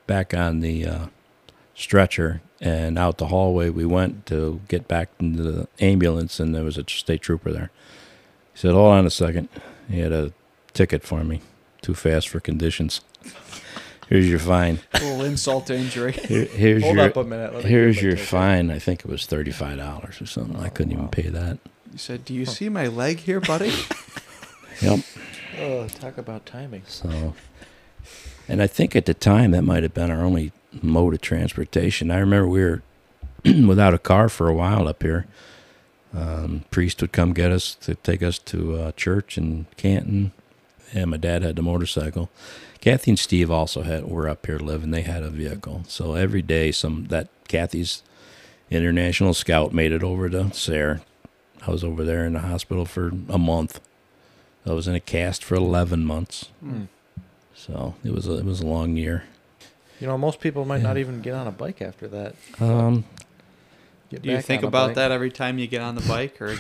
back 0.07 0.33
on 0.33 0.61
the 0.61 0.87
uh, 0.87 1.07
stretcher 1.75 2.41
and 2.61 2.99
out 2.99 3.19
the 3.19 3.27
hallway 3.27 3.69
we 3.69 3.85
went 3.85 4.25
to 4.27 4.61
get 4.69 4.89
back 4.89 5.11
into 5.21 5.43
the 5.43 5.69
ambulance 5.81 6.41
and 6.41 6.55
there 6.55 6.65
was 6.65 6.79
a 6.79 6.85
state 6.89 7.21
trooper 7.21 7.53
there. 7.53 7.71
He 8.55 8.59
said, 8.61 8.73
Hold 8.73 8.93
on 8.93 9.05
a 9.07 9.11
second. 9.11 9.49
He 9.91 10.01
had 10.01 10.13
a 10.13 10.33
ticket 10.73 11.03
for 11.03 11.23
me. 11.25 11.43
Too 11.83 11.95
fast 11.95 12.29
for 12.31 12.41
conditions. 12.41 13.03
Here's 14.09 14.29
your 14.29 14.39
fine. 14.39 14.79
A 14.95 15.01
little 15.01 15.25
insult 15.25 15.67
to 15.67 15.77
injury. 15.77 16.13
Here, 16.29 16.45
here's 16.47 16.83
Hold 16.83 16.97
your 16.97 17.05
up 17.07 17.17
a 17.17 17.25
minute. 17.25 17.55
let 17.55 17.65
here's 17.65 18.01
your 18.01 18.17
fine. 18.17 18.71
I 18.71 18.79
think 18.79 19.01
it 19.01 19.07
was 19.07 19.27
thirty 19.27 19.51
five 19.51 19.77
dollars 19.79 20.21
or 20.23 20.27
something. 20.27 20.57
I 20.57 20.67
Oh, 20.69 20.71
couldn't 20.71 20.93
even 20.93 21.09
pay 21.09 21.29
that. 21.29 21.59
You 21.93 21.99
said, 21.99 22.25
"Do 22.25 22.33
you 22.35 22.47
see 22.47 22.69
my 22.69 22.87
leg 22.87 23.19
here, 23.21 23.41
buddy?" 23.41 23.73
Yep. 24.81 25.01
Oh, 25.61 25.89
talk 25.89 26.19
about 26.19 26.47
timing. 26.47 26.83
So, 26.87 27.35
and 28.49 28.63
I 28.63 28.69
think 28.69 28.95
at 28.95 29.07
the 29.07 29.15
time 29.15 29.51
that 29.51 29.63
might 29.63 29.83
have 29.83 29.93
been 29.93 30.09
our 30.09 30.23
only 30.25 30.53
mode 30.81 31.15
of 31.15 31.21
transportation. 31.21 32.13
I 32.13 32.19
remember 32.19 32.47
we 32.49 32.61
were 32.63 32.83
without 33.45 33.93
a 33.93 33.99
car 33.99 34.29
for 34.29 34.49
a 34.49 34.55
while 34.55 34.87
up 34.87 35.03
here, 35.03 35.27
Um, 36.15 36.65
priest 36.71 37.01
would 37.01 37.11
come 37.11 37.33
get 37.33 37.51
us 37.51 37.75
to 37.81 37.97
take 37.97 38.23
us 38.23 38.39
to 38.39 38.77
uh, 38.77 38.93
church 38.93 39.37
in 39.37 39.67
Canton, 39.77 40.31
and 40.95 41.11
my 41.11 41.17
dad 41.17 41.43
had 41.43 41.57
the 41.57 41.63
motorcycle. 41.63 42.31
Kathy 42.81 43.11
and 43.13 43.19
Steve 43.19 43.51
also 43.51 43.83
had 43.83 44.07
were 44.09 44.29
up 44.29 44.47
here 44.47 44.59
living. 44.59 44.91
They 44.91 45.03
had 45.03 45.23
a 45.23 45.31
vehicle, 45.31 45.83
so 45.89 46.15
every 46.15 46.43
day 46.43 46.71
some 46.73 47.07
that 47.09 47.29
Kathy's 47.49 48.03
international 48.71 49.35
scout 49.35 49.73
made 49.73 49.93
it 49.93 50.03
over 50.03 50.29
to 50.29 50.53
Sayre. 50.53 51.01
I 51.67 51.71
was 51.71 51.83
over 51.83 52.05
there 52.05 52.25
in 52.25 52.35
the 52.35 52.41
hospital 52.41 52.85
for 52.85 53.09
a 53.29 53.39
month. 53.39 53.81
I 54.67 54.73
was 54.73 54.87
in 54.87 54.95
a 54.95 55.01
cast 55.01 55.43
for 55.43 55.55
eleven 55.55 56.05
months, 56.05 56.51
Hmm. 56.61 56.85
so 57.55 57.95
it 58.05 58.13
was 58.13 58.27
a, 58.29 58.35
it 58.39 58.45
was 58.45 58.61
a 58.61 58.67
long 58.67 58.97
year. 58.97 59.25
You 60.01 60.07
know, 60.07 60.17
most 60.19 60.39
people 60.41 60.65
might 60.65 60.83
not 60.83 60.97
even 60.99 61.21
get 61.23 61.35
on 61.35 61.47
a 61.49 61.51
bike 61.51 61.83
after 61.83 62.07
that. 62.09 62.35
Um, 62.61 63.05
Get 64.11 64.23
Do 64.23 64.31
you 64.31 64.41
think 64.41 64.63
about 64.63 64.89
bike. 64.91 64.95
that 64.97 65.11
every 65.11 65.31
time 65.31 65.59
you 65.59 65.67
get 65.67 65.83
on 65.83 65.95
the 65.97 66.01
bike, 66.03 66.41
or 66.41 66.57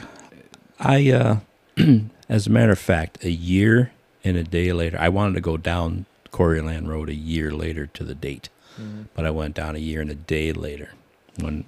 I, 0.81 1.11
uh, 1.12 1.37
as 2.29 2.47
a 2.47 2.51
matter 2.51 2.73
of 2.73 2.79
fact, 2.79 3.25
a 3.25 3.31
year 3.31 3.93
and 4.25 4.37
a 4.37 4.43
day 4.45 4.73
later, 4.73 4.97
I 5.01 5.09
wanted 5.09 5.35
to 5.35 5.41
go 5.41 5.57
down 5.57 6.07
Coreyland 6.31 6.89
Road 6.89 7.09
a 7.09 7.14
year 7.14 7.51
later 7.51 7.87
to 7.87 8.05
the 8.05 8.14
date, 8.14 8.49
Mhm. 8.79 9.07
but 9.14 9.25
I 9.25 9.31
went 9.31 9.55
down 9.55 9.75
a 9.77 9.79
year 9.81 10.01
and 10.01 10.11
a 10.11 10.14
day 10.14 10.53
later 10.53 10.91
when 11.41 11.64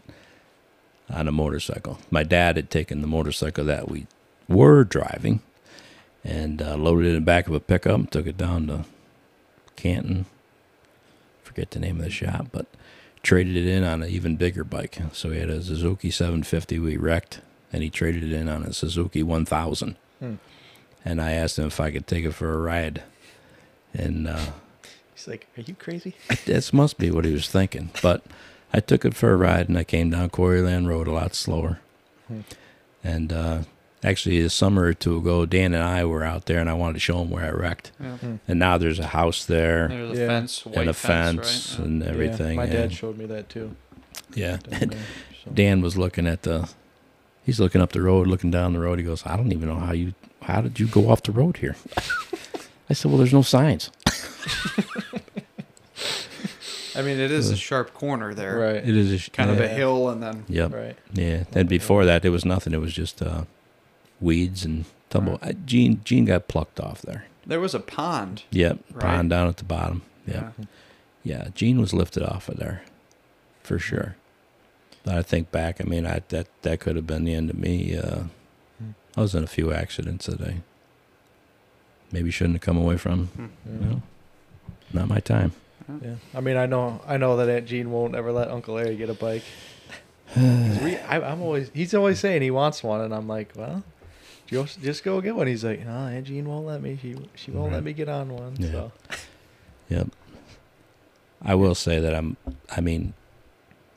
on 1.09 1.27
a 1.27 1.33
motorcycle. 1.33 1.99
My 2.11 2.23
dad 2.23 2.57
had 2.57 2.71
taken 2.71 3.01
the 3.01 3.07
motorcycle 3.09 3.65
that 3.65 3.89
we 3.89 4.07
were 4.49 4.85
driving 4.85 5.41
and 6.25 6.61
uh, 6.63 6.77
loaded 6.77 7.07
it 7.07 7.09
in 7.11 7.15
the 7.17 7.21
back 7.21 7.49
of 7.49 7.55
a 7.55 7.59
pickup 7.61 7.99
and 7.99 8.11
took 8.13 8.27
it 8.27 8.37
down 8.37 8.67
to 8.69 8.85
Canton. 9.77 10.27
Forget 11.43 11.71
the 11.73 11.81
name 11.81 11.97
of 11.99 12.05
the 12.05 12.11
shop, 12.11 12.47
but 12.53 12.67
traded 13.23 13.57
it 13.57 13.67
in 13.67 13.83
on 13.83 14.03
an 14.03 14.09
even 14.09 14.37
bigger 14.37 14.63
bike. 14.63 14.99
So 15.13 15.31
he 15.31 15.41
had 15.41 15.51
a 15.51 15.63
Suzuki 15.63 16.11
750 16.11 16.79
we 16.79 16.97
wrecked, 16.97 17.41
and 17.73 17.83
he 17.83 17.91
traded 17.91 18.23
it 18.25 18.33
in 18.33 18.49
on 18.49 18.63
a 18.63 18.73
Suzuki 18.73 19.23
1000. 19.23 19.97
Hmm. 20.21 20.35
And 21.05 21.21
I 21.21 21.33
asked 21.33 21.59
him 21.59 21.67
if 21.67 21.81
I 21.81 21.91
could 21.91 22.07
take 22.07 22.25
it 22.25 22.33
for 22.33 22.53
a 22.53 22.59
ride, 22.59 23.03
and 23.95 24.29
uh, 24.29 24.47
He's 25.15 25.27
like, 25.29 25.47
"Are 25.57 25.63
you 25.63 25.75
crazy?" 25.75 26.15
this 26.47 26.73
must 26.73 26.99
be 26.99 27.11
what 27.11 27.25
he 27.25 27.33
was 27.33 27.49
thinking. 27.49 27.91
But 28.03 28.23
I 28.73 28.81
took 28.81 29.05
it 29.05 29.15
for 29.15 29.33
a 29.33 29.37
ride, 29.37 29.69
and 29.69 29.79
I 29.79 29.85
came 29.85 30.11
down 30.11 30.31
Quarryland 30.31 30.89
Road 30.89 31.09
a 31.09 31.13
lot 31.13 31.35
slower. 31.35 31.81
Hmm. 32.29 32.41
And 33.03 33.33
uh, 33.33 33.63
actually, 34.05 34.41
a 34.41 34.51
summer 34.51 34.85
or 34.85 34.93
two 34.95 35.17
ago, 35.17 35.47
Dan 35.47 35.73
and 35.75 35.83
I 35.83 36.05
were 36.05 36.23
out 36.23 36.45
there, 36.47 36.59
and 36.61 36.69
I 36.69 36.75
wanted 36.75 36.95
to 36.95 37.01
show 37.01 37.21
him 37.23 37.31
where 37.31 37.47
I 37.47 37.51
wrecked. 37.51 37.93
yeah. 37.99 38.17
Hmm. 38.19 38.37
And 38.47 38.59
now 38.59 38.77
there's 38.79 38.99
a 38.99 39.07
house 39.09 39.45
there 39.47 39.89
there's 39.89 40.19
a 40.19 40.21
Yeah. 40.21 40.27
fence, 40.29 40.67
white 40.67 40.77
and 40.79 40.91
a 40.91 40.93
fence, 40.95 41.41
fence, 41.41 41.79
right? 41.79 41.87
and 41.87 42.03
everything. 42.03 42.51
Yeah, 42.59 42.65
my 42.65 42.67
dad 42.67 42.77
and- 42.85 42.93
showed 42.95 43.17
me 43.19 43.25
that 43.27 43.49
too. 43.49 43.75
yeah. 44.35 44.59
down 44.59 44.89
there, 44.91 44.99
so. 45.45 45.51
Dan 45.53 45.81
was 45.81 45.97
looking 45.97 46.27
at 46.27 46.43
the. 46.43 46.69
He's 47.45 47.59
looking 47.61 47.81
up 47.81 47.93
the 47.93 48.03
road, 48.03 48.27
looking 48.27 48.51
down 48.51 48.73
the 48.75 48.81
road. 48.81 48.99
He 48.99 49.05
goes, 49.05 49.25
"I 49.27 49.37
don't 49.37 49.53
even 49.53 49.69
know 49.69 49.77
how 49.81 49.93
you. 49.93 50.15
How 50.43 50.61
did 50.61 50.79
you 50.81 50.87
go 50.87 51.11
off 51.11 51.23
the 51.23 51.33
road 51.33 51.57
here?" 51.59 51.77
I 52.89 52.93
said, 52.93 53.11
"Well, 53.11 53.19
there's 53.19 53.33
no 53.33 53.43
signs. 53.43 53.91
I 56.97 57.03
mean, 57.03 57.19
it 57.21 57.31
is 57.31 57.51
Uh, 57.51 57.55
a 57.55 57.57
sharp 57.57 57.95
corner 57.95 58.35
there, 58.35 58.59
Right. 58.59 58.77
It 58.77 58.97
is 58.97 59.13
a 59.13 59.19
sh- 59.19 59.29
kind 59.33 59.49
of 59.51 59.61
a 59.61 59.69
hill, 59.69 60.09
and 60.09 60.21
then 60.23 60.45
Yep. 60.49 60.73
Right. 60.75 60.97
Yeah. 61.13 61.45
And 61.55 61.69
before 61.69 62.05
that, 62.05 62.25
it 62.25 62.31
was 62.31 62.45
nothing. 62.45 62.73
It 62.75 62.81
was 62.81 62.93
just 62.93 63.23
uh, 63.23 63.45
weeds 64.21 64.65
and 64.65 64.85
tumble. 65.09 65.39
I, 65.41 65.53
Jean 65.53 66.01
Jean 66.05 66.25
got 66.25 66.49
plucked 66.49 66.81
off 66.81 67.01
there. 67.03 67.27
there 67.47 67.61
was 67.61 67.75
a 67.75 67.81
pond. 67.81 68.43
Yep. 68.51 68.79
Right. 68.93 69.01
Pond 69.01 69.31
down 69.31 69.47
at 69.49 69.59
the 69.59 69.65
bottom. 69.65 70.03
Yep. 70.27 70.55
Yeah. 70.59 70.65
Yeah. 71.23 71.49
Jean 71.55 71.81
was 71.81 71.93
lifted 71.95 72.23
off 72.25 72.49
of 72.49 72.57
there, 72.57 72.83
for 73.63 73.79
sure. 73.79 74.17
But 75.05 75.15
I 75.15 75.23
think 75.23 75.51
back. 75.51 75.81
I 75.81 75.85
mean, 75.85 76.07
I 76.07 76.23
that 76.29 76.49
that 76.63 76.81
could 76.81 76.97
have 76.97 77.07
been 77.07 77.25
the 77.25 77.35
end 77.35 77.51
of 77.51 77.59
me. 77.59 77.97
Uh. 77.97 78.25
I 79.17 79.23
was 79.23 79.35
in 79.35 79.43
a 79.43 79.49
few 79.49 79.73
accidents 79.73 80.27
that 80.27 80.41
I 80.41 80.63
maybe 82.13 82.31
shouldn't 82.31 82.57
have 82.57 82.63
come 82.63 82.77
away 82.77 82.97
from. 82.97 83.27
Hmm. 83.27 83.47
Yeah. 83.67 83.89
No, 83.89 84.03
not 84.93 85.09
my 85.09 85.21
time. 85.21 85.53
Yeah. 86.03 86.15
I 86.35 86.41
mean, 86.41 86.57
I 86.57 86.67
know, 86.67 87.01
I 87.07 87.17
know 87.17 87.37
that 87.37 87.49
Aunt 87.49 87.67
Jean 87.67 87.91
won't 87.91 88.15
ever 88.15 88.31
let 88.31 88.49
Uncle 88.49 88.75
Larry 88.75 88.97
get 88.97 89.11
a 89.11 89.15
bike. 89.15 89.43
we, 90.37 90.97
I, 90.97 91.21
I'm 91.21 91.43
always, 91.43 91.71
he's 91.75 91.95
always 91.95 92.21
saying 92.21 92.43
he 92.43 92.51
wants 92.53 92.85
one, 92.85 93.01
and 93.01 93.13
I'm 93.13 93.27
like, 93.27 93.53
well, 93.57 93.83
just, 94.47 94.81
just 94.81 95.03
go 95.03 95.21
get 95.21 95.35
one. 95.35 95.49
He's 95.49 95.65
like, 95.65 95.85
no, 95.85 95.91
Aunt 95.91 96.27
Jean 96.27 96.49
won't 96.49 96.67
let 96.67 96.81
me. 96.81 96.99
She, 97.03 97.17
she 97.35 97.51
won't 97.51 97.73
let 97.73 97.83
me 97.83 97.93
get 97.93 98.09
on 98.09 98.33
one. 98.33 98.57
Yeah. 98.59 98.71
So. 98.71 98.93
Yep. 99.89 100.09
I 101.43 101.55
will 101.57 101.75
say 101.75 101.99
that 101.99 102.15
I'm. 102.15 102.37
I 102.71 102.81
mean, 102.81 103.15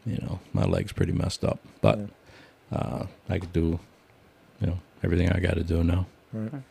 you 0.06 0.18
know, 0.18 0.39
my 0.54 0.64
leg's 0.66 0.91
pretty 0.91 1.12
messed 1.14 1.43
up, 1.43 1.60
but 1.82 1.99
Yeah. 1.99 2.78
uh, 2.78 3.08
I 3.30 3.39
could 3.39 3.54
do, 3.54 3.80
you 4.60 4.68
know, 4.68 4.80
everything 5.04 5.30
I 5.32 5.39
got 5.39 5.56
to 5.56 5.64
do 5.64 5.84
now. 5.84 6.06
Right. 6.32 6.62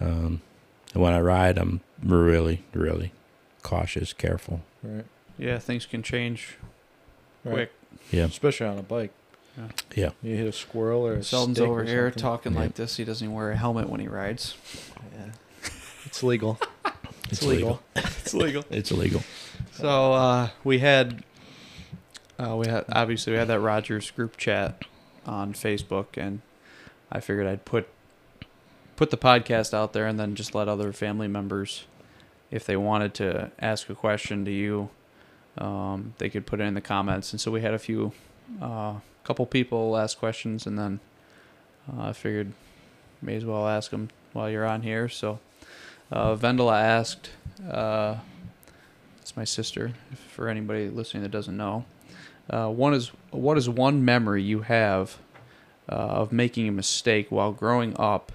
Um, 0.00 0.40
and 0.94 1.02
when 1.02 1.12
I 1.12 1.20
ride, 1.20 1.58
I'm 1.58 1.80
really, 2.02 2.64
really 2.72 3.12
cautious, 3.62 4.12
careful. 4.12 4.60
Right. 4.82 5.04
Yeah, 5.38 5.58
things 5.58 5.86
can 5.86 6.02
change 6.02 6.56
Right. 7.44 7.52
quick. 7.54 7.72
Yeah. 8.10 8.24
Especially 8.24 8.66
on 8.66 8.78
a 8.78 8.82
bike. 8.82 9.10
Yeah. 9.56 9.68
Yeah. 9.94 10.10
You 10.22 10.36
hit 10.36 10.46
a 10.46 10.52
squirrel 10.52 11.06
or 11.06 11.14
a 11.14 11.24
Selden's 11.24 11.58
stick 11.58 11.68
over 11.68 11.80
or 11.80 11.84
here 11.84 12.10
talking 12.10 12.52
Yeah. 12.54 12.60
like 12.60 12.74
this. 12.74 12.96
He 12.96 13.04
doesn't 13.04 13.24
even 13.24 13.34
wear 13.34 13.50
a 13.50 13.56
helmet 13.56 13.88
when 13.88 14.00
he 14.00 14.08
rides. 14.08 14.54
Yeah. 15.14 15.32
It's 16.06 16.22
legal. 16.22 16.58
It's 17.30 17.42
legal. 17.42 17.80
it's 17.96 18.34
legal. 18.34 18.62
It's 18.70 18.90
illegal. 18.90 19.22
So 19.72 20.12
uh, 20.12 20.50
we 20.64 20.80
had, 20.80 21.24
uh, 22.42 22.56
we 22.56 22.66
had 22.66 22.84
obviously 22.90 23.32
we 23.32 23.38
had 23.38 23.48
that 23.48 23.60
Rogers 23.60 24.10
group 24.10 24.36
chat 24.36 24.84
on 25.26 25.52
Facebook, 25.52 26.16
and 26.16 26.40
I 27.10 27.20
figured 27.20 27.46
I'd 27.46 27.64
put 27.64 27.88
put 28.96 29.10
the 29.10 29.16
podcast 29.16 29.72
out 29.74 29.92
there, 29.92 30.06
and 30.06 30.18
then 30.18 30.34
just 30.34 30.54
let 30.54 30.68
other 30.68 30.92
family 30.92 31.28
members, 31.28 31.84
if 32.50 32.64
they 32.64 32.76
wanted 32.76 33.14
to 33.14 33.50
ask 33.58 33.88
a 33.88 33.94
question 33.94 34.44
to 34.44 34.50
you, 34.50 34.90
um, 35.58 36.14
they 36.18 36.28
could 36.28 36.46
put 36.46 36.60
it 36.60 36.64
in 36.64 36.74
the 36.74 36.80
comments. 36.80 37.32
And 37.32 37.40
so 37.40 37.50
we 37.50 37.60
had 37.60 37.74
a 37.74 37.78
few, 37.78 38.12
uh, 38.60 38.94
couple 39.24 39.46
people 39.46 39.96
ask 39.96 40.18
questions, 40.18 40.66
and 40.66 40.78
then 40.78 41.00
uh, 41.88 42.08
I 42.08 42.12
figured 42.12 42.52
may 43.20 43.36
as 43.36 43.44
well 43.44 43.68
ask 43.68 43.90
them 43.92 44.08
while 44.32 44.50
you're 44.50 44.66
on 44.66 44.82
here. 44.82 45.08
So 45.08 45.38
uh, 46.10 46.34
Vendela 46.34 46.80
asked. 46.80 47.30
Uh, 47.70 48.16
it's 49.20 49.36
my 49.36 49.44
sister. 49.44 49.92
For 50.28 50.48
anybody 50.48 50.90
listening 50.90 51.22
that 51.22 51.30
doesn't 51.30 51.56
know, 51.56 51.84
uh, 52.50 52.68
one 52.68 52.94
is 52.94 53.12
what 53.30 53.56
is 53.56 53.68
one 53.68 54.04
memory 54.04 54.42
you 54.42 54.60
have 54.62 55.18
uh, 55.88 55.94
of 55.94 56.32
making 56.32 56.68
a 56.68 56.72
mistake 56.72 57.30
while 57.30 57.52
growing 57.52 57.94
up, 57.98 58.32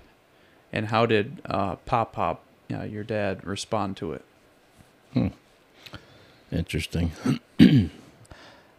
and 0.71 0.87
how 0.87 1.05
did 1.05 1.41
uh, 1.45 1.75
Pop 1.77 2.13
Pop, 2.13 2.43
uh, 2.73 2.83
your 2.83 3.03
dad, 3.03 3.45
respond 3.45 3.97
to 3.97 4.13
it? 4.13 4.25
Hmm. 5.13 5.27
Interesting. 6.51 7.11
I, 7.59 7.89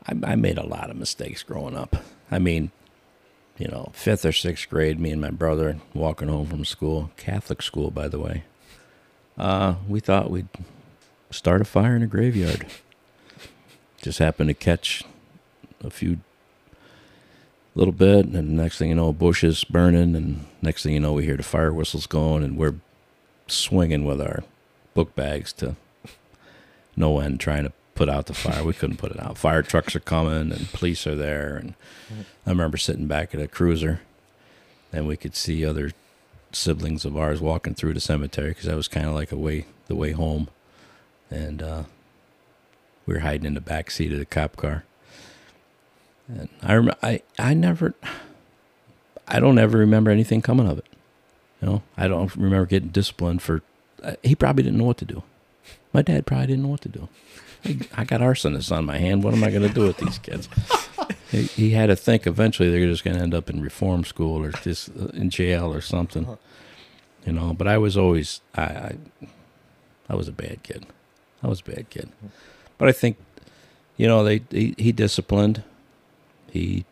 I 0.06 0.36
made 0.36 0.58
a 0.58 0.66
lot 0.66 0.90
of 0.90 0.96
mistakes 0.96 1.42
growing 1.42 1.76
up. 1.76 1.96
I 2.30 2.38
mean, 2.38 2.70
you 3.58 3.68
know, 3.68 3.90
fifth 3.92 4.24
or 4.24 4.32
sixth 4.32 4.70
grade, 4.70 4.98
me 4.98 5.10
and 5.10 5.20
my 5.20 5.30
brother 5.30 5.78
walking 5.92 6.28
home 6.28 6.46
from 6.46 6.64
school, 6.64 7.10
Catholic 7.16 7.62
school, 7.62 7.90
by 7.90 8.08
the 8.08 8.18
way. 8.18 8.44
Uh, 9.36 9.76
we 9.86 10.00
thought 10.00 10.30
we'd 10.30 10.48
start 11.30 11.60
a 11.60 11.64
fire 11.64 11.94
in 11.94 12.02
a 12.02 12.06
graveyard. 12.06 12.66
Just 14.00 14.18
happened 14.18 14.48
to 14.48 14.54
catch 14.54 15.04
a 15.82 15.90
few 15.90 16.18
little 17.74 17.92
bit, 17.92 18.26
and 18.26 18.56
next 18.56 18.78
thing 18.78 18.88
you 18.88 18.94
know, 18.94 19.12
bushes 19.12 19.64
burning, 19.64 20.16
and 20.16 20.46
next 20.62 20.82
thing 20.82 20.94
you 20.94 21.00
know, 21.00 21.12
we 21.12 21.24
hear 21.24 21.36
the 21.36 21.42
fire 21.42 21.72
whistles 21.72 22.06
going, 22.06 22.42
and 22.42 22.56
we're 22.56 22.74
swinging 23.46 24.04
with 24.04 24.20
our 24.20 24.42
book 24.94 25.14
bags 25.14 25.52
to 25.54 25.76
no 26.96 27.20
end 27.20 27.40
trying 27.40 27.64
to 27.64 27.72
put 27.94 28.08
out 28.08 28.26
the 28.26 28.34
fire. 28.34 28.64
We 28.64 28.74
couldn't 28.74 28.96
put 28.96 29.12
it 29.12 29.20
out. 29.20 29.38
Fire 29.38 29.62
trucks 29.62 29.96
are 29.96 30.00
coming 30.00 30.52
and 30.52 30.68
police 30.72 31.06
are 31.06 31.16
there. 31.16 31.56
And 31.56 31.74
I 32.46 32.50
remember 32.50 32.76
sitting 32.76 33.06
back 33.06 33.34
at 33.34 33.40
a 33.40 33.48
cruiser 33.48 34.00
and 34.92 35.06
we 35.06 35.16
could 35.16 35.34
see 35.34 35.64
other 35.64 35.90
siblings 36.52 37.04
of 37.04 37.16
ours 37.16 37.40
walking 37.40 37.74
through 37.74 37.94
the 37.94 38.00
cemetery 38.00 38.50
because 38.50 38.66
that 38.66 38.76
was 38.76 38.88
kind 38.88 39.06
of 39.06 39.14
like 39.14 39.32
a 39.32 39.36
way 39.36 39.66
the 39.86 39.96
way 39.96 40.12
home. 40.12 40.48
And 41.30 41.62
uh, 41.62 41.82
we 43.04 43.14
were 43.14 43.20
hiding 43.20 43.46
in 43.46 43.54
the 43.54 43.60
back 43.60 43.90
seat 43.90 44.12
of 44.12 44.18
the 44.18 44.26
cop 44.26 44.56
car. 44.56 44.84
And 46.28 46.48
I 46.62 46.74
rem- 46.74 46.94
I 47.02 47.22
I 47.38 47.54
never 47.54 47.94
I 49.26 49.40
don't 49.40 49.58
ever 49.58 49.78
remember 49.78 50.10
anything 50.10 50.42
coming 50.42 50.68
of 50.68 50.78
it. 50.78 50.86
You 51.60 51.68
know, 51.68 51.82
I 51.96 52.08
don't 52.08 52.34
remember 52.36 52.66
getting 52.66 52.90
disciplined 52.90 53.42
for. 53.42 53.62
Uh, 54.02 54.14
he 54.22 54.34
probably 54.34 54.62
didn't 54.62 54.78
know 54.78 54.84
what 54.84 54.98
to 54.98 55.04
do. 55.04 55.22
My 55.92 56.02
dad 56.02 56.26
probably 56.26 56.48
didn't 56.48 56.62
know 56.62 56.68
what 56.68 56.82
to 56.82 56.88
do. 56.88 57.08
I, 57.64 57.78
I 57.96 58.04
got 58.04 58.20
arsonists 58.20 58.70
on 58.70 58.84
my 58.84 58.98
hand. 58.98 59.24
What 59.24 59.34
am 59.34 59.42
I 59.42 59.50
going 59.50 59.66
to 59.66 59.74
do 59.74 59.82
with 59.82 59.96
these 59.96 60.18
kids? 60.18 60.48
he, 61.30 61.42
he 61.42 61.70
had 61.70 61.86
to 61.86 61.96
think 61.96 62.26
eventually 62.26 62.70
they're 62.70 62.86
just 62.86 63.02
going 63.02 63.16
to 63.16 63.22
end 63.22 63.34
up 63.34 63.50
in 63.50 63.60
reform 63.60 64.04
school 64.04 64.44
or 64.44 64.52
just 64.52 64.90
uh, 64.90 65.06
in 65.08 65.30
jail 65.30 65.72
or 65.72 65.80
something. 65.80 66.38
You 67.26 67.32
know, 67.32 67.52
but 67.52 67.66
I 67.66 67.78
was 67.78 67.96
always 67.96 68.40
I, 68.54 68.62
I 68.62 68.96
I 70.08 70.14
was 70.14 70.28
a 70.28 70.32
bad 70.32 70.62
kid. 70.62 70.86
I 71.42 71.48
was 71.48 71.60
a 71.60 71.64
bad 71.64 71.90
kid. 71.90 72.10
But 72.78 72.88
I 72.88 72.92
think 72.92 73.16
you 73.96 74.06
know 74.06 74.22
they 74.22 74.42
he, 74.50 74.74
he 74.78 74.92
disciplined. 74.92 75.64
He 76.50 76.84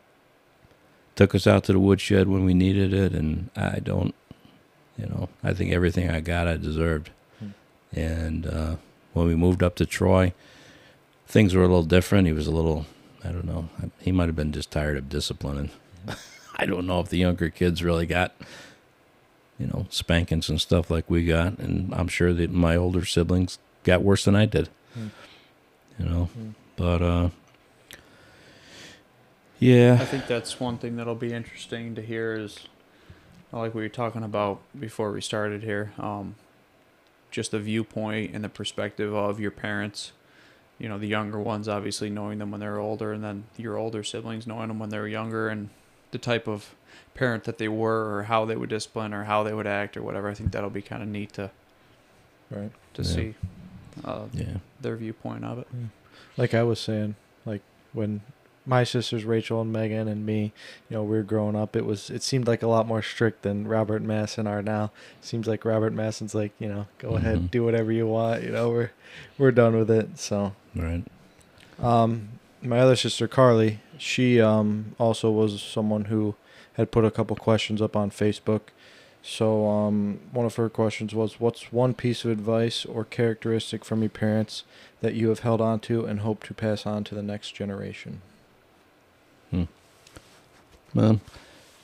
took 1.15 1.35
us 1.35 1.47
out 1.47 1.65
to 1.65 1.73
the 1.73 1.79
woodshed 1.79 2.29
when 2.29 2.45
we 2.45 2.55
needed 2.55 2.93
it, 2.93 3.13
and 3.13 3.51
I 3.57 3.79
don't, 3.79 4.15
you 4.99 5.07
know, 5.07 5.29
I 5.43 5.55
think 5.55 5.73
everything 5.73 6.11
I 6.11 6.21
got 6.21 6.47
I 6.49 6.57
deserved. 6.57 7.11
Hmm. 7.39 7.49
And 7.99 8.47
uh, 8.47 8.77
when 9.15 9.27
we 9.27 9.35
moved 9.35 9.63
up 9.63 9.75
to 9.77 9.87
Troy, 9.87 10.33
things 11.27 11.55
were 11.55 11.63
a 11.63 11.69
little 11.69 11.83
different. 11.85 12.27
He 12.27 12.33
was 12.33 12.47
a 12.47 12.53
little, 12.53 12.87
I 13.25 13.29
don't 13.29 13.47
know, 13.47 13.69
he 14.01 14.13
might 14.13 14.27
have 14.27 14.37
been 14.37 14.53
just 14.53 14.71
tired 14.71 14.97
of 14.97 15.09
disciplining. 15.09 15.71
I 16.57 16.67
don't 16.67 16.87
know 16.87 17.01
if 17.01 17.09
the 17.09 17.19
younger 17.19 17.49
kids 17.51 17.83
really 17.83 18.07
got, 18.07 18.35
you 19.59 19.67
know, 19.67 19.87
spankings 19.91 20.49
and 20.51 20.61
stuff 20.61 20.91
like 20.91 21.09
we 21.11 21.25
got, 21.25 21.59
and 21.59 21.95
I'm 21.95 22.09
sure 22.09 22.33
that 22.35 22.51
my 22.51 22.77
older 22.77 23.05
siblings 23.05 23.59
got 23.85 24.03
worse 24.03 24.25
than 24.25 24.37
I 24.37 24.45
did. 24.47 24.69
Hmm. 24.95 25.09
You 25.99 26.05
know, 26.05 26.25
Hmm. 26.27 26.51
but 26.77 27.01
uh, 27.03 27.29
yeah, 29.59 29.99
I 30.01 30.05
think 30.05 30.27
that's 30.27 30.61
one 30.61 30.79
thing 30.79 30.97
that'll 30.97 31.15
be 31.15 31.33
interesting 31.33 31.95
to 31.95 32.03
hear 32.03 32.35
is 32.35 32.61
like 33.53 33.75
we 33.75 33.83
were 33.83 33.89
talking 33.89 34.23
about 34.23 34.61
before 34.79 35.13
we 35.13 35.21
started 35.21 35.63
here. 35.63 35.93
Um, 35.99 36.35
just 37.31 37.51
the 37.51 37.59
viewpoint 37.59 38.35
and 38.35 38.43
the 38.45 38.49
perspective 38.49 39.15
of 39.15 39.41
your 39.41 39.51
parents. 39.51 40.13
You 40.79 40.89
know, 40.91 40.99
the 40.99 41.07
younger 41.09 41.39
ones 41.41 41.69
obviously 41.69 42.11
knowing 42.11 42.39
them 42.39 42.51
when 42.51 42.61
they're 42.61 42.79
older, 42.79 43.13
and 43.13 43.25
then 43.25 43.45
your 43.57 43.77
older 43.79 44.03
siblings 44.03 44.47
knowing 44.47 44.69
them 44.69 44.79
when 44.79 44.91
they 44.91 44.99
were 44.99 45.09
younger, 45.09 45.49
and 45.49 45.71
the 46.11 46.19
type 46.19 46.47
of 46.47 46.75
parent 47.15 47.45
that 47.45 47.57
they 47.59 47.69
were, 47.69 48.15
or 48.15 48.25
how 48.25 48.45
they 48.45 48.57
would 48.57 48.69
discipline, 48.69 49.15
or 49.15 49.25
how 49.25 49.43
they 49.43 49.55
would 49.55 49.67
act, 49.67 49.97
or 49.97 50.03
whatever. 50.03 50.29
I 50.29 50.35
think 50.35 50.53
that'll 50.53 50.69
be 50.71 50.83
kind 50.83 51.03
of 51.03 51.09
neat 51.09 51.33
to 51.35 51.51
Right. 52.51 52.71
to 52.95 53.03
Yeah. 53.03 53.09
see 53.09 53.35
uh, 54.05 54.27
yeah, 54.35 54.59
their 54.81 54.97
viewpoint 54.97 55.45
of 55.45 55.59
it. 55.61 55.67
Like 56.37 56.53
I 56.53 56.63
was 56.63 56.79
saying, 56.79 57.15
like 57.47 57.63
when 57.95 58.21
my 58.67 58.83
sisters 58.85 59.25
Rachel 59.25 59.61
and 59.61 59.73
Megan 59.73 60.09
and 60.09 60.27
me, 60.27 60.53
you 60.91 60.97
know, 60.97 61.03
we 61.05 61.17
were 61.17 61.23
growing 61.23 61.55
up, 61.57 61.77
it 61.77 61.87
was 61.87 62.11
it 62.11 62.23
seemed 62.23 62.47
like 62.49 62.63
a 62.63 62.67
lot 62.67 62.87
more 62.87 63.01
strict 63.03 63.43
than 63.43 63.67
Robert 63.69 64.03
Masson 64.03 64.47
are 64.47 64.63
now. 64.63 64.91
Seems 65.21 65.47
like 65.47 65.65
Robert 65.65 65.93
Masson's 65.93 66.35
like, 66.35 66.53
you 66.59 66.69
know, 66.69 66.87
go 66.99 67.13
Mhm. 67.13 67.17
ahead, 67.17 67.51
do 67.51 67.65
whatever 67.65 67.93
you 67.93 68.07
want, 68.07 68.43
you 68.43 68.51
know, 68.51 68.71
we're 68.71 68.91
we're 69.39 69.53
done 69.53 69.77
with 69.77 69.91
it. 69.91 70.19
So 70.19 70.53
right. 70.75 71.05
Um, 71.79 72.29
my 72.63 72.81
other 72.81 72.97
sister 72.97 73.29
Carly, 73.29 73.81
she 73.99 74.41
um 74.41 74.95
also 74.99 75.31
was 75.31 75.63
someone 75.63 76.07
who 76.07 76.35
had 76.75 76.91
put 76.91 77.05
a 77.05 77.11
couple 77.11 77.37
questions 77.37 77.81
up 77.81 77.95
on 77.97 78.11
Facebook. 78.11 78.63
So 79.23 79.67
um, 79.69 80.21
one 80.31 80.47
of 80.47 80.55
her 80.57 80.69
questions 80.69 81.13
was, 81.15 81.41
"What's 81.41 81.73
one 81.73 81.95
piece 81.95 82.25
of 82.25 82.31
advice 82.31 82.85
or 82.85 83.05
characteristic 83.05 83.85
from 83.85 84.01
your 84.03 84.11
parents 84.11 84.63
that 85.01 85.15
you 85.15 85.31
have 85.31 85.41
held 85.41 85.61
on 85.61 85.81
to 85.81 86.05
and 86.05 86.21
hope 86.21 86.45
to 86.45 86.55
pass 86.55 86.87
on 86.87 87.03
to 87.05 87.15
the 87.15 87.23
next 87.25 87.53
generation?" 87.53 88.21
Well, 90.97 91.21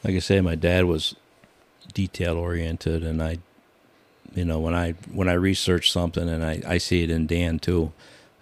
like 0.02 0.14
I 0.14 0.20
say, 0.20 0.40
my 0.40 0.54
dad 0.54 0.86
was 0.86 1.14
detail 1.92 2.38
oriented, 2.38 3.04
and 3.04 3.22
I, 3.22 3.38
you 4.34 4.46
know, 4.46 4.58
when 4.58 4.74
I 4.74 4.92
when 5.12 5.28
I 5.28 5.34
research 5.34 5.92
something, 5.92 6.30
and 6.30 6.42
I 6.42 6.62
I 6.66 6.78
see 6.78 7.02
it 7.02 7.10
in 7.10 7.26
Dan 7.26 7.58
too. 7.58 7.92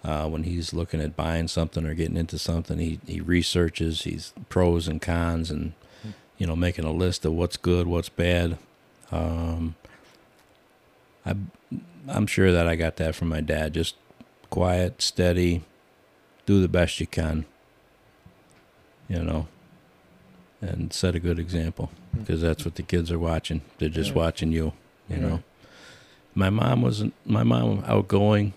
Uh, 0.03 0.27
when 0.27 0.43
he's 0.43 0.73
looking 0.73 0.99
at 1.01 1.15
buying 1.15 1.47
something 1.47 1.85
or 1.85 1.93
getting 1.93 2.15
into 2.15 2.39
something, 2.39 2.79
he 2.79 2.99
he 3.05 3.19
researches, 3.19 4.03
he's 4.03 4.33
pros 4.47 4.87
and 4.87 5.01
cons, 5.01 5.51
and 5.51 5.73
you 6.37 6.47
know, 6.47 6.55
making 6.55 6.85
a 6.85 6.91
list 6.93 7.25
of 7.25 7.33
what's 7.33 7.57
good, 7.57 7.85
what's 7.85 8.09
bad. 8.09 8.57
Um, 9.11 9.75
I 11.25 11.35
I'm 12.07 12.27
sure 12.27 12.53
that 12.53 12.65
I 12.65 12.77
got 12.77 12.95
that 12.95 13.13
from 13.13 13.27
my 13.27 13.41
dad. 13.41 13.73
Just 13.73 13.95
quiet, 14.49 15.01
steady, 15.01 15.63
do 16.45 16.61
the 16.61 16.69
best 16.69 17.01
you 17.01 17.07
can. 17.07 17.45
You 19.09 19.21
know, 19.21 19.47
and 20.61 20.93
set 20.93 21.15
a 21.15 21.19
good 21.19 21.39
example 21.39 21.91
because 22.15 22.41
that's 22.41 22.63
what 22.63 22.75
the 22.75 22.83
kids 22.83 23.11
are 23.11 23.19
watching. 23.19 23.61
They're 23.79 23.89
just 23.89 24.11
Yeah. 24.11 24.15
watching 24.17 24.51
you. 24.51 24.73
You 25.09 25.15
Right. 25.17 25.21
know, 25.21 25.43
my 26.35 26.49
mom 26.49 26.81
wasn't. 26.81 27.13
My 27.25 27.43
mom 27.43 27.83
outgoing, 27.87 28.53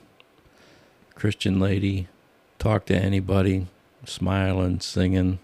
Christian 1.14 1.58
lady, 1.60 2.08
talk 2.58 2.86
to 2.86 2.96
anybody, 2.96 3.66
smiling, 4.04 4.80
singing. 4.80 5.38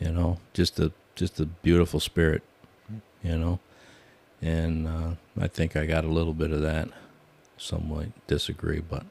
You 0.00 0.12
know, 0.12 0.38
just 0.54 0.78
a 0.78 0.92
just 1.14 1.40
a 1.40 1.46
beautiful 1.46 2.00
spirit. 2.00 2.42
You 3.22 3.36
know, 3.36 3.58
and 4.40 4.86
uh, 4.86 5.10
I 5.40 5.48
think 5.48 5.76
I 5.76 5.86
got 5.86 6.04
a 6.04 6.08
little 6.08 6.34
bit 6.34 6.52
of 6.52 6.60
that. 6.62 6.88
Some 7.56 7.88
might 7.92 8.12
disagree, 8.28 8.78
but 8.80 9.04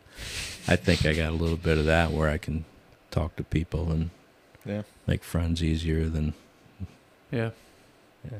I 0.67 0.77
think 0.77 1.05
I 1.05 1.13
got 1.13 1.29
a 1.31 1.35
little 1.35 1.57
bit 1.57 1.77
of 1.77 1.85
that 1.85 2.11
where 2.11 2.29
I 2.29 2.37
can 2.37 2.63
talk 3.11 3.35
to 3.35 3.43
people 3.43 3.91
and 3.91 4.09
Yeah. 4.67 4.83
make 5.05 5.23
friends 5.23 5.63
easier 5.63 6.09
than 6.09 6.33
Yeah. 7.31 7.51
Yeah. 8.29 8.39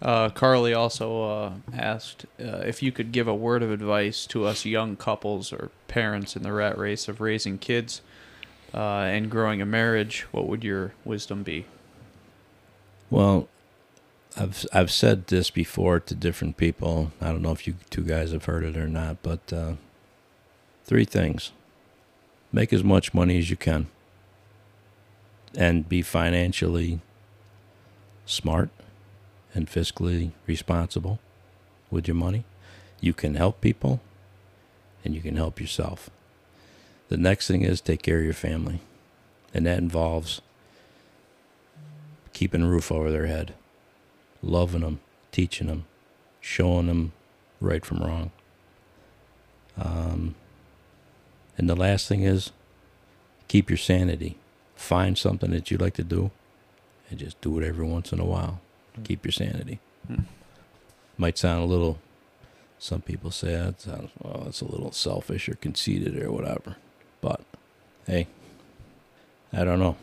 Uh, 0.00 0.28
Carly 0.30 0.74
also 0.74 1.22
uh, 1.22 1.52
asked 1.72 2.26
uh, 2.40 2.58
if 2.66 2.82
you 2.82 2.90
could 2.90 3.12
give 3.12 3.28
a 3.28 3.34
word 3.34 3.62
of 3.62 3.70
advice 3.70 4.26
to 4.26 4.44
us 4.44 4.64
young 4.64 4.96
couples 4.96 5.52
or 5.52 5.70
parents 5.86 6.34
in 6.34 6.42
the 6.42 6.52
rat 6.52 6.76
race 6.76 7.08
of 7.08 7.20
raising 7.20 7.56
kids 7.58 8.02
uh, 8.74 8.78
and 9.02 9.30
growing 9.30 9.62
a 9.62 9.66
marriage. 9.66 10.26
What 10.32 10.48
would 10.48 10.64
your 10.64 10.92
wisdom 11.04 11.42
be? 11.42 11.66
Well, 13.10 13.48
I've 14.36 14.66
I've 14.72 14.90
said 14.90 15.28
this 15.28 15.50
before 15.50 16.00
to 16.00 16.14
different 16.14 16.56
people. 16.56 17.12
I 17.20 17.28
don't 17.28 17.42
know 17.42 17.52
if 17.52 17.66
you 17.66 17.76
two 17.90 18.02
guys 18.02 18.32
have 18.32 18.46
heard 18.46 18.64
it 18.64 18.76
or 18.76 18.88
not, 18.88 19.22
but 19.22 19.52
uh, 19.52 19.74
three 20.84 21.04
things: 21.04 21.52
make 22.50 22.72
as 22.72 22.82
much 22.82 23.14
money 23.14 23.38
as 23.38 23.50
you 23.50 23.56
can, 23.56 23.88
and 25.56 25.88
be 25.88 26.02
financially 26.02 27.00
smart 28.24 28.70
and 29.54 29.68
fiscally 29.68 30.32
responsible 30.46 31.18
with 31.90 32.08
your 32.08 32.14
money. 32.14 32.44
You 33.00 33.12
can 33.12 33.34
help 33.34 33.60
people, 33.60 34.00
and 35.04 35.14
you 35.14 35.20
can 35.20 35.36
help 35.36 35.60
yourself. 35.60 36.08
The 37.08 37.16
next 37.16 37.48
thing 37.48 37.62
is 37.62 37.80
take 37.80 38.02
care 38.02 38.18
of 38.18 38.24
your 38.24 38.32
family, 38.32 38.80
and 39.52 39.66
that 39.66 39.78
involves 39.78 40.40
keeping 42.32 42.62
a 42.62 42.66
roof 42.66 42.90
over 42.90 43.10
their 43.10 43.26
head, 43.26 43.54
loving 44.42 44.80
them, 44.80 45.00
teaching 45.30 45.66
them, 45.66 45.84
showing 46.40 46.86
them 46.86 47.12
right 47.60 47.84
from 47.84 47.98
wrong. 47.98 48.30
Um, 49.76 50.34
and 51.58 51.68
the 51.68 51.76
last 51.76 52.08
thing 52.08 52.22
is 52.22 52.52
keep 53.48 53.68
your 53.68 53.76
sanity. 53.76 54.38
Find 54.82 55.16
something 55.16 55.52
that 55.52 55.70
you 55.70 55.78
like 55.78 55.94
to 55.94 56.02
do 56.02 56.32
and 57.08 57.16
just 57.18 57.40
do 57.40 57.56
it 57.60 57.64
every 57.64 57.86
once 57.86 58.12
in 58.12 58.18
a 58.18 58.24
while. 58.24 58.60
Hmm. 58.96 59.02
Keep 59.04 59.24
your 59.24 59.32
sanity. 59.32 59.78
Hmm. 60.08 60.22
Might 61.16 61.38
sound 61.38 61.62
a 61.62 61.66
little, 61.66 61.98
some 62.80 63.00
people 63.00 63.30
say 63.30 63.52
that 63.52 63.80
sounds, 63.80 64.10
well, 64.18 64.44
it's 64.48 64.60
a 64.60 64.64
little 64.64 64.90
selfish 64.90 65.48
or 65.48 65.54
conceited 65.54 66.20
or 66.20 66.32
whatever. 66.32 66.76
But 67.20 67.42
hey, 68.08 68.26
I 69.52 69.62
don't 69.62 69.78
know. 69.78 69.96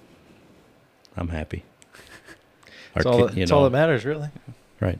I'm 1.18 1.28
happy. 1.30 1.64
It's 2.96 3.06
all, 3.06 3.28
kid- 3.28 3.38
you 3.38 3.44
it's 3.44 3.52
all 3.52 3.64
that 3.66 3.70
matters, 3.70 4.04
really. 4.04 4.30
Right. 4.80 5.00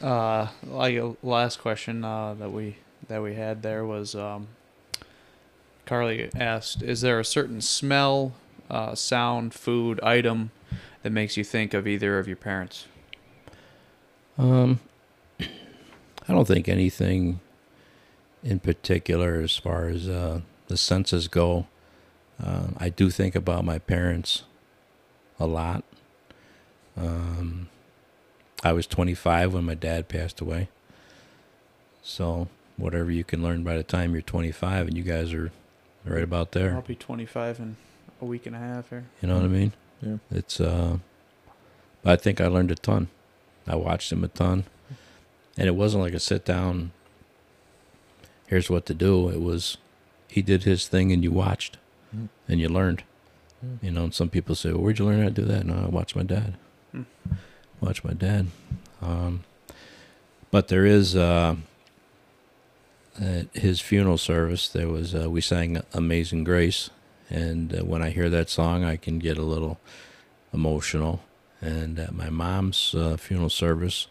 Uh, 0.00 0.48
like 0.64 0.96
last 1.22 1.58
question 1.58 2.04
uh, 2.04 2.34
that 2.34 2.52
we 2.52 2.76
that 3.08 3.20
we 3.20 3.34
had 3.34 3.62
there 3.62 3.84
was 3.84 4.14
um, 4.14 4.46
Carly 5.86 6.30
asked, 6.36 6.80
"Is 6.82 7.00
there 7.00 7.18
a 7.18 7.24
certain 7.24 7.60
smell, 7.60 8.32
uh, 8.72 8.96
sound, 8.96 9.54
food, 9.54 10.00
item 10.02 10.50
that 11.02 11.10
makes 11.10 11.36
you 11.36 11.44
think 11.44 11.74
of 11.74 11.86
either 11.86 12.18
of 12.18 12.26
your 12.26 12.36
parents?" 12.36 12.86
Um, 14.36 14.80
I 15.40 15.46
don't 16.32 16.48
think 16.48 16.68
anything 16.68 17.40
in 18.42 18.58
particular 18.58 19.40
as 19.40 19.56
far 19.56 19.86
as 19.88 20.08
uh, 20.08 20.40
the 20.66 20.76
senses 20.76 21.28
go. 21.28 21.66
Uh, 22.42 22.68
I 22.78 22.88
do 22.88 23.10
think 23.10 23.34
about 23.36 23.64
my 23.64 23.78
parents 23.78 24.42
a 25.38 25.46
lot. 25.46 25.84
Um, 26.96 27.68
I 28.64 28.72
was 28.72 28.86
25 28.86 29.54
when 29.54 29.64
my 29.64 29.74
dad 29.74 30.08
passed 30.08 30.40
away. 30.40 30.68
So 32.02 32.48
whatever 32.76 33.10
you 33.10 33.24
can 33.24 33.42
learn 33.42 33.62
by 33.62 33.76
the 33.76 33.82
time 33.82 34.12
you're 34.12 34.22
25, 34.22 34.88
and 34.88 34.96
you 34.96 35.02
guys 35.02 35.32
are 35.32 35.52
right 36.04 36.22
about 36.22 36.52
there. 36.52 36.74
I'll 36.74 36.82
be 36.82 36.96
25 36.96 37.60
in 37.60 37.76
a 38.22 38.24
week 38.24 38.46
and 38.46 38.54
a 38.56 38.58
half 38.58 38.88
here. 38.88 39.04
You 39.20 39.28
know 39.28 39.34
what 39.34 39.44
I 39.44 39.48
mean? 39.48 39.72
Yeah. 40.00 40.16
It's 40.30 40.60
uh 40.60 40.98
I 42.04 42.16
think 42.16 42.40
I 42.40 42.46
learned 42.46 42.70
a 42.70 42.74
ton. 42.76 43.08
I 43.66 43.76
watched 43.76 44.10
him 44.12 44.24
a 44.24 44.28
ton. 44.28 44.64
And 45.58 45.68
it 45.68 45.74
wasn't 45.74 46.02
like 46.02 46.14
a 46.14 46.18
sit 46.20 46.44
down 46.44 46.92
here's 48.46 48.70
what 48.70 48.86
to 48.86 48.94
do. 48.94 49.28
It 49.28 49.40
was 49.40 49.76
he 50.28 50.40
did 50.42 50.62
his 50.62 50.86
thing 50.88 51.12
and 51.12 51.22
you 51.22 51.30
watched 51.32 51.76
Mm. 52.14 52.28
and 52.46 52.60
you 52.60 52.68
learned. 52.68 53.04
Mm. 53.64 53.82
You 53.82 53.90
know, 53.90 54.04
and 54.04 54.14
some 54.14 54.28
people 54.28 54.54
say, 54.54 54.70
well, 54.70 54.82
where'd 54.82 54.98
you 54.98 55.06
learn 55.06 55.20
how 55.22 55.28
to 55.28 55.30
do 55.30 55.46
that? 55.46 55.64
No, 55.64 55.84
I 55.86 55.88
watched 55.88 56.14
my 56.14 56.22
dad. 56.22 56.56
Hmm. 56.90 57.04
Watch 57.80 58.04
my 58.04 58.12
dad. 58.12 58.48
Um 59.00 59.44
but 60.50 60.68
there 60.68 60.84
is 60.86 61.16
uh 61.16 61.56
at 63.20 63.46
his 63.54 63.80
funeral 63.80 64.16
service 64.18 64.68
there 64.68 64.88
was 64.88 65.14
uh, 65.14 65.28
we 65.28 65.40
sang 65.42 65.82
amazing 65.92 66.44
grace 66.44 66.88
and 67.32 67.74
uh, 67.74 67.84
when 67.84 68.02
I 68.02 68.10
hear 68.10 68.28
that 68.28 68.50
song, 68.50 68.84
I 68.84 68.96
can 68.96 69.18
get 69.18 69.38
a 69.38 69.42
little 69.42 69.80
emotional. 70.52 71.22
And 71.62 71.98
at 71.98 72.12
my 72.12 72.28
mom's 72.28 72.94
uh, 72.94 73.16
funeral 73.16 73.48
service, 73.48 74.06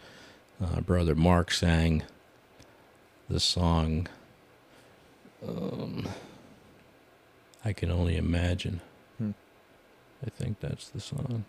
uh, 0.64 0.82
brother 0.82 1.14
Mark 1.14 1.52
sang 1.52 2.02
the 3.30 3.40
song. 3.40 4.08
Um, 5.48 6.08
I 7.64 7.74
can 7.74 7.92
only 7.92 8.18
imagine. 8.18 8.82
Hmm. 9.20 9.32
I 10.26 10.30
think 10.32 10.60
that's 10.60 10.90
the 10.90 11.00
song. 11.00 11.46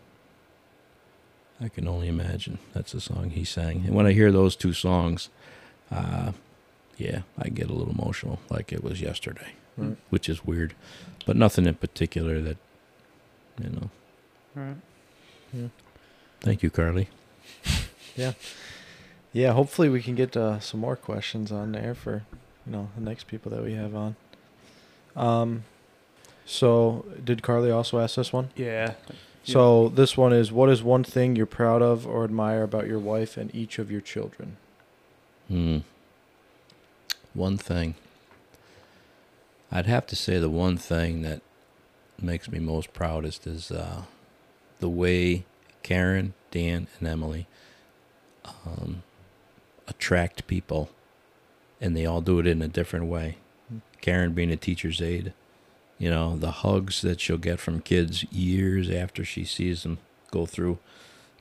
I 1.59 1.68
can 1.68 1.89
only 1.89 2.09
imagine. 2.09 2.59
That's 2.75 2.93
the 2.93 3.01
song 3.01 3.31
he 3.31 3.45
sang. 3.45 3.85
And 3.87 3.95
when 3.95 4.07
I 4.07 4.12
hear 4.12 4.31
those 4.31 4.57
two 4.57 4.75
songs, 4.75 5.31
uh, 5.91 6.33
yeah, 6.99 7.23
I 7.39 7.49
get 7.49 7.70
a 7.70 7.73
little 7.73 7.93
emotional, 7.95 8.41
like 8.51 8.73
it 8.73 8.85
was 8.85 9.01
yesterday, 9.01 9.53
Right. 9.77 9.97
which 10.11 10.29
is 10.29 10.45
weird, 10.45 10.75
but 11.25 11.37
nothing 11.37 11.66
in 11.66 11.75
particular 11.75 12.41
that, 12.41 12.57
you 13.62 13.70
know. 13.70 13.91
Right. 14.55 15.70
Thank 16.41 16.62
you, 16.62 16.70
Carly. 16.70 17.09
Yeah. 18.14 18.33
Yeah, 19.33 19.53
hopefully 19.53 19.89
we 19.89 20.03
can 20.03 20.14
get 20.14 20.37
uh, 20.37 20.61
some 20.61 20.81
more 20.81 20.97
questions 20.97 21.51
on 21.51 21.73
there 21.73 21.95
for 21.95 22.25
you 22.66 22.73
know 22.73 22.91
the 22.95 23.01
next 23.01 23.27
people 23.27 23.51
that 23.51 23.62
we 23.62 23.73
have 23.73 23.95
on. 23.95 24.16
Um, 25.16 25.64
so 26.45 27.07
did 27.25 27.43
Carly 27.43 27.70
also 27.70 27.99
ask 27.99 28.16
this 28.16 28.33
one? 28.33 28.51
Yeah. 28.55 28.93
So 29.45 29.89
this 29.89 30.16
one 30.16 30.35
is: 30.35 30.53
What 30.53 30.68
is 30.68 30.83
one 30.83 31.05
thing 31.05 31.35
you're 31.35 31.47
proud 31.47 31.81
of 31.81 32.07
or 32.07 32.25
admire 32.25 32.62
about 32.62 32.87
your 32.87 32.99
wife 32.99 33.39
and 33.39 33.55
each 33.55 33.79
of 33.79 33.91
your 33.91 34.03
children? 34.03 34.59
Hmm. 35.49 35.79
One 37.33 37.57
thing. 37.57 37.95
I'd 39.73 39.87
have 39.87 40.07
to 40.09 40.16
say 40.16 40.39
the 40.39 40.51
one 40.51 40.77
thing 40.77 41.23
that 41.23 41.41
makes 42.20 42.51
me 42.51 42.59
most 42.59 42.93
proudest 42.93 43.47
is 43.47 43.70
uh, 43.70 44.03
the 44.81 44.91
way 44.91 45.47
Karen, 45.83 46.35
Dan, 46.51 46.89
and 46.99 47.09
Emily 47.09 47.47
um, 48.45 49.03
attract 49.89 50.47
people, 50.47 50.91
and 51.81 51.97
they 51.97 52.05
all 52.05 52.20
do 52.20 52.39
it 52.39 52.47
in 52.47 52.61
a 52.61 52.68
different 52.68 53.07
way. 53.07 53.39
Karen 54.03 54.35
being 54.35 54.51
a 54.51 54.57
teacher's 54.57 55.01
aide, 55.01 55.33
you 55.99 56.11
know, 56.11 56.37
the 56.37 56.51
hugs 56.51 57.01
that 57.01 57.20
she'll 57.20 57.39
get 57.39 57.59
from 57.59 57.81
kids 57.81 58.25
years 58.31 58.91
after 58.91 59.25
she 59.25 59.45
sees 59.45 59.85
them 59.85 59.99
go 60.31 60.45
through 60.45 60.79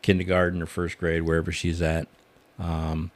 kindergarten 0.02 0.62
or 0.62 0.68
first 0.68 0.98
grade, 0.98 1.24
wherever 1.24 1.52
she's 1.52 1.82
at. 1.82 2.08
Um, 2.58 3.12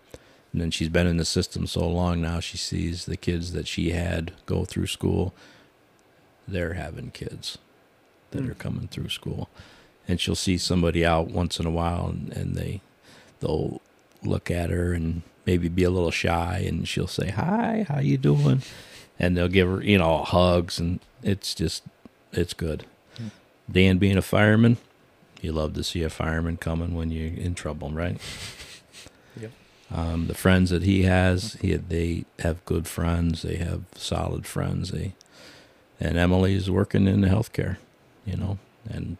and 0.62 0.74
she's 0.74 0.90
been 0.90 1.08
in 1.08 1.18
the 1.18 1.26
system 1.26 1.68
so 1.68 1.88
long 1.88 2.22
now, 2.22 2.40
she 2.40 2.58
sees 2.58 3.06
the 3.06 3.18
kids 3.18 3.52
that 3.54 3.68
she 3.68 3.92
had 3.92 4.32
go 4.46 4.66
through 4.66 4.88
school. 4.88 5.34
They're 6.48 6.74
having 6.74 7.12
kids 7.12 7.58
that 8.32 8.44
Hmm. 8.44 8.52
are 8.52 8.56
coming 8.56 8.88
through 8.88 9.10
school. 9.10 9.50
And 10.08 10.20
she'll 10.20 10.36
see 10.36 10.58
somebody 10.58 11.04
out 11.06 11.30
once 11.32 11.60
in 11.60 11.66
a 11.66 11.72
while 11.72 12.08
and, 12.10 12.32
and 12.34 12.56
they 12.56 12.82
they'll 13.40 13.82
look 14.24 14.50
at 14.52 14.70
her 14.70 14.94
and 14.94 15.24
maybe 15.46 15.68
be 15.68 15.84
a 15.84 15.90
little 15.90 16.12
shy 16.12 16.64
and 16.68 16.88
she'll 16.88 17.08
say, 17.08 17.30
Hi, 17.32 17.86
how 17.88 18.00
you 18.00 18.18
doing? 18.18 18.62
And 19.20 19.36
they'll 19.36 19.48
give 19.48 19.68
her, 19.68 19.82
you 19.82 19.98
know, 19.98 20.20
hugs 20.20 20.80
and 20.80 21.00
it's 21.24 21.56
just 21.56 21.84
it's 22.32 22.54
good. 22.54 22.86
Hmm. 23.18 23.28
Dan 23.72 23.98
being 23.98 24.18
a 24.18 24.22
fireman, 24.22 24.78
you 25.42 25.52
love 25.52 25.74
to 25.74 25.84
see 25.84 26.04
a 26.04 26.10
fireman 26.10 26.58
coming 26.58 26.94
when 26.94 27.10
you're 27.12 27.34
in 27.34 27.56
trouble, 27.56 27.90
right? 27.92 28.20
Yep. 29.90 30.00
Um, 30.00 30.28
the 30.28 30.34
friends 30.34 30.70
that 30.72 30.84
he 30.84 31.04
has, 31.04 31.54
he 31.62 31.76
they 31.76 32.26
have 32.40 32.64
good 32.66 32.88
friends. 32.88 33.44
They 33.44 33.58
have 33.58 33.84
solid 33.96 34.46
friends. 34.46 34.92
They 34.92 35.14
and 36.00 36.18
Emily's 36.18 36.70
working 36.70 37.08
in 37.08 37.22
the 37.22 37.28
healthcare, 37.28 37.78
you 38.26 38.36
know, 38.36 38.58
and 38.90 39.18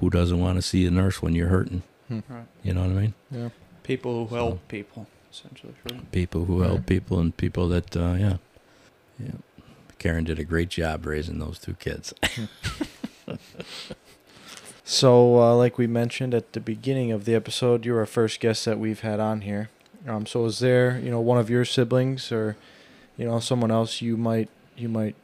who 0.00 0.10
doesn't 0.10 0.40
want 0.40 0.56
to 0.56 0.62
see 0.62 0.86
a 0.86 0.90
nurse 0.90 1.22
when 1.22 1.34
you're 1.34 1.48
hurting? 1.48 1.82
Right. 2.10 2.24
You 2.62 2.74
know 2.74 2.82
what 2.82 2.90
I 2.90 2.94
mean? 2.94 3.14
Yeah. 3.30 3.48
People 3.82 4.26
who 4.26 4.34
help 4.34 4.68
people, 4.68 5.06
essentially. 5.30 5.74
Right? 5.90 6.10
People 6.12 6.44
who 6.44 6.60
help 6.60 6.86
people 6.86 7.18
and 7.18 7.36
people 7.36 7.68
that, 7.68 7.96
uh, 7.96 8.14
yeah, 8.18 8.36
yeah. 9.18 9.32
Karen 9.98 10.24
did 10.24 10.38
a 10.38 10.44
great 10.44 10.68
job 10.68 11.06
raising 11.06 11.38
those 11.38 11.58
two 11.58 11.74
kids. 11.74 12.12
So, 14.88 15.40
uh, 15.40 15.56
like 15.56 15.78
we 15.78 15.88
mentioned 15.88 16.32
at 16.32 16.52
the 16.52 16.60
beginning 16.60 17.10
of 17.10 17.24
the 17.24 17.34
episode, 17.34 17.84
you're 17.84 17.98
our 17.98 18.06
first 18.06 18.38
guest 18.38 18.64
that 18.66 18.78
we've 18.78 19.00
had 19.00 19.18
on 19.18 19.40
here. 19.40 19.68
Um, 20.06 20.26
so, 20.26 20.44
is 20.44 20.60
there, 20.60 21.00
you 21.00 21.10
know, 21.10 21.20
one 21.20 21.38
of 21.38 21.50
your 21.50 21.64
siblings 21.64 22.30
or, 22.30 22.56
you 23.16 23.24
know, 23.26 23.40
someone 23.40 23.72
else 23.72 24.00
you 24.00 24.16
might 24.16 24.48
you 24.76 24.88
might 24.88 25.16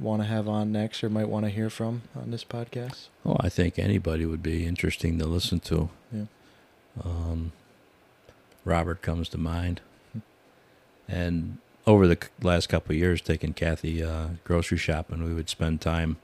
want 0.00 0.22
to 0.22 0.26
have 0.26 0.48
on 0.48 0.72
next 0.72 1.04
or 1.04 1.10
might 1.10 1.28
want 1.28 1.44
to 1.46 1.50
hear 1.50 1.70
from 1.70 2.02
on 2.16 2.32
this 2.32 2.42
podcast? 2.42 3.06
Oh, 3.24 3.36
I 3.38 3.48
think 3.48 3.78
anybody 3.78 4.26
would 4.26 4.42
be 4.42 4.66
interesting 4.66 5.16
to 5.20 5.26
listen 5.26 5.60
to. 5.60 5.90
Yeah. 6.12 6.24
Um, 7.04 7.52
Robert 8.64 9.00
comes 9.00 9.28
to 9.28 9.38
mind, 9.38 9.80
Hmm. 10.12 10.18
and 11.06 11.58
over 11.86 12.08
the 12.08 12.18
last 12.42 12.68
couple 12.68 12.92
of 12.92 12.98
years, 12.98 13.20
taking 13.20 13.52
Kathy 13.54 14.02
uh, 14.02 14.30
grocery 14.42 14.76
shopping, 14.78 15.22
we 15.22 15.32
would 15.34 15.48
spend 15.48 15.80
time. 15.80 16.16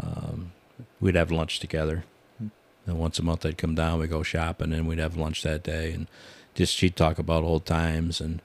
Um, 0.00 0.52
we'd 1.00 1.14
have 1.14 1.30
lunch 1.30 1.60
together, 1.60 2.04
and 2.40 2.98
once 2.98 3.18
a 3.18 3.22
month 3.22 3.44
I'd 3.44 3.58
come 3.58 3.74
down. 3.74 3.98
we'd 3.98 4.10
go 4.10 4.22
shopping, 4.22 4.72
and 4.72 4.86
we'd 4.88 4.98
have 4.98 5.16
lunch 5.16 5.42
that 5.42 5.62
day, 5.62 5.92
and 5.92 6.06
just 6.54 6.74
she'd 6.74 6.96
talk 6.96 7.18
about 7.18 7.44
old 7.44 7.64
times 7.64 8.20
and 8.20 8.40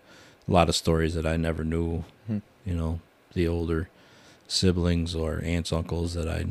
a 0.48 0.52
lot 0.52 0.70
of 0.70 0.76
stories 0.76 1.16
that 1.16 1.26
I 1.26 1.38
never 1.38 1.64
knew. 1.64 2.04
Hmm. 2.28 2.40
You 2.66 2.76
know, 2.76 3.00
the 3.34 3.48
older 3.48 3.90
siblings 4.48 5.16
or 5.16 5.42
aunts, 5.44 5.74
uncles 5.74 6.14
that 6.14 6.28
I 6.28 6.46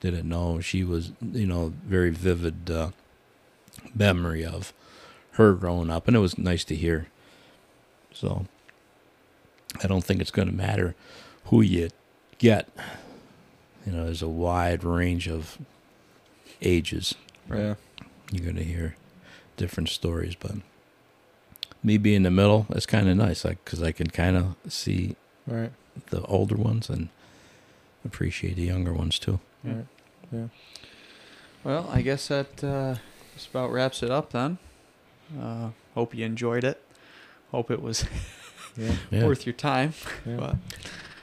didn't 0.00 0.28
know. 0.28 0.60
She 0.60 0.84
was, 0.84 1.12
you 1.22 1.46
know, 1.46 1.72
very 1.86 2.10
vivid 2.10 2.70
uh, 2.70 2.90
memory 3.94 4.44
of 4.44 4.72
her 5.32 5.54
growing 5.54 5.90
up, 5.90 6.06
and 6.06 6.16
it 6.16 6.20
was 6.20 6.38
nice 6.38 6.64
to 6.64 6.74
hear. 6.74 7.08
So 8.12 8.46
I 9.82 9.86
don't 9.86 10.04
think 10.04 10.20
it's 10.20 10.30
going 10.30 10.48
to 10.48 10.54
matter 10.54 10.94
who 11.46 11.60
you 11.62 11.90
get. 12.38 12.68
You 13.86 13.92
know, 13.92 14.04
there's 14.06 14.22
a 14.22 14.28
wide 14.28 14.82
range 14.84 15.28
of 15.28 15.58
ages. 16.62 17.14
Yeah. 17.50 17.74
You're 18.32 18.44
going 18.44 18.56
to 18.56 18.64
hear 18.64 18.96
different 19.56 19.88
stories, 19.90 20.34
but 20.34 20.52
me 21.82 21.98
being 21.98 22.16
in 22.16 22.22
the 22.22 22.30
middle, 22.30 22.66
it's 22.70 22.86
kind 22.86 23.08
of 23.08 23.16
nice, 23.16 23.44
like 23.44 23.62
because 23.64 23.82
I 23.82 23.92
can 23.92 24.08
kind 24.08 24.36
of 24.36 24.56
see 24.72 25.16
Right. 25.46 25.72
the 26.10 26.22
older 26.22 26.56
ones 26.56 26.88
and 26.88 27.08
appreciate 28.04 28.56
the 28.56 28.62
younger 28.62 28.92
ones 28.94 29.18
too. 29.18 29.40
Right. 29.62 29.86
Yeah. 30.32 30.46
Well, 31.62 31.88
I 31.92 32.00
guess 32.02 32.28
that 32.28 32.64
uh, 32.64 32.96
just 33.34 33.50
about 33.50 33.70
wraps 33.70 34.02
it 34.02 34.10
up 34.10 34.30
then. 34.32 34.58
Uh, 35.38 35.70
hope 35.94 36.14
you 36.14 36.24
enjoyed 36.24 36.64
it. 36.64 36.82
Hope 37.50 37.70
it 37.70 37.82
was 37.82 38.04
Yeah. 38.76 38.94
Yeah. 39.10 39.26
worth 39.26 39.46
your 39.46 39.52
time. 39.52 39.92
Yeah. 40.26 40.36
But 40.36 40.56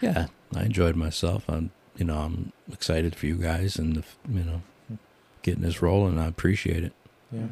Yeah, 0.01 0.27
I 0.55 0.63
enjoyed 0.63 0.95
myself. 0.95 1.43
I'm, 1.49 1.71
you 1.97 2.05
know, 2.05 2.17
I'm 2.17 2.51
excited 2.71 3.15
for 3.15 3.25
you 3.25 3.35
guys 3.35 3.77
and 3.77 3.95
the, 3.97 4.03
you 4.29 4.43
know, 4.43 4.61
getting 5.41 5.61
this 5.63 5.81
rolling. 5.81 6.17
I 6.17 6.27
appreciate 6.27 6.83
it. 6.83 6.93
Yeah. 7.31 7.47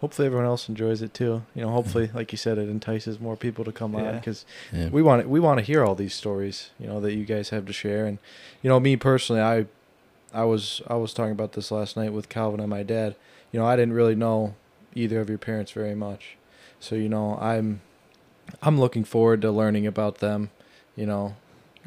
Hopefully 0.00 0.26
everyone 0.26 0.46
else 0.46 0.68
enjoys 0.68 1.02
it 1.02 1.12
too. 1.12 1.42
You 1.56 1.62
know, 1.62 1.70
hopefully, 1.70 2.08
like 2.14 2.30
you 2.30 2.38
said, 2.38 2.56
it 2.56 2.68
entices 2.68 3.18
more 3.18 3.36
people 3.36 3.64
to 3.64 3.72
come 3.72 3.96
on 3.96 4.14
because 4.16 4.44
Yeah. 4.72 4.88
we 4.90 5.02
want 5.02 5.28
we 5.28 5.40
want 5.40 5.58
to 5.58 5.64
hear 5.64 5.84
all 5.84 5.96
these 5.96 6.14
stories. 6.14 6.70
You 6.78 6.86
know 6.86 7.00
that 7.00 7.14
you 7.14 7.24
guys 7.24 7.48
have 7.50 7.66
to 7.66 7.72
share, 7.72 8.06
and 8.06 8.18
you 8.62 8.70
know 8.70 8.78
me 8.78 8.94
personally, 8.96 9.42
I 9.42 9.66
I 10.32 10.44
was 10.44 10.82
I 10.86 10.94
was 10.94 11.12
talking 11.12 11.32
about 11.32 11.54
this 11.54 11.72
last 11.72 11.96
night 11.96 12.12
with 12.12 12.28
Calvin 12.28 12.60
and 12.60 12.70
my 12.70 12.84
dad. 12.84 13.16
You 13.50 13.58
know, 13.58 13.66
I 13.66 13.74
didn't 13.74 13.94
really 13.94 14.14
know 14.14 14.54
either 14.94 15.20
of 15.20 15.28
your 15.28 15.38
parents 15.38 15.72
very 15.72 15.96
much, 15.96 16.36
so 16.78 16.94
you 16.94 17.08
know 17.08 17.36
I'm 17.40 17.80
I'm 18.62 18.78
looking 18.78 19.02
forward 19.02 19.42
to 19.42 19.50
learning 19.50 19.84
about 19.84 20.18
them. 20.18 20.50
You 20.94 21.06
know, 21.06 21.34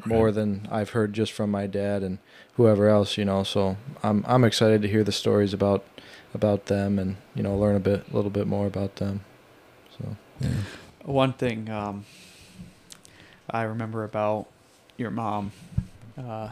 more 0.04 0.26
Right. 0.26 0.34
than 0.34 0.68
I've 0.70 0.90
heard 0.90 1.12
just 1.12 1.32
from 1.32 1.50
my 1.50 1.66
dad 1.66 2.02
and 2.02 2.18
whoever 2.56 2.88
else. 2.88 3.16
You 3.18 3.24
know, 3.24 3.42
so 3.42 3.76
I'm 4.02 4.24
I'm 4.26 4.44
excited 4.44 4.82
to 4.82 4.88
hear 4.88 5.04
the 5.04 5.12
stories 5.12 5.52
about 5.54 5.84
about 6.34 6.66
them 6.66 6.98
and 6.98 7.16
you 7.34 7.42
know 7.42 7.56
learn 7.56 7.76
a 7.76 7.80
bit 7.80 8.04
a 8.10 8.14
little 8.16 8.30
bit 8.30 8.46
more 8.46 8.66
about 8.66 8.96
them. 8.96 9.20
So 9.98 10.16
yeah. 10.40 10.48
one 11.04 11.32
thing 11.32 11.68
um, 11.70 12.04
I 13.50 13.62
remember 13.62 14.04
about 14.04 14.46
your 14.96 15.10
mom, 15.10 15.52
uh, 16.18 16.50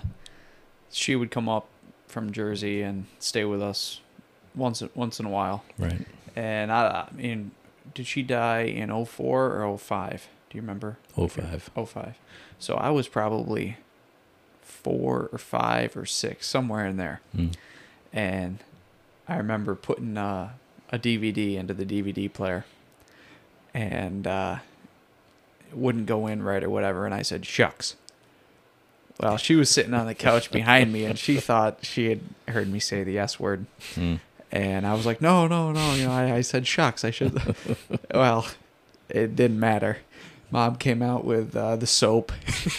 she 0.90 1.16
would 1.16 1.30
come 1.30 1.48
up 1.48 1.68
from 2.08 2.32
Jersey 2.32 2.82
and 2.82 3.06
stay 3.18 3.44
with 3.44 3.62
us 3.62 4.00
once 4.54 4.82
once 4.94 5.20
in 5.20 5.26
a 5.26 5.30
while. 5.30 5.64
Right. 5.78 6.06
And 6.36 6.70
I, 6.72 7.06
I 7.10 7.14
mean, 7.14 7.52
did 7.94 8.06
she 8.06 8.22
die 8.22 8.62
in 8.62 8.90
04 9.04 9.62
or 9.62 9.78
05? 9.78 10.28
Do 10.50 10.56
you 10.58 10.62
remember? 10.62 10.98
Oh 11.16 11.28
five. 11.28 11.70
Oh 11.76 11.84
five. 11.86 12.18
So 12.58 12.74
I 12.74 12.90
was 12.90 13.06
probably 13.08 13.76
four 14.62 15.28
or 15.32 15.38
five 15.38 15.96
or 15.96 16.04
six, 16.06 16.46
somewhere 16.46 16.84
in 16.86 16.96
there. 16.96 17.20
Mm. 17.36 17.54
And 18.12 18.58
I 19.28 19.36
remember 19.36 19.74
putting 19.76 20.18
uh, 20.18 20.50
a 20.90 20.98
DVD 20.98 21.54
into 21.56 21.72
the 21.72 21.86
DVD 21.86 22.32
player, 22.32 22.64
and 23.72 24.26
uh, 24.26 24.56
it 25.70 25.76
wouldn't 25.76 26.06
go 26.06 26.26
in 26.26 26.42
right 26.42 26.64
or 26.64 26.70
whatever. 26.70 27.06
And 27.06 27.14
I 27.14 27.22
said, 27.22 27.46
"Shucks." 27.46 27.94
well, 29.20 29.36
she 29.36 29.54
was 29.54 29.68
sitting 29.70 29.92
on 29.94 30.06
the 30.06 30.14
couch 30.14 30.50
behind 30.52 30.92
me, 30.92 31.04
and 31.04 31.18
she 31.18 31.36
thought 31.38 31.78
she 31.84 32.08
had 32.08 32.20
heard 32.48 32.68
me 32.68 32.80
say 32.80 33.04
the 33.04 33.18
S 33.18 33.38
word, 33.38 33.66
Mm. 33.94 34.18
and 34.50 34.84
I 34.86 34.94
was 34.94 35.06
like, 35.06 35.20
"No, 35.20 35.46
no, 35.46 35.70
no!" 35.70 35.94
You 35.94 36.06
know, 36.06 36.12
I, 36.12 36.34
I 36.36 36.40
said, 36.40 36.66
"Shucks, 36.66 37.04
I 37.04 37.10
should." 37.12 37.40
well, 38.14 38.48
it 39.08 39.36
didn't 39.36 39.60
matter. 39.60 39.98
Mom 40.52 40.74
came 40.76 41.00
out 41.02 41.24
with 41.24 41.54
uh, 41.56 41.76
the 41.76 41.86
soap, 41.86 42.32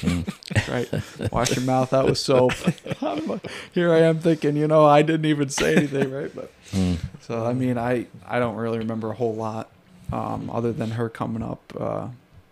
right? 0.68 0.90
Wash 1.32 1.56
your 1.56 1.66
mouth 1.66 1.94
out 1.94 2.08
with 2.08 2.18
soap. 2.18 2.52
Here 3.74 3.94
I 3.94 4.00
am 4.00 4.20
thinking, 4.20 4.58
you 4.58 4.68
know, 4.68 4.86
I 4.86 5.02
didn't 5.02 5.26
even 5.26 5.50
say 5.50 5.76
anything, 5.76 6.12
right? 6.12 6.34
But 6.36 6.52
Mm. 6.72 6.98
so 7.20 7.46
I 7.46 7.52
mean, 7.54 7.78
I 7.78 8.08
I 8.26 8.40
don't 8.40 8.56
really 8.56 8.78
remember 8.78 9.12
a 9.12 9.16
whole 9.16 9.36
lot, 9.36 9.70
um, 10.14 10.50
other 10.50 10.72
than 10.72 10.92
her 10.92 11.10
coming 11.10 11.44
up, 11.44 11.62
uh, 11.78 12.08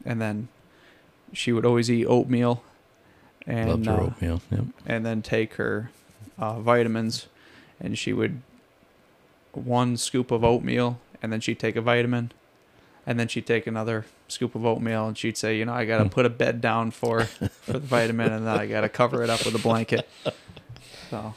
and 0.06 0.20
then 0.22 0.50
she 1.32 1.54
would 1.54 1.66
always 1.66 1.90
eat 1.90 2.06
oatmeal, 2.06 2.62
and 3.48 3.70
Loved 3.70 3.86
her 3.86 3.94
uh, 3.94 4.06
oatmeal. 4.08 4.42
Yep. 4.52 4.64
and 4.86 5.06
then 5.06 5.22
take 5.22 5.54
her 5.54 5.92
uh, 6.38 6.60
vitamins, 6.60 7.28
and 7.80 7.98
she 7.98 8.12
would 8.12 8.42
one 9.54 9.96
scoop 9.98 10.32
of 10.32 10.44
oatmeal, 10.44 11.00
and 11.24 11.32
then 11.32 11.40
she'd 11.40 11.60
take 11.60 11.76
a 11.78 11.82
vitamin, 11.82 12.32
and 13.10 13.20
then 13.20 13.28
she'd 13.28 13.48
take 13.48 13.66
another 13.66 14.06
scoop 14.28 14.54
of 14.54 14.64
oatmeal, 14.64 15.08
and 15.08 15.18
she'd 15.18 15.36
say, 15.36 15.58
you 15.58 15.66
know, 15.66 15.74
I 15.74 15.86
gotta 15.86 16.04
Hmm. 16.04 16.10
put 16.10 16.26
a 16.28 16.30
bed 16.30 16.62
down 16.62 16.92
for 16.92 17.24
for 17.24 17.74
the 17.74 17.80
vitamin, 17.80 18.32
and 18.32 18.46
then 18.46 18.56
I 18.56 18.68
gotta 18.68 18.88
cover 18.88 19.24
it 19.24 19.32
up 19.32 19.44
with 19.46 19.56
a 19.56 19.60
blanket. 19.60 20.08
So, 21.10 21.34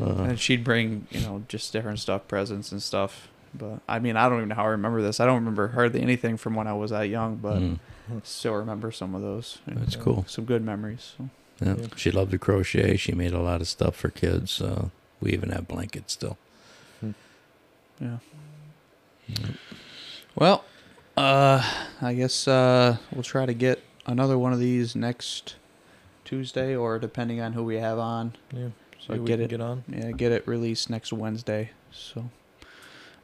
Uh, 0.00 0.22
and 0.22 0.38
she'd 0.40 0.62
bring, 0.62 1.08
you 1.10 1.20
know, 1.20 1.42
just 1.48 1.72
different 1.72 1.98
stuff, 1.98 2.28
presents 2.28 2.70
and 2.70 2.80
stuff. 2.80 3.28
But 3.52 3.80
I 3.88 3.98
mean, 3.98 4.16
I 4.16 4.28
don't 4.28 4.38
even 4.38 4.48
know 4.50 4.54
how 4.54 4.64
I 4.64 4.68
remember 4.68 5.02
this. 5.02 5.18
I 5.18 5.26
don't 5.26 5.34
remember 5.34 5.68
hardly 5.68 6.00
anything 6.00 6.36
from 6.36 6.54
when 6.54 6.66
I 6.68 6.72
was 6.72 6.92
that 6.92 7.08
young, 7.08 7.36
but 7.36 7.58
mm. 7.58 7.78
still 8.22 8.54
remember 8.54 8.92
some 8.92 9.14
of 9.16 9.22
those. 9.22 9.58
and, 9.66 9.78
That's 9.78 9.96
uh, 9.96 10.00
cool. 10.00 10.24
Some 10.28 10.44
good 10.44 10.62
memories. 10.62 11.14
So. 11.18 11.28
Yeah. 11.60 11.74
Yeah. 11.78 11.86
She 11.96 12.10
loved 12.12 12.30
to 12.30 12.38
crochet. 12.38 12.96
She 12.96 13.12
made 13.12 13.32
a 13.32 13.40
lot 13.40 13.60
of 13.60 13.66
stuff 13.68 13.96
for 13.96 14.08
kids. 14.08 14.62
Uh, 14.62 14.88
we 15.20 15.32
even 15.32 15.50
have 15.50 15.66
blankets 15.68 16.12
still. 16.14 16.38
Yeah. 18.00 18.18
Well, 20.34 20.64
uh, 21.16 21.62
I 22.00 22.14
guess 22.14 22.48
uh, 22.48 22.96
we'll 23.12 23.22
try 23.22 23.46
to 23.46 23.54
get 23.54 23.82
another 24.06 24.38
one 24.38 24.52
of 24.52 24.58
these 24.58 24.96
next 24.96 25.56
Tuesday, 26.24 26.74
or 26.74 26.98
depending 26.98 27.40
on 27.40 27.52
who 27.52 27.62
we 27.64 27.76
have 27.76 27.98
on. 27.98 28.34
Yeah. 28.52 28.68
So 29.06 29.14
we 29.16 29.26
get 29.26 29.40
it. 29.40 29.50
get 29.50 29.60
on. 29.60 29.84
Yeah, 29.88 30.12
get 30.12 30.32
it 30.32 30.46
released 30.46 30.88
next 30.88 31.12
Wednesday. 31.12 31.70
So, 31.90 32.30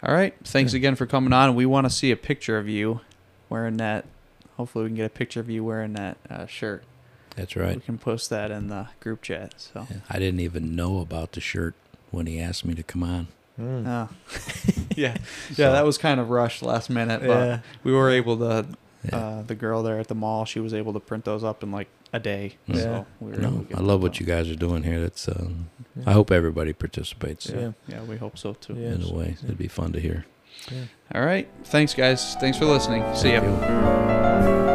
all 0.03 0.13
right. 0.15 0.35
Thanks 0.45 0.73
again 0.75 0.97
for 0.97 1.07
coming 1.07 1.33
on. 1.33 1.55
We 1.55 1.67
want 1.67 1.87
to 1.87 1.91
see 1.91 2.11
a 2.11 2.17
picture 2.17 2.59
of 2.59 2.69
you 2.69 3.01
wearing 3.49 3.77
that. 3.77 4.05
Hopefully, 4.57 4.85
we 4.85 4.89
can 4.91 4.97
get 4.97 5.07
a 5.07 5.11
picture 5.11 5.39
of 5.41 5.49
you 5.49 5.63
wearing 5.65 5.93
that 5.93 6.17
uh, 6.29 6.47
shirt. 6.47 6.83
That's 7.37 7.55
right. 7.55 7.77
We 7.77 7.81
can 7.83 7.99
post 7.99 8.29
that 8.31 8.51
in 8.51 8.67
the 8.67 8.89
group 8.99 9.23
chat. 9.23 9.55
So, 9.59 9.87
Yeah. 9.89 9.99
I 10.11 10.19
didn't 10.19 10.41
even 10.41 10.75
know 10.75 10.99
about 10.99 11.33
the 11.33 11.41
shirt 11.41 11.75
when 12.11 12.27
he 12.27 12.41
asked 12.41 12.65
me 12.65 12.75
to 12.75 12.83
come 12.83 13.05
on. 13.05 13.29
Mm. 13.61 13.87
Oh. 13.87 14.09
yeah, 14.97 15.17
So- 15.53 15.63
yeah, 15.63 15.71
that 15.71 15.85
was 15.85 15.99
kind 15.99 16.21
of 16.21 16.31
rushed 16.31 16.63
last 16.63 16.91
minute, 16.91 17.21
but 17.21 17.29
Yeah. 17.29 17.59
we 17.85 17.93
were 17.93 18.11
able 18.11 18.37
to. 18.39 18.67
Yeah. 19.05 19.17
Uh, 19.17 19.43
the 19.43 19.55
girl 19.55 19.85
there 19.85 20.01
at 20.01 20.09
the 20.09 20.15
mall, 20.17 20.45
she 20.45 20.59
was 20.59 20.75
able 20.75 20.93
to 20.93 20.99
print 21.01 21.25
those 21.25 21.45
up 21.45 21.63
in 21.63 21.71
like 21.71 21.87
a 22.13 22.19
day. 22.19 22.57
Yeah. 22.67 22.77
So 22.83 23.07
we 23.21 23.31
were 23.31 23.37
no, 23.39 23.65
I 23.73 23.81
love 23.81 24.03
what 24.03 24.19
you 24.19 24.27
guys 24.27 24.51
are 24.51 24.57
doing 24.57 24.83
here. 24.83 25.01
That's. 25.01 25.29
Um, 25.29 25.71
Yeah. 25.97 26.03
I 26.11 26.13
hope 26.13 26.31
everybody 26.33 26.73
participates 26.73 27.49
Yeah. 27.49 27.73
Yeah, 27.87 28.03
we 28.03 28.17
hope 28.17 28.37
so 28.37 28.55
too. 28.55 28.75
In 28.75 29.03
a 29.03 29.13
way. 29.13 29.37
It'd 29.45 29.57
be 29.57 29.69
fun 29.69 29.93
to 29.93 30.01
hear. 30.01 30.27
Yeah. 30.71 30.85
All 31.15 31.25
right. 31.25 31.49
Thanks, 31.65 31.95
guys. 31.95 32.35
Thanks 32.41 32.59
for 32.59 32.65
listening. 32.67 33.05
See 33.15 33.33
ya. 33.33 33.43
You. 33.45 34.68